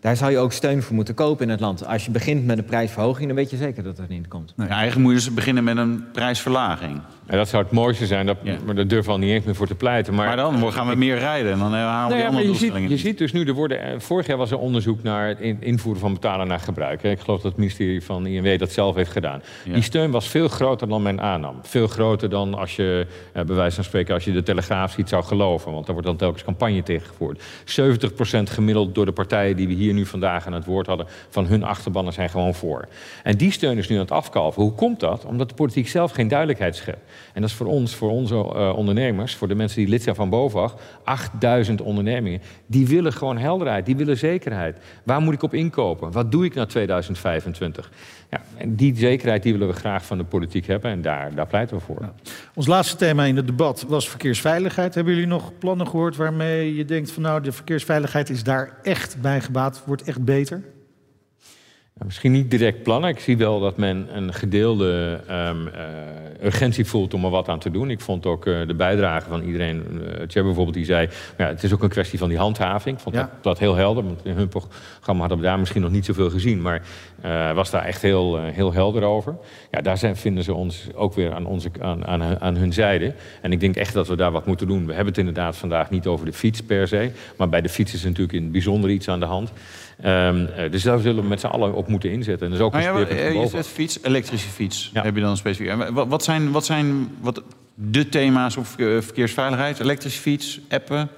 Daar 0.00 0.16
zou 0.16 0.30
je 0.30 0.38
ook 0.38 0.52
steun 0.52 0.82
voor 0.82 0.94
moeten 0.94 1.14
kopen 1.14 1.44
in 1.44 1.50
het 1.50 1.60
land. 1.60 1.86
Als 1.86 2.04
je 2.04 2.10
begint 2.10 2.46
met 2.46 2.58
een 2.58 2.64
prijsverhoging, 2.64 3.26
dan 3.26 3.36
weet 3.36 3.50
je 3.50 3.56
zeker 3.56 3.82
dat 3.82 3.98
er 3.98 4.04
niet 4.08 4.28
komt. 4.28 4.52
Ja, 4.56 4.66
eigenlijk 4.68 4.96
moet 5.00 5.08
je 5.10 5.16
dus 5.16 5.34
beginnen 5.34 5.64
met 5.64 5.76
een 5.76 6.04
prijsverlaging. 6.12 7.00
En 7.26 7.36
dat 7.36 7.48
zou 7.48 7.62
het 7.62 7.72
mooiste 7.72 8.06
zijn, 8.06 8.26
dat, 8.26 8.36
Ja. 8.42 8.56
maar 8.64 8.74
daar 8.74 8.86
durven 8.86 9.06
we 9.06 9.12
al 9.12 9.18
niet 9.18 9.30
eens 9.30 9.44
meer 9.44 9.54
voor 9.54 9.66
te 9.66 9.74
pleiten. 9.74 10.14
Maar, 10.14 10.26
Maar 10.26 10.36
dan 10.36 10.72
gaan 10.72 10.88
we 10.88 10.94
meer 10.94 11.18
rijden 11.18 11.52
en 11.52 11.58
dan 11.58 11.74
eh, 11.74 11.80
halen 11.80 12.08
we 12.08 12.14
Nou 12.14 12.18
ja, 12.18 12.18
maar 12.18 12.26
andere 12.26 12.38
je, 12.40 12.48
ziet, 12.48 12.58
doelstellingen 12.60 12.90
je 12.90 12.96
ziet 12.96 13.18
dus 13.18 13.32
nu, 13.32 13.44
er 13.44 13.54
worden, 13.54 13.82
eh, 13.82 13.98
vorig 13.98 14.26
jaar 14.26 14.36
was 14.36 14.50
er 14.50 14.58
onderzoek 14.58 15.02
naar 15.02 15.28
het 15.28 15.40
in- 15.40 15.56
invoeren 15.62 16.00
van 16.00 16.12
betalen 16.12 16.46
naar 16.46 16.60
gebruik. 16.60 17.02
Ik 17.02 17.20
geloof 17.20 17.40
dat 17.40 17.50
het 17.50 17.60
ministerie 17.60 18.02
van 18.02 18.26
INW 18.26 18.58
dat 18.58 18.70
zelf 18.72 18.94
heeft 18.94 19.10
gedaan. 19.10 19.42
Ja. 19.64 19.72
Die 19.74 19.82
steun 19.82 20.10
was 20.10 20.28
veel 20.28 20.48
groter 20.48 20.88
dan 20.88 21.02
men 21.02 21.20
aannam. 21.20 21.56
Veel 21.62 21.86
groter 21.86 22.30
dan 22.30 22.54
als 22.54 22.76
je, 22.76 23.06
eh, 23.32 23.42
bij 23.44 23.56
wijze 23.56 23.74
van 23.74 23.84
spreken, 23.84 24.14
als 24.14 24.24
je 24.24 24.32
de 24.32 24.42
Telegraaf 24.42 24.92
ziet 24.92 25.08
zou 25.08 25.24
geloven. 25.24 25.72
Want 25.72 25.84
daar 25.84 25.94
wordt 25.94 26.08
dan 26.08 26.16
telkens 26.18 26.44
campagne 26.44 26.82
tegengevoerd. 26.82 27.42
70% 27.64 28.50
gemiddeld 28.50 28.94
door 28.94 29.04
de 29.06 29.12
partijen 29.12 29.56
die 29.56 29.66
we 29.66 29.72
hier 29.74 29.89
nu 29.92 30.06
vandaag 30.06 30.46
aan 30.46 30.52
het 30.52 30.64
woord 30.64 30.86
hadden, 30.86 31.06
van 31.28 31.46
hun 31.46 31.64
achterbannen 31.64 32.12
zijn 32.12 32.30
gewoon 32.30 32.54
voor. 32.54 32.88
En 33.22 33.36
die 33.36 33.50
steun 33.50 33.78
is 33.78 33.88
nu 33.88 33.94
aan 33.94 34.02
het 34.02 34.10
afkalven. 34.10 34.62
Hoe 34.62 34.72
komt 34.72 35.00
dat? 35.00 35.24
Omdat 35.24 35.48
de 35.48 35.54
politiek 35.54 35.88
zelf 35.88 36.12
geen 36.12 36.28
duidelijkheid 36.28 36.76
schept. 36.76 37.10
En 37.32 37.40
dat 37.40 37.50
is 37.50 37.56
voor 37.56 37.66
ons, 37.66 37.94
voor 37.94 38.10
onze 38.10 38.34
eh, 38.34 38.76
ondernemers, 38.76 39.34
voor 39.34 39.48
de 39.48 39.54
mensen 39.54 39.78
die 39.78 39.88
lid 39.88 40.02
zijn 40.02 40.14
van 40.14 40.30
BOVAG, 40.30 40.74
8000 41.04 41.80
ondernemingen. 41.80 42.40
Die 42.66 42.86
willen 42.86 43.12
gewoon 43.12 43.38
helderheid, 43.38 43.86
die 43.86 43.96
willen 43.96 44.16
zekerheid. 44.16 44.78
Waar 45.04 45.20
moet 45.20 45.34
ik 45.34 45.42
op 45.42 45.54
inkopen? 45.54 46.12
Wat 46.12 46.32
doe 46.32 46.44
ik 46.44 46.54
na 46.54 46.66
2025? 46.66 47.90
Ja, 48.30 48.40
en 48.56 48.74
die 48.76 48.96
zekerheid 48.96 49.42
die 49.42 49.52
willen 49.52 49.68
we 49.68 49.74
graag 49.74 50.04
van 50.04 50.18
de 50.18 50.24
politiek 50.24 50.66
hebben 50.66 50.90
en 50.90 51.02
daar, 51.02 51.34
daar 51.34 51.46
pleiten 51.46 51.76
we 51.76 51.82
voor. 51.82 52.12
Ons 52.54 52.66
laatste 52.66 52.96
thema 52.96 53.24
in 53.24 53.36
het 53.36 53.46
debat 53.46 53.84
was 53.88 54.08
verkeersveiligheid. 54.08 54.94
Hebben 54.94 55.14
jullie 55.14 55.28
nog 55.28 55.58
plannen 55.58 55.88
gehoord 55.88 56.16
waarmee 56.16 56.74
je 56.74 56.84
denkt 56.84 57.10
van 57.10 57.22
nou 57.22 57.42
de 57.42 57.52
verkeersveiligheid 57.52 58.30
is 58.30 58.42
daar 58.42 58.78
echt 58.82 59.20
bij 59.20 59.40
gebaat, 59.40 59.82
wordt 59.86 60.02
echt 60.02 60.24
beter? 60.24 60.62
Ja, 62.00 62.06
misschien 62.06 62.32
niet 62.32 62.50
direct 62.50 62.82
plannen. 62.82 63.10
Ik 63.10 63.18
zie 63.18 63.36
wel 63.36 63.60
dat 63.60 63.76
men 63.76 64.08
een 64.12 64.32
gedeelde 64.34 65.20
ehm, 65.26 65.66
eh, 65.66 66.44
urgentie 66.44 66.84
voelt 66.84 67.14
om 67.14 67.24
er 67.24 67.30
wat 67.30 67.48
aan 67.48 67.58
te 67.58 67.70
doen. 67.70 67.90
Ik 67.90 68.00
vond 68.00 68.26
ook 68.26 68.46
eh, 68.46 68.66
de 68.66 68.74
bijdrage 68.74 69.28
van 69.28 69.42
iedereen. 69.42 69.82
Uh, 70.02 70.26
bijvoorbeeld, 70.32 70.74
die 70.74 70.84
zei... 70.84 71.08
Ja, 71.38 71.46
het 71.46 71.62
is 71.62 71.72
ook 71.72 71.82
een 71.82 71.88
kwestie 71.88 72.18
van 72.18 72.28
die 72.28 72.38
handhaving. 72.38 72.96
Ik 72.96 73.02
vond 73.02 73.14
Ja. 73.14 73.20
dat, 73.20 73.30
dat 73.42 73.58
heel 73.58 73.74
helder. 73.74 74.04
Want 74.04 74.20
in 74.24 74.34
hun 74.34 74.48
programma 74.48 75.20
hadden 75.20 75.38
we 75.38 75.44
daar 75.44 75.58
misschien 75.58 75.82
nog 75.82 75.90
niet 75.90 76.04
zoveel 76.04 76.30
gezien. 76.30 76.62
Maar 76.62 76.82
eh, 77.20 77.52
was 77.52 77.70
daar 77.70 77.84
echt 77.84 78.02
heel, 78.02 78.40
heel 78.42 78.72
helder 78.72 79.02
over. 79.02 79.36
Ja, 79.70 79.80
daar 79.80 79.98
zijn, 79.98 80.16
vinden 80.16 80.44
ze 80.44 80.54
ons 80.54 80.86
ook 80.94 81.14
weer 81.14 81.32
aan, 81.34 81.46
onze, 81.46 81.70
aan, 81.80 82.06
aan, 82.06 82.40
aan 82.40 82.56
hun 82.56 82.72
zijde. 82.72 83.14
En 83.40 83.52
ik 83.52 83.60
denk 83.60 83.76
echt 83.76 83.94
dat 83.94 84.08
we 84.08 84.16
daar 84.16 84.32
wat 84.32 84.46
moeten 84.46 84.66
doen. 84.66 84.86
We 84.86 84.92
hebben 84.92 85.08
het 85.08 85.18
inderdaad 85.18 85.56
vandaag 85.56 85.90
niet 85.90 86.06
over 86.06 86.26
de 86.26 86.32
fiets 86.32 86.62
per 86.62 86.88
se. 86.88 87.10
Maar 87.36 87.48
bij 87.48 87.60
de 87.60 87.68
fiets 87.68 87.94
is 87.94 88.04
natuurlijk 88.04 88.32
in 88.32 88.42
het 88.42 88.52
bijzonder 88.52 88.90
iets 88.90 89.08
aan 89.08 89.20
de 89.20 89.26
hand. 89.26 89.52
Ehm, 90.02 90.46
eh, 90.46 90.70
dus 90.70 90.82
daar 90.82 90.98
zullen 90.98 91.22
we 91.22 91.28
met 91.28 91.40
z'n 91.40 91.46
allen 91.46 91.74
op 91.74 91.88
moeten 91.88 92.10
inzetten. 92.10 92.46
En 92.46 92.52
dat 92.52 92.60
is 92.60 92.66
ook 92.66 92.72
Nou 92.72 92.84
een 93.00 93.16
ja, 93.16 93.22
eh, 93.44 93.52
je 93.52 93.62
fiets, 93.64 93.98
elektrische 94.02 94.48
fiets. 94.48 94.90
Ja. 94.94 95.02
Heb 95.02 95.14
je 95.14 95.20
dan 95.20 95.36
specifiek? 95.36 95.68
En 95.68 95.94
Wat, 96.08 96.24
zijn, 96.24 96.50
wat 96.50 96.64
zijn 96.64 97.08
wat 97.20 97.42
de 97.74 98.08
thema's 98.08 98.56
op 98.56 98.66
verke- 98.66 99.02
verkeersveiligheid? 99.02 99.80
Elektrische 99.80 100.20
fiets, 100.20 100.60
appen, 100.70 101.08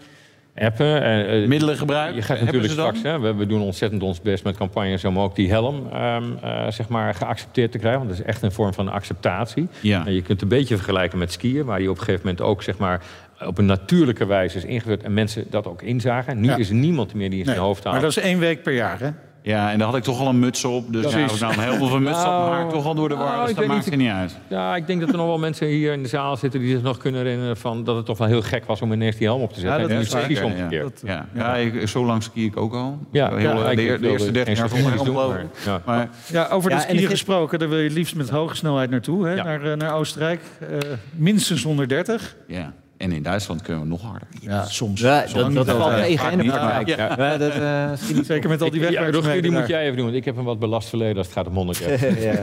Appen. 0.57 1.03
eh, 1.03 1.43
eh, 1.43 1.49
middelen 1.49 1.77
gebruiken? 1.77 2.17
Je 2.17 2.23
gaat 2.23 2.41
natuurlijk 2.41 2.73
straks, 2.73 3.03
hè, 3.03 3.21
we, 3.21 3.35
we 3.35 3.47
doen 3.47 3.61
ontzettend 3.61 4.03
ons 4.03 4.21
best 4.21 4.45
met 4.45 4.57
campagnes 4.57 5.05
om 5.05 5.19
ook 5.19 5.37
die 5.37 5.51
helm 5.51 5.89
ehm, 5.93 6.25
eh, 6.43 6.71
zeg 6.71 6.89
maar 6.89 7.15
geaccepteerd 7.15 7.73
te 7.73 7.79
krijgen. 7.79 7.99
Want 8.01 8.11
dat 8.11 8.21
is 8.21 8.27
echt 8.33 8.43
een 8.43 8.53
vorm 8.53 8.73
van 8.75 8.89
acceptatie. 8.89 9.69
Ja. 9.81 10.07
En 10.07 10.13
je 10.13 10.19
kunt 10.23 10.41
het 10.41 10.43
een 10.43 10.59
beetje 10.59 10.77
vergelijken 10.77 11.19
met 11.19 11.33
skiën, 11.33 11.65
waar 11.65 11.79
die 11.79 11.91
op 11.91 11.99
een 11.99 12.05
gegeven 12.05 12.27
moment 12.27 12.45
ook 12.45 12.63
zeg 12.63 12.77
maar, 12.79 13.01
op 13.47 13.59
een 13.59 13.67
natuurlijke 13.67 14.27
wijze 14.27 14.57
is 14.57 14.65
ingevoerd 14.65 15.03
en 15.03 15.15
mensen 15.15 15.45
dat 15.51 15.67
ook 15.67 15.83
inzagen. 15.83 16.41
Nu 16.41 16.49
Ja. 16.49 16.57
is 16.57 16.69
er 16.69 16.75
niemand 16.75 17.15
meer 17.15 17.31
die 17.31 17.39
in 17.39 17.45
zijn 17.45 17.57
Nee, 17.57 17.67
hoofd 17.67 17.83
haalt. 17.85 17.95
maar 17.95 18.05
dat 18.05 18.17
is 18.17 18.23
één 18.23 18.39
week 18.39 18.63
per 18.63 18.73
jaar, 18.73 19.01
hè? 19.01 19.11
Ja, 19.45 19.71
en 19.73 19.79
daar 19.79 19.87
had 19.89 19.97
ik 19.97 20.03
toch 20.03 20.21
al 20.21 20.29
een 20.29 20.39
muts 20.39 20.65
op. 20.65 20.93
Dus 20.93 21.13
ja, 21.13 21.25
of 21.25 21.35
ik 21.35 21.41
nou 21.41 21.55
helm 21.55 21.81
of 21.83 21.93
een 21.93 22.03
muts 22.03 22.19
op, 22.19 22.25
Nou, 22.25 22.51
maar 22.51 22.73
toch 22.73 22.85
al 22.87 22.95
door 22.95 23.09
de 23.09 23.15
war. 23.15 23.27
nou, 23.27 23.41
dus 23.41 23.51
ik 23.51 23.57
dat 23.57 23.67
maakt 23.67 23.87
er 23.91 23.97
niet 23.97 24.11
uit. 24.11 24.37
Ja, 24.49 24.77
ik 24.77 24.87
denk 24.87 25.01
dat 25.01 25.09
er 25.11 25.17
nog 25.17 25.27
wel 25.27 25.39
mensen 25.39 25.67
hier 25.67 25.93
in 25.93 26.03
de 26.03 26.09
zaal 26.09 26.37
zitten 26.37 26.61
die 26.61 26.71
zich 26.71 26.83
nog 26.83 26.97
kunnen 26.99 27.21
herinneren 27.23 27.57
van 27.57 27.85
dat 27.85 27.97
het 27.97 28.07
toch 28.07 28.19
wel 28.19 28.27
heel 28.29 28.43
gek 28.43 28.65
was 28.65 28.81
om 28.83 28.93
ineens 28.93 29.17
die 29.17 29.27
helm 29.27 29.43
op 29.43 29.53
te 29.53 29.61
zetten. 29.61 29.77
Ja, 29.81 29.83
dat 29.83 29.91
en 29.91 30.01
is 30.01 30.07
is 30.07 30.13
het 30.13 30.23
precies 30.27 30.43
omgekeerd. 30.45 31.01
Ja, 31.05 31.27
ja. 31.35 31.55
ik, 31.57 31.89
zo 31.89 32.05
lang 32.05 32.23
ski 32.23 32.45
ik 32.45 32.57
ook 32.57 32.75
al. 32.75 32.99
Ja, 33.13 33.29
heel, 33.37 33.39
ja, 33.39 33.75
de, 33.75 33.83
ik 33.83 34.03
eerste 34.03 34.25
geen 34.25 34.33
30 34.33 34.59
jaar 34.59 34.69
zonder 34.69 34.97
doen, 35.05 35.15
helm 35.15 35.29
maar- 35.29 35.45
ja. 35.65 35.81
Maar 35.85 36.09
Ja, 36.27 36.49
over 36.51 36.71
Ja, 36.71 36.77
de 36.77 36.83
skiën 36.83 36.97
het- 37.01 37.11
gesproken, 37.11 37.59
daar 37.59 37.69
wil 37.69 37.79
je 37.79 37.91
liefst 37.91 38.15
met 38.15 38.31
hoge 38.31 38.57
snelheid 38.57 38.91
naartoe, 38.91 39.27
hè? 39.27 39.35
Ja. 39.35 39.43
Naar, 39.45 39.63
eh, 39.71 39.77
naar 39.77 39.95
Oostenrijk. 39.95 40.41
Eh, 40.61 40.79
minstens 41.11 41.63
130. 41.63 42.37
ja, 42.47 42.73
en 43.03 43.13
in 43.13 43.23
Duitsland 43.23 43.63
kunnen 43.63 43.83
we 43.83 43.89
nog 43.89 44.03
harder. 44.03 44.29
Ja, 44.41 44.65
soms. 44.65 45.01
Ja, 45.01 45.21
dat, 45.21 45.35
dat 45.35 45.49
niet 45.49 45.75
valt 45.77 45.97
tegen 45.97 46.31
in 46.31 46.37
de 46.39 46.43
niet, 46.43 46.53
praktijk. 46.53 46.89
Ja, 46.89 47.37
dat, 47.37 47.53
eh, 47.53 47.91
misschien 47.91 48.17
niet- 48.17 48.27
Zeker 48.33 48.49
met 48.49 48.63
al 48.63 48.71
die 48.71 48.81
Ja, 48.81 48.87
wegwerkzaamheden 48.91 49.43
die 49.43 49.51
moet 49.61 49.69
jij 49.69 49.83
even 49.83 49.97
doen, 49.97 50.05
want 50.05 50.17
ik 50.17 50.25
heb 50.25 50.37
een 50.37 50.45
wat 50.45 50.59
belast 50.59 50.89
verleden 50.89 51.17
als 51.17 51.27
het 51.27 51.37
gaat 51.37 51.47
om 51.47 51.55
100 51.55 51.79
jaar. 51.79 51.91
ja. 52.21 52.35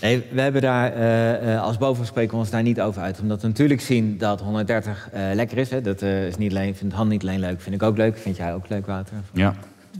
Nee, 0.00 0.22
we 0.30 0.40
hebben 0.40 0.62
daar, 0.62 0.92
eh, 0.92 1.54
eh, 1.54 1.62
als 1.62 1.78
boven 1.78 2.06
spreken 2.06 2.32
we 2.32 2.36
ons 2.38 2.50
daar 2.50 2.62
niet 2.62 2.80
over 2.80 3.02
uit. 3.02 3.20
Omdat 3.20 3.42
we 3.42 3.48
natuurlijk 3.48 3.80
zien 3.80 4.18
dat 4.18 4.40
130 4.40 5.08
eh, 5.12 5.22
lekker 5.34 5.58
is. 5.58 5.70
Hè. 5.70 5.80
Dat 5.80 6.02
eh, 6.02 6.26
is 6.26 6.36
niet 6.36 6.50
alleen, 6.50 6.74
vindt 6.74 6.94
Han 6.94 7.08
niet 7.08 7.22
alleen 7.22 7.40
leuk, 7.40 7.60
vind 7.60 7.74
ik 7.74 7.82
ook 7.82 7.96
leuk. 7.96 8.18
Vind 8.18 8.36
jij 8.36 8.54
ook 8.54 8.68
leuk, 8.68 8.86
Wouter? 8.86 9.16
Ja. 9.32 9.54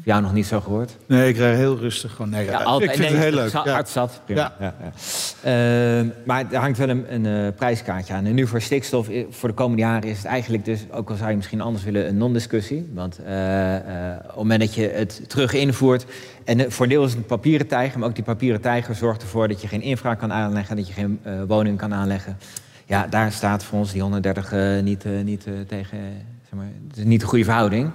Jou 0.04 0.22
nog 0.22 0.32
niet 0.32 0.46
zo 0.46 0.60
gehoord? 0.60 0.96
Nee, 1.06 1.28
ik 1.28 1.36
rij 1.36 1.56
heel 1.56 1.76
rustig 1.76 2.12
gewoon. 2.12 2.30
Nee, 2.30 2.44
ja, 2.44 2.60
ik 2.60 2.90
vind 2.90 2.98
nee, 2.98 3.08
het 3.08 3.18
heel 3.18 3.32
leuk. 3.32 3.52
Ja. 3.52 4.08
Prima. 4.24 4.54
Ja. 4.60 4.74
Ehm, 5.42 6.06
maar 6.24 6.44
er 6.50 6.60
hangt 6.60 6.78
wel 6.78 6.88
een, 6.88 7.14
een 7.14 7.26
eh, 7.26 7.54
prijskaartje 7.56 8.14
aan. 8.14 8.24
En 8.24 8.34
nu 8.34 8.46
voor 8.46 8.60
stikstof, 8.60 9.08
eh, 9.08 9.24
voor 9.30 9.48
de 9.48 9.54
komende 9.54 9.82
jaren 9.82 10.08
is 10.08 10.16
het 10.16 10.26
eigenlijk 10.26 10.64
dus... 10.64 10.80
ook 10.90 11.10
al 11.10 11.16
zou 11.16 11.30
je 11.30 11.36
misschien 11.36 11.60
anders 11.60 11.84
willen, 11.84 12.08
een 12.08 12.16
non-discussie. 12.16 12.90
Want 12.94 13.18
eh, 13.18 13.76
eh, 13.76 14.16
op 14.16 14.26
het 14.26 14.36
moment 14.36 14.60
dat 14.60 14.74
je 14.74 14.88
het 14.88 15.28
terug 15.28 15.52
invoert... 15.52 16.06
en 16.44 16.60
eh, 16.60 16.70
voor 16.70 16.88
deel 16.88 17.04
is 17.04 17.10
het 17.10 17.18
een 17.18 17.26
papieren 17.26 17.66
tijger... 17.66 17.98
maar 17.98 18.08
ook 18.08 18.14
die 18.14 18.24
papieren 18.24 18.60
tijger 18.60 18.94
zorgt 18.94 19.22
ervoor 19.22 19.48
dat 19.48 19.60
je 19.60 19.68
geen 19.68 19.82
infra 19.82 20.14
kan 20.14 20.32
aanleggen... 20.32 20.76
dat 20.76 20.86
je 20.86 20.92
geen 20.92 21.20
eh, 21.22 21.32
woning 21.46 21.78
kan 21.78 21.94
aanleggen. 21.94 22.36
Ja, 22.92 23.06
daar 23.06 23.32
staat 23.32 23.64
voor 23.64 23.78
ons 23.78 23.92
die 23.92 24.02
130 24.02 24.52
eh, 24.52 24.80
niet, 24.82 25.04
eh, 25.04 25.12
niet 25.24 25.46
eh, 25.46 25.52
tegen... 25.66 25.98
zeg 26.52 26.60
maar, 26.60 26.72
het 26.88 26.96
is 26.96 27.04
niet 27.04 27.20
de 27.20 27.26
goede 27.26 27.44
verhouding. 27.44 27.90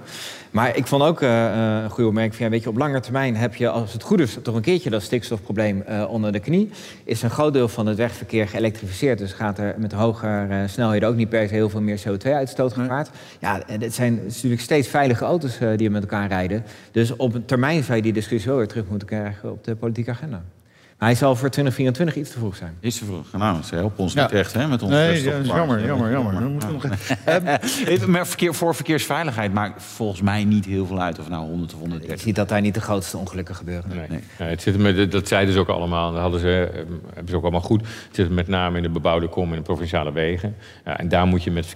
Maar 0.50 0.76
ik 0.76 0.86
vond 0.86 1.02
ook 1.02 1.22
eh, 1.22 1.46
eh, 1.46 1.82
een 1.82 1.90
goede 1.90 2.08
opmerking 2.08 2.34
van... 2.34 2.44
Ja, 2.44 2.50
weet 2.50 2.62
je, 2.62 2.68
op 2.68 2.76
lange 2.76 3.00
termijn 3.00 3.36
heb 3.36 3.54
je, 3.54 3.68
als 3.68 3.92
het 3.92 4.02
goed 4.02 4.20
is... 4.20 4.38
toch 4.42 4.54
een 4.54 4.62
keertje 4.62 4.90
dat 4.90 5.02
stikstofprobleem 5.02 5.82
eh, 5.82 6.10
onder 6.10 6.32
de 6.32 6.40
knie. 6.40 6.70
Is 7.04 7.22
een 7.22 7.30
groot 7.30 7.52
deel 7.52 7.68
van 7.68 7.86
het 7.86 7.96
wegverkeer 7.96 8.48
geëlektrificeerd. 8.48 9.18
Dus 9.18 9.32
gaat 9.32 9.58
er 9.58 9.74
met 9.78 9.92
hoger 9.92 10.50
eh, 10.50 10.58
snelheden 10.66 11.08
ook 11.08 11.14
niet 11.14 11.28
per 11.28 11.48
se 11.48 11.54
heel 11.54 11.68
veel 11.68 11.80
meer 11.80 12.02
CO2-uitstoot 12.08 12.72
gepaard. 12.72 13.10
Ja, 13.40 13.66
en 13.66 13.80
het 13.80 13.94
zijn 13.94 14.20
natuurlijk 14.26 14.62
steeds 14.62 14.88
veilige 14.88 15.24
auto's 15.24 15.58
die 15.76 15.90
met 15.90 16.02
elkaar 16.02 16.28
rijden. 16.28 16.64
Dus 16.90 17.16
op 17.16 17.34
een 17.34 17.44
termijn 17.44 17.82
zou 17.82 17.96
je 17.96 18.02
die 18.02 18.12
discussie 18.12 18.48
wel 18.48 18.58
weer 18.58 18.68
terug 18.68 18.88
moeten 18.88 19.08
krijgen 19.08 19.52
op 19.52 19.64
de 19.64 19.76
politieke 19.76 20.10
agenda. 20.10 20.42
Maar 20.98 21.08
hij 21.08 21.16
zal 21.18 21.36
voor 21.36 21.48
2024 21.50 22.16
iets 22.16 22.30
te 22.30 22.38
vroeg 22.38 22.56
zijn. 22.56 22.76
Is 22.80 22.98
te 22.98 23.04
vroeg. 23.04 23.32
Nou, 23.32 23.62
ze 23.62 23.74
helpen 23.74 23.98
ons 23.98 24.12
Ja. 24.12 24.22
niet 24.22 24.32
echt 24.32 24.52
hè, 24.54 24.66
met 24.68 24.82
ons 24.82 24.90
Nee, 24.92 25.22
ja, 25.22 25.38
jammer, 25.40 25.84
jammer, 25.86 26.10
jammer. 26.10 26.32
Dan 26.32 26.50
moeten 26.52 26.68
we 26.68 26.74
nog 26.74 26.84
even- 27.26 27.60
Even, 27.86 28.10
Maar 28.10 28.26
verkeer, 28.26 28.54
voor 28.54 28.74
verkeersveiligheid 28.74 29.52
maakt 29.52 29.82
volgens 29.82 30.20
mij 30.22 30.44
niet 30.44 30.64
heel 30.64 30.86
veel 30.86 31.00
uit 31.00 31.18
of 31.18 31.28
nou 31.28 31.46
100 31.46 31.72
of 31.74 31.80
Je 31.80 31.84
130 31.88 32.20
ziet 32.20 32.34
dat 32.36 32.48
daar 32.48 32.60
niet 32.60 32.74
de 32.74 32.80
grootste 32.80 33.16
ongelukken 33.16 33.54
gebeuren. 33.54 33.88
Nee. 33.96 34.06
Nee. 34.08 34.20
Nee, 34.38 34.48
het 34.48 34.62
zit 34.62 34.78
met, 34.78 35.12
dat 35.12 35.28
zeiden 35.28 35.54
ze 35.54 35.60
ook 35.60 35.68
allemaal. 35.68 36.12
Dat 36.12 36.20
hadden 36.20 36.40
ze, 36.40 36.68
eh, 36.72 36.76
hebben 37.06 37.28
ze 37.28 37.36
ook 37.36 37.42
allemaal 37.42 37.60
goed. 37.60 37.80
Het 37.80 38.16
zit 38.16 38.30
met 38.30 38.48
name 38.48 38.76
in 38.76 38.82
de 38.82 38.90
bebouwde 38.90 39.28
kom 39.28 39.50
en 39.50 39.56
de 39.56 39.62
provinciale 39.62 40.12
wegen. 40.12 40.54
Ja, 40.84 40.98
en 40.98 41.08
daar 41.08 41.26
moet 41.26 41.44
je 41.44 41.50
met 41.50 41.66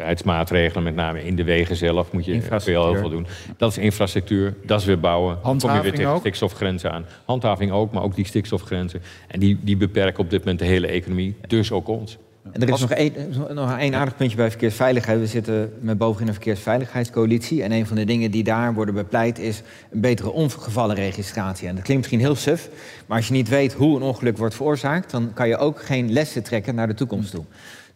verkeersveiligheidsmaatregelen, 0.00 0.82
met 0.82 0.94
name 0.94 1.24
in 1.24 1.36
de 1.36 1.44
wegen 1.44 1.76
zelf, 1.76 2.12
moet 2.12 2.24
je 2.24 2.42
veel 2.42 2.84
heel 2.84 3.00
veel 3.00 3.10
doen. 3.10 3.26
Dat 3.56 3.70
is 3.70 3.78
infrastructuur, 3.78 4.54
dat 4.64 4.80
is 4.80 4.86
weer 4.86 5.00
bouwen. 5.00 5.34
Dan 5.34 5.42
kom 5.42 5.52
je 5.52 5.58
Handhaving 5.58 5.82
weer 5.82 5.92
tegen 5.92 6.12
ook? 6.12 6.20
stikstofgrenzen 6.20 6.92
aan. 6.92 7.04
Handhaving 7.24 7.72
ook, 7.72 7.92
maar 7.92 8.02
ook 8.02 8.14
die 8.14 8.26
stikstofgrenzen. 8.26 9.02
En 9.28 9.40
die, 9.40 9.58
die 9.60 9.76
beperken 9.76 10.20
op 10.20 10.30
dit 10.30 10.38
moment 10.38 10.58
de 10.58 10.64
hele 10.64 10.86
economie, 10.86 11.36
dus 11.46 11.72
ook 11.72 11.88
ons. 11.88 12.18
En 12.52 12.62
er 12.62 12.68
is 12.68 12.80
nog 12.80 12.90
één, 12.90 13.12
nog 13.54 13.78
één 13.78 13.94
aardig 13.94 14.16
puntje 14.16 14.36
bij 14.36 14.50
verkeersveiligheid. 14.50 15.20
We 15.20 15.26
zitten 15.26 15.72
met 15.80 15.98
bovenin 15.98 16.28
een 16.28 16.34
verkeersveiligheidscoalitie. 16.34 17.62
En 17.62 17.72
een 17.72 17.86
van 17.86 17.96
de 17.96 18.04
dingen 18.04 18.30
die 18.30 18.42
daar 18.42 18.74
worden 18.74 18.94
bepleit 18.94 19.38
is 19.38 19.62
een 19.90 20.00
betere 20.00 20.30
ongevallenregistratie. 20.30 21.68
En 21.68 21.74
dat 21.74 21.84
klinkt 21.84 22.02
misschien 22.02 22.26
heel 22.26 22.36
suf, 22.36 22.68
maar 23.06 23.16
als 23.16 23.26
je 23.26 23.32
niet 23.32 23.48
weet 23.48 23.72
hoe 23.72 23.96
een 23.96 24.02
ongeluk 24.02 24.38
wordt 24.38 24.54
veroorzaakt... 24.54 25.10
dan 25.10 25.30
kan 25.34 25.48
je 25.48 25.56
ook 25.56 25.82
geen 25.82 26.12
lessen 26.12 26.42
trekken 26.42 26.74
naar 26.74 26.86
de 26.86 26.94
toekomst 26.94 27.30
toe. 27.30 27.44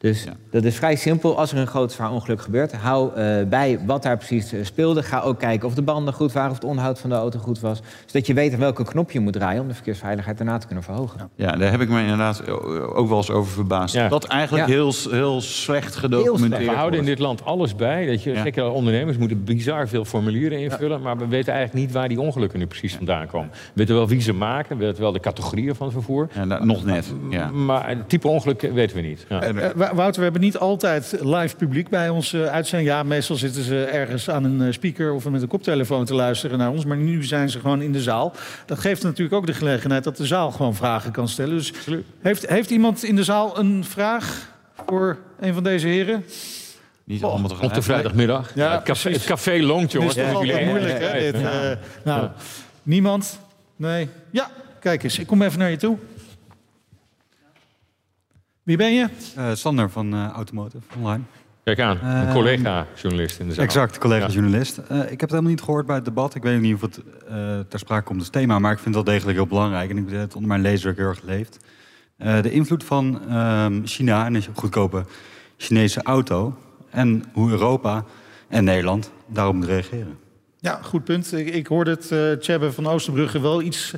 Dus 0.04 0.24
dat 0.50 0.64
is 0.64 0.76
vrij 0.76 0.96
simpel. 0.96 1.38
Als 1.38 1.52
er 1.52 1.58
een 1.58 1.66
groot 1.66 1.92
zwaar 1.92 2.10
ongeluk 2.10 2.40
gebeurt, 2.40 2.72
hou 2.72 3.14
eh, 3.14 3.46
bij 3.48 3.78
wat 3.86 4.02
daar 4.02 4.16
precies 4.16 4.52
eh, 4.52 4.64
speelde. 4.64 5.02
Ga 5.02 5.20
ook 5.20 5.38
kijken 5.38 5.68
of 5.68 5.74
de 5.74 5.82
banden 5.82 6.14
goed 6.14 6.32
waren, 6.32 6.50
of 6.50 6.56
het 6.56 6.64
onderhoud 6.64 6.98
van 6.98 7.10
de 7.10 7.16
auto 7.16 7.38
goed 7.38 7.60
was. 7.60 7.80
Zodat 8.06 8.26
je 8.26 8.34
weet 8.34 8.56
welke 8.56 8.84
knop 8.84 9.10
je 9.10 9.20
moet 9.20 9.32
draaien 9.32 9.62
om 9.62 9.68
de 9.68 9.74
verkeersveiligheid 9.74 10.36
daarna 10.36 10.58
te 10.58 10.66
kunnen 10.66 10.84
verhogen. 10.84 11.30
Ja, 11.36 11.56
daar 11.56 11.70
heb 11.70 11.80
ik 11.80 11.88
me 11.88 12.00
inderdaad 12.00 12.48
ook 12.94 13.08
wel 13.08 13.16
eens 13.16 13.30
over 13.30 13.52
verbaasd. 13.52 13.94
Ja. 13.94 14.08
Dat 14.08 14.24
eigenlijk 14.24 14.68
Ja. 14.68 14.74
heel, 14.74 14.92
heel 15.10 15.40
slecht 15.40 15.96
gedocumenteerd 15.96 16.70
We 16.70 16.76
houden 16.76 16.98
in 17.00 17.06
dit 17.06 17.18
land 17.18 17.44
alles 17.44 17.76
bij. 17.76 18.06
Dat 18.06 18.22
je, 18.22 18.32
Ja. 18.32 18.42
Zeker 18.42 18.70
ondernemers 18.70 19.16
moeten 19.16 19.44
bizar 19.44 19.88
veel 19.88 20.04
formulieren 20.04 20.58
invullen. 20.58 21.00
Maar 21.00 21.16
we 21.18 21.26
weten 21.26 21.52
eigenlijk 21.52 21.86
niet 21.86 21.94
waar 21.94 22.08
die 22.08 22.20
ongelukken 22.20 22.58
nu 22.58 22.66
precies 22.66 22.94
vandaan 22.94 23.26
komen. 23.26 23.50
We 23.50 23.58
weten 23.74 23.94
wel 23.94 24.08
wie 24.08 24.20
ze 24.20 24.32
maken. 24.32 24.78
We 24.78 24.84
weten 24.84 25.02
wel 25.02 25.12
de 25.12 25.20
categorieën 25.20 25.74
van 25.74 25.86
het 25.86 25.94
vervoer. 25.94 26.28
Ja, 26.34 26.44
nou, 26.44 26.66
nog 26.66 26.84
net. 26.84 27.12
Ja. 27.30 27.50
Maar 27.50 27.88
het 27.88 28.08
type 28.08 28.28
ongeluk 28.28 28.60
weten 28.60 28.96
we 28.96 29.02
niet. 29.02 29.26
Ja. 29.28 29.42
Eh, 29.42 29.92
Wouter, 29.94 30.16
we 30.16 30.22
hebben 30.22 30.40
niet 30.40 30.58
altijd 30.58 31.16
live 31.20 31.56
publiek 31.56 31.88
bij 31.88 32.08
ons 32.08 32.34
uitzending. 32.34 32.90
Ja, 32.90 33.02
meestal 33.02 33.36
zitten 33.36 33.62
ze 33.62 33.84
ergens 33.84 34.30
aan 34.30 34.44
een 34.44 34.62
eh, 34.62 34.72
speaker 34.72 35.12
of 35.12 35.28
met 35.28 35.42
een 35.42 35.48
koptelefoon 35.48 36.04
te 36.04 36.14
luisteren 36.14 36.58
naar 36.58 36.70
ons. 36.70 36.84
Maar 36.84 36.96
nu 36.96 37.24
zijn 37.24 37.50
ze 37.50 37.60
gewoon 37.60 37.82
in 37.82 37.92
de 37.92 38.02
zaal. 38.02 38.32
Dat 38.66 38.78
geeft 38.78 39.02
natuurlijk 39.02 39.36
ook 39.36 39.46
de 39.46 39.54
gelegenheid 39.54 40.04
dat 40.04 40.16
de 40.16 40.26
zaal 40.26 40.50
gewoon 40.50 40.74
vragen 40.74 41.12
kan 41.12 41.28
stellen. 41.28 41.56
Dus 41.56 41.72
heeft, 42.20 42.48
heeft 42.48 42.70
iemand 42.70 43.04
in 43.04 43.16
de 43.16 43.24
zaal 43.24 43.58
een 43.58 43.84
vraag 43.84 44.52
voor 44.86 45.18
een 45.40 45.54
van 45.54 45.62
deze 45.62 45.86
heren? 45.86 46.24
Niet 47.04 47.22
allemaal 47.22 47.48
tegelijk. 47.48 47.72
Op 47.72 47.78
de 47.78 47.82
vrijdagmiddag. 47.82 48.52
Ja, 48.54 48.72
het, 48.72 48.82
café, 48.82 49.10
het 49.10 49.24
café 49.24 49.62
longt, 49.62 49.82
Het 49.82 49.92
jongens. 49.92 50.16
is 50.16 50.32
toch 50.32 50.44
jullie 50.44 50.66
moeilijk, 50.66 50.98
hè? 50.98 51.18
Dit, 51.18 51.34
eh, 51.34 51.70
nou, 52.04 52.28
niemand? 52.82 53.38
Nee? 53.76 54.08
Ja, 54.30 54.50
kijk 54.80 55.02
eens. 55.02 55.18
Ik 55.18 55.26
kom 55.26 55.42
even 55.42 55.58
naar 55.58 55.70
je 55.70 55.76
toe. 55.76 55.98
Wie 58.64 58.76
ben 58.76 58.94
je? 58.94 59.08
Eh, 59.36 59.50
Sander 59.54 59.90
van 59.90 60.14
eh, 60.14 60.28
Automotive 60.28 60.82
Online. 60.96 61.22
Kijk 61.64 61.80
aan, 61.80 61.98
een 62.02 62.24
Ehm, 62.26 62.32
collega-journalist 62.32 63.38
in 63.38 63.48
de 63.48 63.54
zaal. 63.54 63.64
Exact, 63.64 63.98
collega-journalist. 63.98 64.78
Eh, 64.78 64.98
ik 64.98 65.08
heb 65.08 65.20
het 65.20 65.30
helemaal 65.30 65.50
niet 65.50 65.60
gehoord 65.62 65.86
bij 65.86 65.94
het 65.94 66.04
debat. 66.04 66.34
Ik 66.34 66.42
weet 66.42 66.60
niet 66.60 66.74
of 66.74 66.80
het 66.80 67.00
eh, 67.28 67.58
ter 67.68 67.78
sprake 67.78 68.04
komt 68.04 68.18
als 68.20 68.28
thema, 68.28 68.58
maar 68.58 68.72
ik 68.72 68.78
vind 68.78 68.94
het 68.94 69.04
wel 69.04 69.14
degelijk 69.14 69.38
heel 69.38 69.46
belangrijk. 69.46 69.90
En 69.90 69.96
ik 69.96 70.08
heb 70.10 70.20
het 70.20 70.34
onder 70.34 70.48
mijn 70.48 70.60
lezer 70.60 70.90
ook 70.90 70.96
heel 70.96 71.06
erg 71.06 71.18
geleefd. 71.18 71.58
Eh, 72.16 72.42
de 72.42 72.50
invloed 72.50 72.84
van 72.84 73.20
ehm, 73.28 73.84
China 73.84 74.26
en 74.26 74.34
een 74.34 74.44
goedkope 74.54 75.04
Chinese 75.56 76.02
auto. 76.02 76.56
En 76.90 77.24
hoe 77.32 77.50
Europa 77.50 78.04
en 78.48 78.64
Nederland 78.64 79.10
daarop 79.26 79.54
moet 79.54 79.64
reageren. 79.64 80.18
Ja, 80.58 80.78
goed 80.82 81.04
punt. 81.04 81.32
Ik, 81.32 81.54
ik 81.54 81.66
hoorde 81.66 81.90
het 81.90 82.10
uh, 82.10 82.32
Tjebbe 82.32 82.72
van 82.72 82.86
Oosterbrugge 82.86 83.40
wel 83.40 83.62
iets 83.62 83.94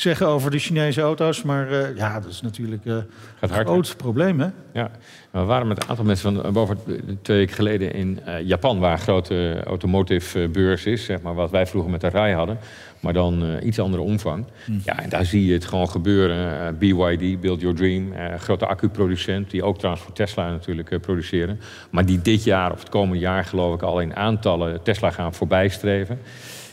zeggen 0.00 0.26
over 0.26 0.50
de 0.50 0.58
Chinese 0.58 1.00
auto's. 1.00 1.42
Maar 1.42 1.70
uh, 1.70 1.96
ja, 1.96 2.20
dat 2.20 2.30
is 2.30 2.40
natuurlijk 2.40 2.84
uh, 2.84 2.94
Gaat 3.40 3.50
een 3.50 3.56
groot 3.56 3.94
probleem, 3.96 4.40
hè? 4.40 4.48
Ja, 4.72 4.90
we 5.30 5.40
waren 5.40 5.68
met 5.68 5.82
een 5.82 5.88
aantal 5.88 6.04
mensen 6.04 6.42
van 6.42 6.52
boven 6.52 6.78
twee 7.22 7.38
weken 7.38 7.54
geleden 7.54 7.94
in 7.94 8.20
uh, 8.26 8.40
Japan, 8.40 8.78
waar 8.78 8.92
een 8.92 8.98
grote 8.98 9.62
automotive 9.64 10.48
beurs 10.48 10.86
is, 10.86 11.04
zeg 11.04 11.20
maar, 11.22 11.34
wat 11.34 11.50
wij 11.50 11.66
vroeger 11.66 11.90
met 11.90 12.00
de 12.00 12.08
RAI 12.08 12.34
hadden, 12.34 12.58
maar 13.00 13.12
dan 13.12 13.58
iets 13.62 13.78
andere 13.78 14.02
omvang. 14.02 14.44
Hm. 14.64 14.72
Ja, 14.84 15.02
en 15.02 15.08
daar 15.08 15.24
zie 15.24 15.46
je 15.46 15.52
het 15.52 15.64
gewoon 15.64 15.90
gebeuren. 15.90 16.78
BYD, 16.78 17.40
Build 17.40 17.60
Your 17.60 17.76
Dream, 17.76 18.12
grote 18.38 18.66
accuproducent, 18.66 19.50
die 19.50 19.62
ook 19.62 19.78
trouwens 19.78 20.04
voor 20.04 20.14
Tesla 20.14 20.50
natuurlijk 20.50 21.00
produceren, 21.00 21.60
maar 21.90 22.06
die 22.06 22.22
dit 22.22 22.44
jaar 22.44 22.72
of 22.72 22.78
het 22.78 22.88
komende 22.88 23.18
jaar 23.18 23.44
geloof 23.44 23.74
ik 23.74 23.82
al 23.82 24.00
in 24.00 24.16
aantallen 24.16 24.82
Tesla 24.82 25.10
gaan 25.10 25.34
voorbijstreven. 25.34 26.18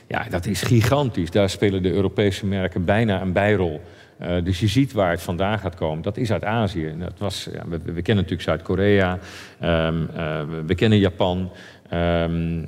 Ja, 0.07 0.25
dat 0.29 0.45
is 0.45 0.61
gigantisch. 0.61 1.31
Daar 1.31 1.49
spelen 1.49 1.83
de 1.83 1.91
Europese 1.91 2.45
merken 2.45 2.85
bijna 2.85 3.21
een 3.21 3.33
bijrol. 3.33 3.81
Uh, 4.21 4.43
dus 4.43 4.59
je 4.59 4.67
ziet 4.67 4.91
waar 4.91 5.11
het 5.11 5.21
vandaan 5.21 5.59
gaat 5.59 5.75
komen. 5.75 6.01
Dat 6.01 6.17
is 6.17 6.31
uit 6.31 6.43
Azië. 6.43 6.93
Dat 6.99 7.13
was, 7.17 7.49
ja, 7.53 7.63
we, 7.67 7.77
we, 7.77 8.01
kennen 8.01 8.15
natuurlijk 8.15 8.41
Zuid-Korea, 8.41 9.19
um, 9.63 10.09
uh, 10.15 10.41
we, 10.49 10.63
we, 10.65 10.75
kennen 10.75 10.99
Japan. 10.99 11.51
Um, 11.93 12.59
uh, 12.59 12.67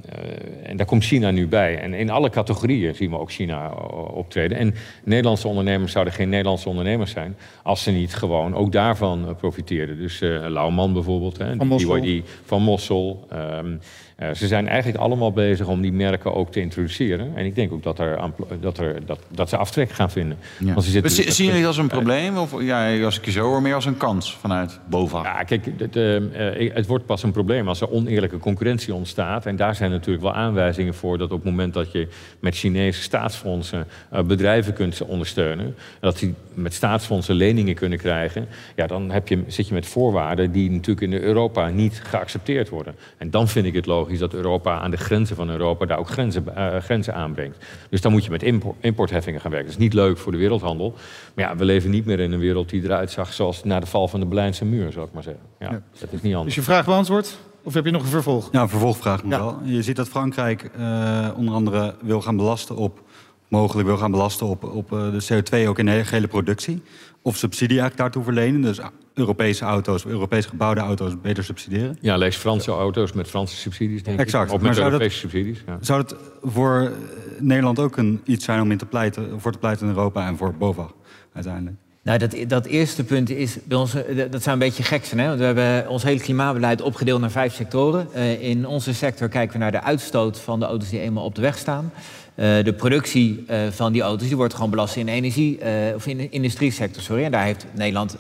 en 0.64 0.78
daar 0.78 0.86
komt 0.86 1.04
China 1.04 1.32
nu 1.32 1.48
bij. 1.48 1.80
En 1.80 1.94
in 1.94 2.10
alle 2.10 2.30
categorieën 2.30 2.96
zien 2.96 3.10
we 3.10 3.18
ook 3.18 3.32
China 3.32 3.70
optreden. 4.14 4.58
En 4.58 4.76
Nederlandse 5.04 5.48
ondernemers 5.48 5.92
zouden 5.92 6.14
geen 6.14 6.30
Nederlandse 6.30 6.70
ondernemers 6.70 7.12
zijn... 7.12 7.36
als 7.64 7.84
ze 7.84 7.92
niet 7.92 8.14
gewoon 8.14 8.56
ook 8.56 8.72
daarvan 8.72 9.36
profiteerden. 9.38 9.98
Dus 9.98 10.20
Lauwman 10.48 10.94
bijvoorbeeld, 10.94 11.38
hè, 11.38 11.56
van 11.56 11.68
Mossel. 11.68 12.02
BYD, 12.02 12.30
van 12.46 12.62
Mossel... 12.62 13.28
Um, 13.34 13.80
uh, 14.22 14.30
ze 14.34 14.48
zijn 14.48 14.68
eigenlijk 14.68 14.98
allemaal 14.98 15.32
bezig 15.32 15.68
om 15.68 15.82
die 15.82 15.92
merken 15.92 16.34
ook 16.34 16.52
te 16.52 16.60
introduceren. 16.60 17.32
En 17.36 17.46
ik 17.46 17.56
denk 17.56 17.72
ook 17.72 17.84
dat, 17.84 18.00
er, 18.00 18.20
dat, 18.60 18.78
er, 18.78 19.06
dat, 19.06 19.20
dat 19.28 19.50
ze 19.50 19.58
aftrek 19.58 19.92
gaan 19.92 20.12
vinden. 20.12 20.38
Ja. 20.60 20.74
Want 20.74 20.86
ze 20.86 20.92
zitten 20.92 21.12
zien 21.12 21.46
jullie 21.46 21.60
het 21.60 21.68
als 21.68 21.78
een 21.78 21.88
probleem? 21.88 22.38
Of 22.38 22.62
ja, 22.62 23.04
als 23.04 23.18
ik 23.18 23.26
je 23.26 23.32
zo 23.32 23.42
hoor, 23.42 23.62
meer 23.62 23.76
als 23.76 23.86
een 23.86 23.98
kans 23.98 24.38
vanuit 24.42 24.80
bovenaf? 24.90 25.26
Ja, 25.26 25.44
kijk, 25.44 25.66
het, 25.78 25.96
uh, 25.96 26.74
het 26.74 26.86
wordt 26.86 27.06
pas 27.06 27.24
een 27.24 27.32
probleem 27.32 27.68
als 27.68 27.82
er 27.82 27.92
oneerlijke 27.92 28.38
concurrentie 28.38 28.94
ontstaat. 28.94 29.46
En 29.46 29.56
daar 29.56 29.76
zijn 29.76 29.92
natuurlijk 29.92 30.24
wel 30.24 30.34
aanwijzingen 30.34 30.94
voor 30.94 31.18
dat 31.18 31.32
op 31.32 31.36
het 31.36 31.50
moment 31.50 31.74
dat 31.74 31.92
je 31.92 32.08
met 32.40 32.56
Chinese 32.56 33.02
staatsfondsen 33.02 33.88
uh, 34.14 34.22
bedrijven 34.22 34.74
kunt 34.74 35.02
ondersteunen, 35.02 35.76
dat 36.00 36.20
die 36.20 36.34
met 36.54 36.74
staatsfondsen 36.74 37.36
leningen 37.36 37.76
kunnen 37.76 37.98
krijgen, 37.98 38.48
ja, 38.76 38.88
dan 38.88 39.12
heb 39.12 39.28
je, 39.28 39.44
zit 39.48 39.68
je 39.68 39.74
met 39.74 39.86
voorwaarden 39.86 40.52
die 40.52 40.72
natuurlijk 40.72 41.14
in 41.14 41.22
Europa 41.22 41.70
niet 41.70 42.02
geaccepteerd 42.04 42.70
worden. 42.70 42.96
En 43.18 43.30
dan 43.30 43.48
vind 43.48 43.66
ik 43.66 43.74
het 43.74 43.86
logisch 43.86 44.09
dat 44.18 44.34
Europa 44.34 44.80
aan 44.80 44.92
de 44.92 44.98
grenzen 44.98 45.36
van 45.36 45.50
Europa 45.50 45.86
daar 45.86 45.98
ook 45.98 46.10
grenzen, 46.10 46.46
uh, 46.58 46.78
grenzen 46.78 47.14
aanbrengt. 47.14 47.66
Dus 47.90 48.02
dan 48.02 48.12
moet 48.12 48.24
je 48.24 48.32
met 48.32 48.44
import, 48.44 48.76
importheffingen 48.80 49.42
gaan 49.42 49.52
werken. 49.52 49.70
Dat 49.70 49.78
is 49.78 49.84
niet 49.84 49.94
leuk 49.94 50.18
voor 50.18 50.32
de 50.32 50.38
wereldhandel. 50.38 50.94
Maar 51.34 51.46
ja, 51.46 51.56
we 51.56 51.66
leven 51.66 51.90
niet 51.90 52.06
meer 52.06 52.20
in 52.20 52.32
een 52.32 52.40
wereld 52.40 52.70
die 52.70 52.84
eruit 52.84 53.12
zag 53.12 53.34
zoals 53.34 53.64
na 53.64 53.80
de 53.80 53.86
val 53.86 54.08
van 54.08 54.20
de 54.20 54.26
Berlijnse 54.26 54.66
muur, 54.66 54.92
zou 54.92 55.06
ik 55.06 55.14
maar 55.14 55.24
zeggen. 55.24 55.44
Ja, 55.60 55.72
ja. 55.72 55.82
Dat 56.00 56.12
is 56.12 56.22
niet 56.22 56.34
anders. 56.34 56.58
Is 56.58 56.66
je 56.66 56.72
vraag 56.72 56.86
beantwoord? 56.86 57.38
Of 57.64 57.74
heb 57.74 57.86
je 57.86 57.92
nog 57.92 58.02
een 58.02 58.08
vervolg? 58.10 58.50
Ja, 58.52 58.62
een 58.62 58.70
vervolgvraag 58.70 59.24
nog 59.24 59.32
ja. 59.32 59.38
wel. 59.38 59.60
Je 59.64 59.82
ziet 59.82 59.96
dat 59.96 60.08
Frankrijk 60.08 60.72
uh, 60.80 61.28
onder 61.36 61.54
andere 61.54 61.96
wil 62.02 62.22
gaan 62.22 62.38
belasten 62.38 62.76
op, 62.76 63.02
mogelijk 63.50 63.88
wil 63.88 63.98
gaan 63.98 64.12
belasten 64.12 64.48
op, 64.48 64.64
op 64.64 64.92
uh, 64.92 65.12
de 65.12 65.24
CO2 65.24 65.68
ook 65.68 65.80
in 65.80 65.86
de 65.86 65.92
hele 65.92 66.28
productie. 66.28 66.82
Of 67.22 67.38
subsidie 67.38 67.80
eigenlijk 67.80 67.98
daartoe 67.98 68.24
verlenen. 68.24 68.62
Dus 68.62 68.80
Europese 69.14 69.66
auto's, 69.66 70.06
Europees 70.06 70.46
gebouwde 70.46 70.82
auto's 70.82 71.22
beter 71.22 71.44
subsidiëren. 71.44 71.98
Ja, 72.02 72.18
lees 72.18 72.36
Franse 72.36 72.72
auto's 72.72 73.14
met 73.14 73.28
Franse 73.28 73.56
subsidies, 73.56 74.04
denk 74.04 74.20
exact. 74.20 74.50
ik. 74.50 74.56
Of 74.56 74.62
met 74.62 74.76
maar 74.76 74.84
Europese 74.84 75.22
dat, 75.22 75.32
subsidies. 75.32 75.64
Ja. 75.66 75.78
Zou 75.82 76.02
het 76.02 76.16
voor 76.44 76.92
Nederland 77.40 77.80
ook 77.80 77.98
een, 77.98 78.22
iets 78.26 78.46
zijn 78.46 78.62
om 78.62 78.72
in 78.72 78.78
te 78.78 78.86
pleiten, 78.86 79.42
voor 79.42 79.52
te 79.52 79.58
pleiten 79.58 79.88
in 79.88 79.94
Europa 79.94 80.28
en 80.28 80.38
voor 80.38 80.54
BOVAG 80.54 80.94
uiteindelijk? 81.34 81.76
Nou, 82.04 82.18
dat, 82.18 82.36
dat 82.48 82.66
eerste 82.66 83.04
punt 83.04 83.30
is 83.30 83.58
bij 83.64 83.78
ons, 83.78 83.94
dat 84.30 84.44
zou 84.44 84.50
een 84.50 84.60
beetje 84.60 84.84
gek 84.84 85.06
zijn. 85.06 85.20
Hè? 85.20 85.28
Want 85.28 85.40
we 85.40 85.46
hebben 85.46 85.90
ons 85.90 86.04
hele 86.04 86.20
klimaatbeleid 86.20 86.82
opgedeeld 86.82 87.22
naar 87.22 87.32
vijf 87.32 87.54
sectoren. 87.54 88.08
Uh, 88.16 88.42
in 88.42 88.68
onze 88.68 88.94
sector 88.94 89.28
kijken 89.28 89.54
we 89.54 89.60
naar 89.60 89.72
de 89.72 89.82
uitstoot 89.82 90.40
van 90.40 90.60
de 90.60 90.66
auto's 90.66 90.90
die 90.90 91.00
eenmaal 91.00 91.24
op 91.24 91.36
de 91.36 91.42
weg 91.42 91.58
staan. 91.58 91.92
Uh, 92.40 92.64
de 92.64 92.74
productie 92.74 93.46
uh, 93.50 93.58
van 93.70 93.92
die 93.92 94.02
auto's 94.02 94.28
die 94.28 94.38
wordt 94.38 94.54
gewoon 94.54 94.70
belast 94.70 94.96
in 94.96 95.06
de 95.06 95.12
energie, 95.12 95.60
uh, 95.60 95.96
of 95.96 96.08
in 96.08 96.18
de 96.18 96.30
industriesector. 96.30 97.04
Sorry. 97.04 97.24
En 97.24 97.32
daar 97.32 97.44
heeft 97.44 97.66
Nederland 97.72 98.18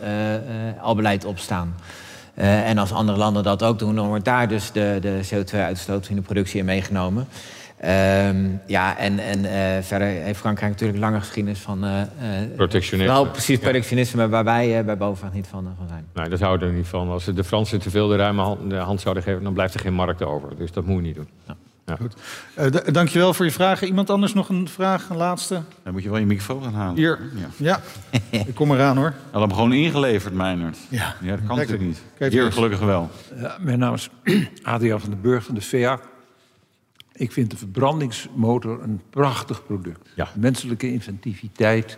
al 0.82 0.96
beleid 0.96 1.26
op 1.26 1.40
staan. 1.40 1.76
en 2.34 2.78
als 2.78 2.92
andere 2.92 3.18
landen 3.18 3.44
dat 3.44 3.64
ook 3.64 3.80
doen, 3.80 3.96
dan 3.96 4.08
wordt 4.08 4.26
daar 4.26 4.48
dus 4.48 4.72
de, 4.72 4.98
de 5.02 5.20
CO2-uitstoot 5.34 6.08
in 6.10 6.16
de 6.16 6.22
productie 6.22 6.60
in 6.60 6.66
meegenomen. 6.66 7.28
Um, 7.86 8.62
ja, 8.66 8.98
en, 8.98 9.20
en 9.20 9.40
uh, 9.40 9.84
verder 9.84 10.08
heeft 10.08 10.40
Frankrijk 10.40 10.72
natuurlijk 10.72 11.00
een 11.00 11.06
lange 11.06 11.20
geschiedenis 11.20 11.60
van... 11.60 11.86
Uh, 11.86 12.02
protectionisme. 12.56 13.14
Nou, 13.14 13.28
precies, 13.28 13.60
protectionisme, 13.60 14.22
ja. 14.22 14.30
waar 14.30 14.44
wij 14.44 14.80
uh, 14.80 14.86
bij 14.86 14.98
BOVAG 14.98 15.34
niet 15.34 15.48
van, 15.48 15.68
van 15.78 15.88
zijn. 15.88 16.06
Nee, 16.14 16.30
daar 16.30 16.40
houden 16.40 16.68
we 16.68 16.74
er 16.74 16.80
niet 16.80 16.88
van. 16.88 17.10
Als 17.10 17.26
de 17.26 17.44
Fransen 17.44 17.80
te 17.80 17.90
veel 17.90 18.08
de 18.08 18.16
ruime 18.16 18.42
hand, 18.42 18.70
de 18.70 18.76
hand, 18.76 19.02
zouden 19.02 19.24
geven... 19.24 19.44
dan 19.44 19.54
blijft 19.54 19.74
er 19.74 19.80
geen 19.80 19.94
markt 19.94 20.24
over. 20.24 20.58
Dus 20.58 20.72
dat 20.72 20.86
moet 20.86 20.96
je 20.96 21.02
niet 21.02 21.16
doen. 21.16 21.28
Ja. 21.48 21.56
Ja. 21.90 21.96
Goed. 21.96 22.14
Uh, 22.76 22.94
dankjewel 22.94 23.34
voor 23.34 23.46
je 23.46 23.52
vragen. 23.52 23.88
Iemand 23.88 24.10
anders 24.10 24.34
nog 24.34 24.50
een 24.50 24.68
vraag, 24.68 25.10
een 25.10 25.18
laatste? 25.18 25.62
Dan 25.84 25.94
moet 25.94 26.04
je 26.04 26.10
wel 26.10 26.20
je 26.20 26.26
microfoon 26.26 26.64
gaan 26.64 26.74
halen. 26.74 26.96
Hier. 26.96 27.20
Ja, 27.36 27.50
ja. 27.58 27.82
ik 28.46 28.56
kom 28.56 28.72
eraan 28.72 28.98
hoor. 28.98 29.14
Al 29.32 29.42
hem 29.42 29.54
gewoon 29.54 29.74
ingeleverd, 29.74 30.34
Meinert. 30.34 30.78
Ja, 30.90 31.16
ja 31.22 31.36
dat 31.36 31.46
kan 31.48 31.56
natuurlijk 31.56 31.86
niet. 31.86 32.02
Kijk, 32.18 32.32
Hier 32.32 32.52
gelukkig 32.52 32.80
wel. 32.80 33.10
Uh, 33.34 33.52
mijn 33.60 33.80
naam 33.80 33.94
is 33.94 34.10
Adriaan 34.64 35.00
van 35.00 35.10
den 35.10 35.22
Burg 35.22 35.44
van 35.44 35.56
de 35.56 35.62
VEA. 35.62 36.00
Ik 37.14 37.32
vind 37.32 37.52
de 37.52 37.58
verbrandingsmotor 37.58 38.84
een 38.84 39.02
prachtig 39.10 39.66
product. 39.66 40.10
Ja. 40.16 40.30
Menselijke 40.36 40.92
inventiviteit, 40.92 41.98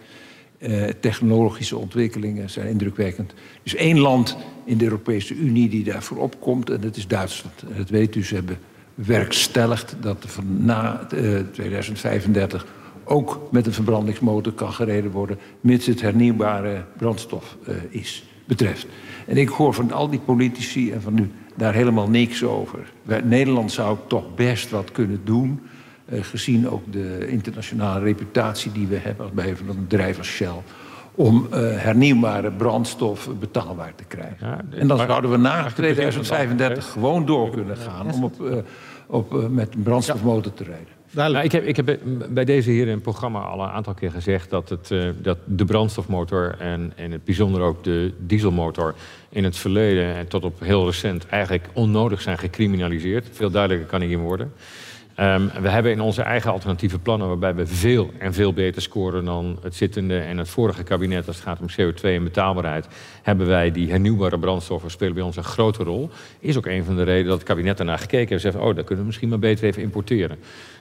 uh, 0.60 0.84
technologische 0.84 1.78
ontwikkelingen 1.78 2.50
zijn 2.50 2.68
indrukwekkend. 2.68 3.32
Er 3.32 3.38
is 3.64 3.76
één 3.76 4.00
land 4.00 4.38
in 4.66 4.78
de 4.78 4.84
Europese 4.84 5.36
Unie 5.36 5.70
die 5.70 5.84
daarvoor 5.84 6.18
opkomt 6.18 6.70
en 6.70 6.82
dat 6.82 6.96
is 6.96 7.08
Duitsland. 7.08 7.62
En 7.62 7.78
dat 7.78 7.90
weet 7.90 8.16
u, 8.16 8.24
ze 8.24 8.36
hebben 8.36 8.58
werkstelligd 9.06 9.96
dat 10.00 10.24
er 10.24 10.30
van 10.30 10.66
na 10.66 11.08
uh, 11.14 11.40
2035 11.52 12.66
ook 13.04 13.48
met 13.52 13.66
een 13.66 13.74
verbrandingsmotor 13.74 14.54
kan 14.54 14.74
gereden 14.74 15.12
worden, 15.12 15.38
mits 15.62 15.86
het 15.86 16.02
hernieuwbare 16.02 16.84
brandstof 16.98 17.58
uh, 17.68 17.76
is, 17.90 18.26
betreft. 18.46 18.88
En 19.28 19.38
ik 19.38 19.50
hoor 19.50 19.74
van 19.74 19.92
al 19.92 20.10
die 20.10 20.20
politici 20.20 20.92
en 20.92 21.02
van 21.02 21.18
u 21.18 21.32
daar 21.56 21.74
helemaal 21.74 22.10
niks 22.10 22.44
over. 22.44 22.80
Nederland 23.24 23.72
zou 23.72 23.98
toch 24.08 24.36
best 24.36 24.70
wat 24.70 24.92
kunnen 24.92 25.22
doen, 25.24 25.60
uh, 26.06 26.24
gezien 26.24 26.70
ook 26.70 26.92
de 26.92 27.28
internationale 27.28 28.04
reputatie 28.04 28.72
die 28.72 28.88
we 28.88 28.98
hebben 28.98 29.30
bij 29.34 29.50
een 29.50 29.88
bedrijf 29.88 30.18
als 30.18 30.28
Shell, 30.28 30.64
om 31.16 31.48
uh, 31.54 31.58
hernieuwbare 31.60 32.52
brandstof 32.52 33.30
betaalbaar 33.40 33.94
te 33.96 34.04
krijgen. 34.04 34.48
Ja, 34.48 34.62
en 34.70 34.88
dan 34.88 34.98
zouden 34.98 35.32
we 35.32 35.38
na 35.38 35.72
2035 35.76 36.92
gewoon 36.92 37.26
door 37.26 37.50
kunnen 37.50 37.78
gaan 37.78 38.14
om 38.14 38.24
op, 38.24 38.42
uh, 38.42 38.54
op, 39.12 39.34
uh, 39.34 39.48
met 39.48 39.74
een 39.76 39.84
brandstofmotor 39.84 40.54
te 40.54 40.64
rijden. 40.64 40.88
Nou, 41.14 41.38
ik, 41.38 41.52
heb, 41.52 41.66
ik 41.66 41.76
heb 41.76 42.00
bij 42.30 42.46
deze 42.46 42.70
heren 42.70 42.88
in 42.88 42.94
het 42.94 43.02
programma 43.02 43.40
al 43.40 43.62
een 43.62 43.70
aantal 43.70 43.94
keer 43.94 44.12
gezegd 44.12 44.50
dat, 44.50 44.70
het, 44.70 44.90
uh, 44.90 45.10
dat 45.22 45.38
de 45.46 45.66
brandstofmotor 45.66 46.56
en 46.60 46.94
in 46.96 47.12
het 47.12 47.24
bijzonder 47.24 47.62
ook 47.62 47.84
de 47.84 48.14
dieselmotor 48.20 48.96
in 49.30 49.44
het 49.44 49.58
verleden 49.58 50.16
en 50.16 50.28
tot 50.28 50.44
op 50.44 50.60
heel 50.60 50.86
recent 50.86 51.28
eigenlijk 51.28 51.70
onnodig 51.74 52.22
zijn 52.22 52.38
gecriminaliseerd. 52.38 53.28
Veel 53.32 53.52
duidelijker 53.52 53.88
kan 53.88 54.02
ik 54.02 54.10
in 54.10 54.20
worden. 54.20 54.54
Um, 55.22 55.52
we 55.62 55.70
hebben 55.70 55.92
in 55.92 56.02
onze 56.02 56.22
eigen 56.22 56.52
alternatieve 56.52 57.00
plannen, 57.00 57.28
waarbij 57.28 57.56
we 57.56 57.68
veel 57.68 58.12
en 58.18 58.34
veel 58.34 58.54
beter 58.54 58.82
scoren 58.82 59.26
dan 59.26 59.60
het 59.62 59.76
zittende 59.76 60.20
en 60.20 60.38
het 60.38 60.50
vorige 60.50 60.84
kabinet 60.84 61.28
als 61.28 61.36
het 61.36 61.46
gaat 61.46 61.60
om 61.60 61.68
CO2 61.70 62.02
en 62.02 62.24
betaalbaarheid, 62.24 62.88
hebben 63.22 63.48
wij 63.48 63.72
die 63.72 63.90
hernieuwbare 63.90 64.40
brandstoffen 64.40 64.92
spelen 64.92 65.14
bij 65.14 65.24
ons 65.24 65.36
een 65.36 65.44
grote 65.44 65.84
rol. 65.84 66.10
Is 66.40 66.58
ook 66.58 66.66
een 66.66 66.84
van 66.84 66.96
de 66.96 67.04
redenen 67.04 67.28
dat 67.28 67.38
het 67.38 67.48
kabinet 67.48 67.78
daarna 67.78 67.98
gekeken 67.98 68.30
heeft 68.30 68.46
en 68.46 68.52
zegt, 68.52 68.64
oh, 68.64 68.76
dat 68.76 68.86
kunnen 68.86 69.00
we 69.00 69.06
misschien 69.06 69.30
maar 69.30 69.40
beter 69.40 69.66
even 69.66 69.82
importeren. 69.82 70.38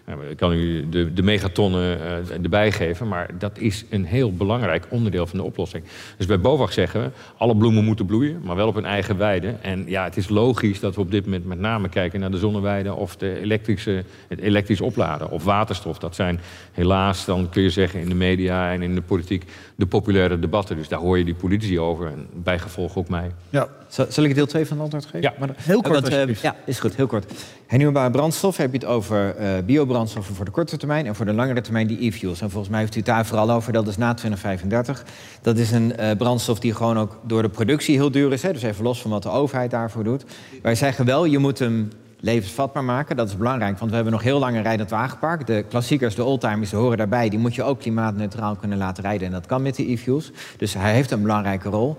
Nou, 0.06 0.26
ik 0.26 0.36
kan 0.36 0.52
u 0.52 0.88
de, 0.88 1.12
de 1.12 1.22
megatonnen 1.22 1.98
uh, 1.98 2.42
erbij 2.42 2.72
geven, 2.72 3.08
maar 3.08 3.30
dat 3.38 3.58
is 3.58 3.84
een 3.90 4.04
heel 4.04 4.32
belangrijk 4.32 4.86
onderdeel 4.90 5.26
van 5.26 5.38
de 5.38 5.44
oplossing. 5.44 5.84
Dus 6.16 6.26
bij 6.26 6.40
BOVAG 6.40 6.72
zeggen 6.72 7.02
we, 7.02 7.10
alle 7.36 7.56
bloemen 7.56 7.84
moeten 7.84 8.06
bloeien, 8.06 8.40
maar 8.44 8.56
wel 8.56 8.68
op 8.68 8.74
hun 8.74 8.84
eigen 8.84 9.16
weide. 9.16 9.54
En 9.60 9.84
ja, 9.86 10.04
het 10.04 10.16
is 10.16 10.28
logisch 10.28 10.80
dat 10.80 10.94
we 10.94 11.00
op 11.00 11.10
dit 11.10 11.24
moment 11.24 11.44
met 11.44 11.58
name 11.58 11.88
kijken 11.88 12.20
naar 12.20 12.30
de 12.30 12.38
zonneweide 12.38 12.94
of 12.94 13.16
de 13.16 13.40
elektrische, 13.40 14.04
het 14.28 14.38
elektrisch 14.38 14.80
opladen 14.80 15.30
of 15.30 15.44
waterstof. 15.44 15.98
Dat 15.98 16.14
zijn 16.14 16.40
helaas, 16.72 17.24
dan 17.24 17.48
kun 17.48 17.62
je 17.62 17.70
zeggen, 17.70 18.00
in 18.00 18.08
de 18.08 18.14
media 18.14 18.72
en 18.72 18.82
in 18.82 18.94
de 18.94 19.02
politiek 19.02 19.44
de 19.76 19.86
populaire 19.86 20.38
debatten. 20.38 20.76
Dus 20.76 20.88
daar 20.88 21.00
hoor 21.00 21.18
je 21.18 21.24
die 21.24 21.34
politici 21.34 21.80
over 21.80 22.06
en 22.06 22.26
bijgevolg 22.32 22.96
ook 22.96 23.08
mij. 23.08 23.30
Ja. 23.50 23.68
Zal, 23.90 24.24
ik 24.24 24.34
deel 24.34 24.46
2 24.46 24.66
van 24.66 24.76
het 24.76 24.82
antwoord 24.82 25.04
geven? 25.04 25.22
Ja, 25.22 25.34
maar, 25.38 25.50
heel 25.56 25.80
kort. 25.80 26.12
Uh, 26.12 26.34
ja, 26.34 26.56
is 26.64 26.78
goed, 26.78 26.96
heel 26.96 27.06
kort. 27.06 27.32
Hernieuwbare 27.66 28.10
brandstof 28.10 28.56
heb 28.56 28.72
je 28.72 28.78
het 28.78 28.86
over 28.86 29.40
uh, 29.40 29.58
biobrandstoffen 29.64 30.34
voor 30.34 30.44
de 30.44 30.50
korte 30.50 30.76
termijn 30.76 31.06
en 31.06 31.14
voor 31.14 31.26
de 31.26 31.32
langere 31.32 31.60
termijn 31.60 31.86
die 31.86 32.06
e-fuels. 32.06 32.40
En 32.40 32.50
volgens 32.50 32.70
mij 32.70 32.80
heeft 32.80 32.94
u 32.94 32.96
het 32.96 33.06
daar 33.06 33.26
vooral 33.26 33.50
over, 33.50 33.72
dat 33.72 33.88
is 33.88 33.96
na 33.96 34.14
2035. 34.14 35.04
Dat 35.42 35.58
is 35.58 35.70
een 35.70 35.92
uh, 36.00 36.10
brandstof 36.16 36.58
die 36.58 36.74
gewoon 36.74 36.98
ook 36.98 37.18
door 37.22 37.42
de 37.42 37.48
productie 37.48 37.96
heel 37.96 38.10
duur 38.10 38.32
is. 38.32 38.42
Hè? 38.42 38.52
Dus 38.52 38.62
even 38.62 38.84
los 38.84 39.02
van 39.02 39.10
wat 39.10 39.22
de 39.22 39.30
overheid 39.30 39.70
daarvoor 39.70 40.04
doet. 40.04 40.24
Wij 40.62 40.74
zeggen 40.74 41.04
wel, 41.04 41.24
je 41.24 41.38
moet 41.38 41.58
hem 41.58 41.88
levensvatbaar 42.20 42.84
maken. 42.84 43.16
Dat 43.16 43.28
is 43.28 43.36
belangrijk, 43.36 43.78
want 43.78 43.90
we 43.90 43.94
hebben 43.94 44.12
nog 44.12 44.22
heel 44.22 44.38
lang 44.38 44.56
een 44.56 44.62
rijdend 44.62 44.90
wagenpark. 44.90 45.46
De 45.46 45.64
klassiekers, 45.68 46.14
de 46.14 46.24
oldtimers, 46.24 46.70
die 46.70 46.78
horen 46.78 46.98
daarbij. 46.98 47.28
Die 47.28 47.38
moet 47.38 47.54
je 47.54 47.62
ook 47.62 47.80
klimaatneutraal 47.80 48.56
kunnen 48.56 48.78
laten 48.78 49.02
rijden. 49.02 49.26
En 49.26 49.32
dat 49.32 49.46
kan 49.46 49.62
met 49.62 49.76
de 49.76 49.90
e-fuels. 49.90 50.32
Dus 50.56 50.74
hij 50.74 50.92
heeft 50.92 51.10
een 51.10 51.22
belangrijke 51.22 51.68
rol. 51.68 51.96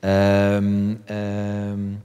Um, 0.00 1.00
um, 1.10 2.02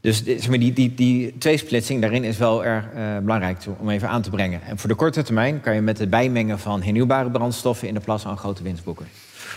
dus 0.00 0.24
die, 0.24 0.72
die, 0.72 0.94
die 0.94 1.38
tweesplitsing 1.38 2.00
daarin 2.00 2.24
is 2.24 2.38
wel 2.38 2.64
erg 2.64 2.84
uh, 2.84 3.18
belangrijk 3.18 3.58
om 3.78 3.90
even 3.90 4.08
aan 4.08 4.22
te 4.22 4.30
brengen. 4.30 4.62
En 4.62 4.78
voor 4.78 4.88
de 4.88 4.94
korte 4.94 5.22
termijn 5.22 5.60
kan 5.60 5.74
je 5.74 5.80
met 5.80 5.98
het 5.98 6.10
bijmengen 6.10 6.58
van 6.58 6.82
hernieuwbare 6.82 7.30
brandstoffen 7.30 7.88
in 7.88 7.94
de 7.94 8.00
plas 8.00 8.26
aan 8.26 8.36
grote 8.36 8.62
winst 8.62 8.84
boeken. 8.84 9.06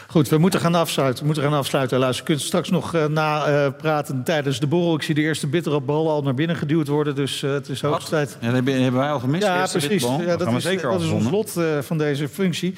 Goed, 0.08 0.30
we 0.30 0.38
moeten 0.38 0.60
gaan 0.60 0.76
afsluiten. 0.76 1.20
We 1.20 1.26
moeten 1.26 1.44
gaan 1.44 1.54
afsluiten. 1.54 2.00
Luister, 2.00 2.26
je 2.26 2.32
kunt 2.32 2.46
straks 2.46 2.70
nog 2.70 2.96
uh, 2.96 3.06
napraten 3.06 4.16
uh, 4.16 4.22
tijdens 4.24 4.60
de 4.60 4.68
borrel. 4.68 4.96
Ik 4.96 5.02
zie 5.02 5.16
de 5.16 5.22
eerste 5.22 5.48
bitterballen 5.48 6.12
al 6.12 6.22
naar 6.22 6.34
binnen 6.34 6.56
geduwd 6.56 6.88
worden. 6.88 7.16
Dus 7.16 7.42
uh, 7.42 7.52
het 7.52 7.70
is 7.70 7.82
hoogste 7.82 8.10
tijd. 8.10 8.38
Ja, 8.42 8.52
dat 8.52 8.66
hebben 8.66 8.94
wij 8.94 9.12
al 9.12 9.20
gemist. 9.20 9.44
Ja, 9.44 9.68
precies. 9.72 10.04
Ja, 10.04 10.38
dat, 10.38 10.54
is, 10.54 10.64
zeker 10.64 10.92
dat 10.92 11.02
is 11.02 11.10
ons 11.10 11.30
lot 11.30 11.54
van 11.82 11.98
deze 11.98 12.30
functie. 12.30 12.74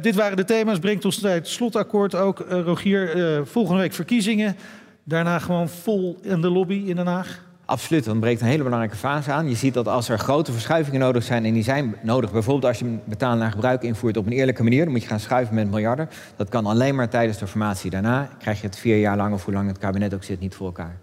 dit 0.00 0.14
waren 0.14 0.36
de 0.36 0.44
thema's. 0.44 0.78
Brengt 0.78 1.04
ons 1.04 1.18
tijd 1.18 1.34
het 1.34 1.48
slotakkoord 1.48 2.14
ook. 2.14 2.44
Rogier, 2.48 3.42
volgende 3.44 3.80
week 3.80 3.92
verkiezingen. 3.92 4.56
Daarna 5.04 5.38
gewoon 5.38 5.68
vol 5.68 6.18
in 6.22 6.40
de 6.40 6.50
lobby 6.50 6.84
in 6.86 6.96
Den 6.96 7.06
Haag? 7.06 7.46
Absoluut, 7.68 8.04
dan 8.04 8.20
breekt 8.20 8.40
een 8.40 8.46
hele 8.46 8.62
belangrijke 8.62 8.96
fase 8.96 9.32
aan. 9.32 9.48
Je 9.48 9.54
ziet 9.54 9.74
dat 9.74 9.88
als 9.88 10.08
er 10.08 10.18
grote 10.18 10.52
verschuivingen 10.52 11.00
nodig 11.00 11.22
zijn, 11.22 11.44
en 11.44 11.52
die 11.52 11.62
zijn 11.62 11.96
nodig, 12.02 12.32
bijvoorbeeld 12.32 12.64
als 12.64 12.78
je 12.78 12.98
betalen 13.04 13.38
naar 13.38 13.50
gebruik 13.50 13.82
invoert 13.82 14.16
op 14.16 14.26
een 14.26 14.32
eerlijke 14.32 14.62
manier, 14.62 14.84
dan 14.84 14.92
moet 14.92 15.02
je 15.02 15.08
gaan 15.08 15.20
schuiven 15.20 15.54
met 15.54 15.70
miljarden. 15.70 16.08
Dat 16.36 16.48
kan 16.48 16.66
alleen 16.66 16.94
maar 16.94 17.08
tijdens 17.08 17.38
de 17.38 17.46
formatie. 17.46 17.90
Daarna 17.90 18.28
krijg 18.38 18.60
je 18.60 18.66
het 18.66 18.78
vier 18.78 18.98
jaar 18.98 19.16
lang 19.16 19.34
of 19.34 19.44
hoe 19.44 19.54
lang 19.54 19.68
het 19.68 19.78
kabinet 19.78 20.14
ook 20.14 20.24
zit 20.24 20.40
niet 20.40 20.54
voor 20.54 20.66
elkaar. 20.66 20.98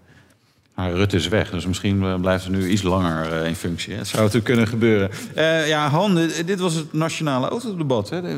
Maar 0.74 0.92
Rutte 0.92 1.16
is 1.16 1.28
weg, 1.28 1.50
dus 1.50 1.66
misschien 1.66 2.20
blijft 2.20 2.44
hij 2.44 2.52
nu 2.52 2.68
iets 2.68 2.82
langer 2.82 3.42
uh, 3.42 3.46
in 3.46 3.54
functie. 3.54 3.92
Hè? 3.92 3.98
Dat 3.98 4.06
zou 4.06 4.18
natuurlijk 4.18 4.44
kunnen 4.44 4.66
gebeuren. 4.66 5.10
Uh, 5.36 5.68
ja, 5.68 5.88
Han, 5.88 6.14
dit 6.46 6.60
was 6.60 6.74
het 6.74 6.92
nationale 6.92 7.48
autodebat. 7.48 8.10
Hè? 8.10 8.22
Dat 8.22 8.32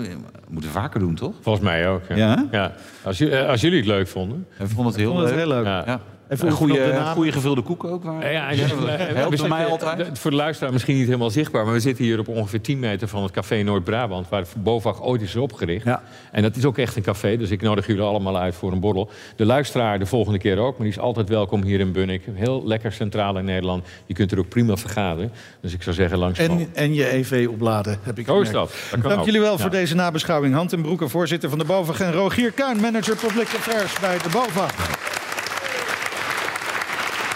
moeten 0.49 0.71
we 0.71 0.79
vaker 0.79 1.01
doen, 1.01 1.15
toch? 1.15 1.35
Volgens 1.41 1.65
mij 1.65 1.89
ook. 1.89 2.03
Ja. 2.09 2.17
ja? 2.17 2.47
ja. 2.51 2.75
Als, 3.03 3.31
als, 3.33 3.61
jullie 3.61 3.79
het 3.79 3.87
leuk 3.87 4.09
vonden. 4.09 4.47
We 4.59 4.69
vonden 4.69 4.87
het 4.87 4.97
heel, 4.97 5.17
leuk. 5.17 5.27
Het 5.27 5.35
heel 5.35 5.49
leuk. 5.49 5.65
Ja. 5.65 6.01
En 6.29 6.51
goede, 6.51 7.05
goede 7.15 7.33
gevulde 7.33 7.63
koeken 7.63 7.91
ook. 7.91 8.05
Waar... 8.05 8.33
Ja, 8.33 8.51
ja, 8.51 8.67
helpt 9.15 9.49
mij 9.49 9.67
altijd. 9.67 10.19
Voor 10.19 10.31
de 10.31 10.37
luisteraar 10.37 10.73
misschien 10.73 10.97
niet 10.97 11.07
helemaal 11.07 11.31
zichtbaar... 11.31 11.65
maar 11.65 11.73
we 11.73 11.81
zitten 11.81 12.05
hier 12.05 12.19
op 12.19 12.29
ongeveer 12.29 12.61
10 12.61 12.79
meter 12.79 13.09
van 13.09 13.23
het 13.23 13.33
café 13.33 13.63
Noord-Brabant... 13.63 14.29
waar 14.29 14.45
BOVAG 14.57 15.03
ooit 15.03 15.23
is 15.23 15.37
opgericht. 15.37 15.85
Ja. 15.85 16.03
En 16.33 16.43
dat 16.43 16.57
is 16.57 16.65
ook 16.65 16.79
echt 16.79 16.97
een 16.97 17.03
café, 17.03 17.37
dus 17.37 17.51
ik 17.51 17.61
nodig 17.61 17.87
jullie 17.87 18.03
allemaal 18.03 18.39
uit 18.39 18.55
voor 18.55 18.73
een 18.73 18.81
borrel. 18.81 19.11
De 19.37 19.45
luisteraar 19.45 19.99
de 19.99 20.07
volgende 20.07 20.39
keer 20.39 20.59
ook, 20.59 20.77
maar 20.77 20.87
die 20.87 20.97
is 20.97 21.03
altijd 21.03 21.29
welkom 21.29 21.63
hier 21.63 21.81
in 21.81 21.93
Bunnik. 21.93 22.23
Heel 22.33 22.63
lekker 22.67 22.93
centraal 22.93 23.39
in 23.39 23.45
Nederland. 23.45 23.87
Je 24.07 24.15
kunt 24.15 24.33
er 24.33 24.39
ook 24.39 24.49
prima 24.49 24.77
vergaderen. 24.77 25.33
Dus 25.61 25.73
ik 25.73 25.83
zou 25.83 25.95
zeggen 25.97 26.19
langs. 26.19 26.39
En, 26.39 26.69
en 26.75 26.95
je 26.95 27.13
EV 27.13 27.47
opladen, 27.51 27.99
heb 28.03 28.19
ik 28.19 28.27
Zo 28.27 28.41
is 28.41 28.51
dat. 28.51 28.73
dat 28.91 29.03
Dank 29.03 29.19
ook. 29.19 29.25
jullie 29.25 29.41
wel 29.41 29.59
voor 29.59 29.71
deze 29.71 29.95
nabeschouwing. 29.95 30.55
Hand 30.55 30.73
en 30.73 30.83
Broeke, 30.83 31.09
voorzitter 31.09 31.49
van 31.49 31.59
de 31.59 31.65
BOVAG... 31.65 32.01
en 32.01 32.13
Rogier 32.13 32.53
Kuin, 32.53 32.81
manager 32.81 33.17
Public 33.17 33.49
Affairs 33.57 34.01
bij 34.01 34.19
de 34.19 34.29
BOVAG. 34.33 35.17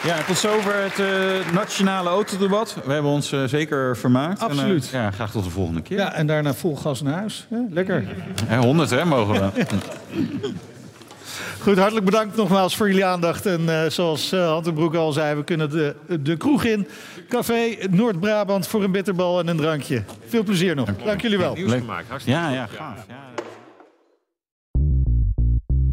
Ja, 0.04 0.22
tot 0.22 0.38
zover 0.38 0.82
het 0.82 0.98
uh, 0.98 1.52
nationale 1.52 2.08
autodebat. 2.08 2.76
We 2.84 2.92
hebben 2.92 3.10
ons 3.10 3.32
uh, 3.32 3.44
zeker 3.44 3.96
vermaakt. 3.96 4.40
Absoluut. 4.40 4.90
En, 4.92 4.98
uh, 4.98 5.04
ja, 5.04 5.10
graag 5.10 5.30
tot 5.30 5.44
de 5.44 5.50
volgende 5.50 5.82
keer. 5.82 5.98
Ja, 5.98 6.12
en 6.12 6.26
daarna 6.26 6.54
vol 6.54 6.76
gas 6.76 7.02
naar 7.02 7.14
huis. 7.14 7.46
Ja, 7.50 7.64
lekker. 7.70 8.04
Ja, 8.48 8.58
100 8.58 8.90
hè, 8.90 9.04
mogen 9.04 9.34
we. 9.34 9.64
Goed, 11.60 11.76
hartelijk 11.76 12.04
bedankt 12.04 12.36
nogmaals 12.36 12.76
voor 12.76 12.88
jullie 12.88 13.04
aandacht. 13.04 13.46
En 13.46 13.92
zoals 13.92 14.30
Hantenbroek 14.30 14.94
al 14.94 15.12
zei, 15.12 15.36
we 15.36 15.44
kunnen 15.44 15.70
de, 15.70 15.94
de 16.20 16.36
kroeg 16.36 16.64
in. 16.64 16.88
Café 17.28 17.76
Noord-Brabant 17.90 18.66
voor 18.66 18.82
een 18.82 18.92
bitterbal 18.92 19.38
en 19.38 19.48
een 19.48 19.56
drankje. 19.56 20.02
Veel 20.26 20.42
plezier 20.42 20.74
nog. 20.74 20.86
Dank, 20.86 21.04
Dank 21.04 21.20
jullie 21.20 21.38
wel. 21.38 21.54
Nieuws 21.54 21.72
gemaakt. 21.72 22.08
Hartstikke 22.08 22.40
ja, 22.40 22.50
ja, 22.50 22.66
gaaf. 22.66 23.04
Ja. 23.08 23.41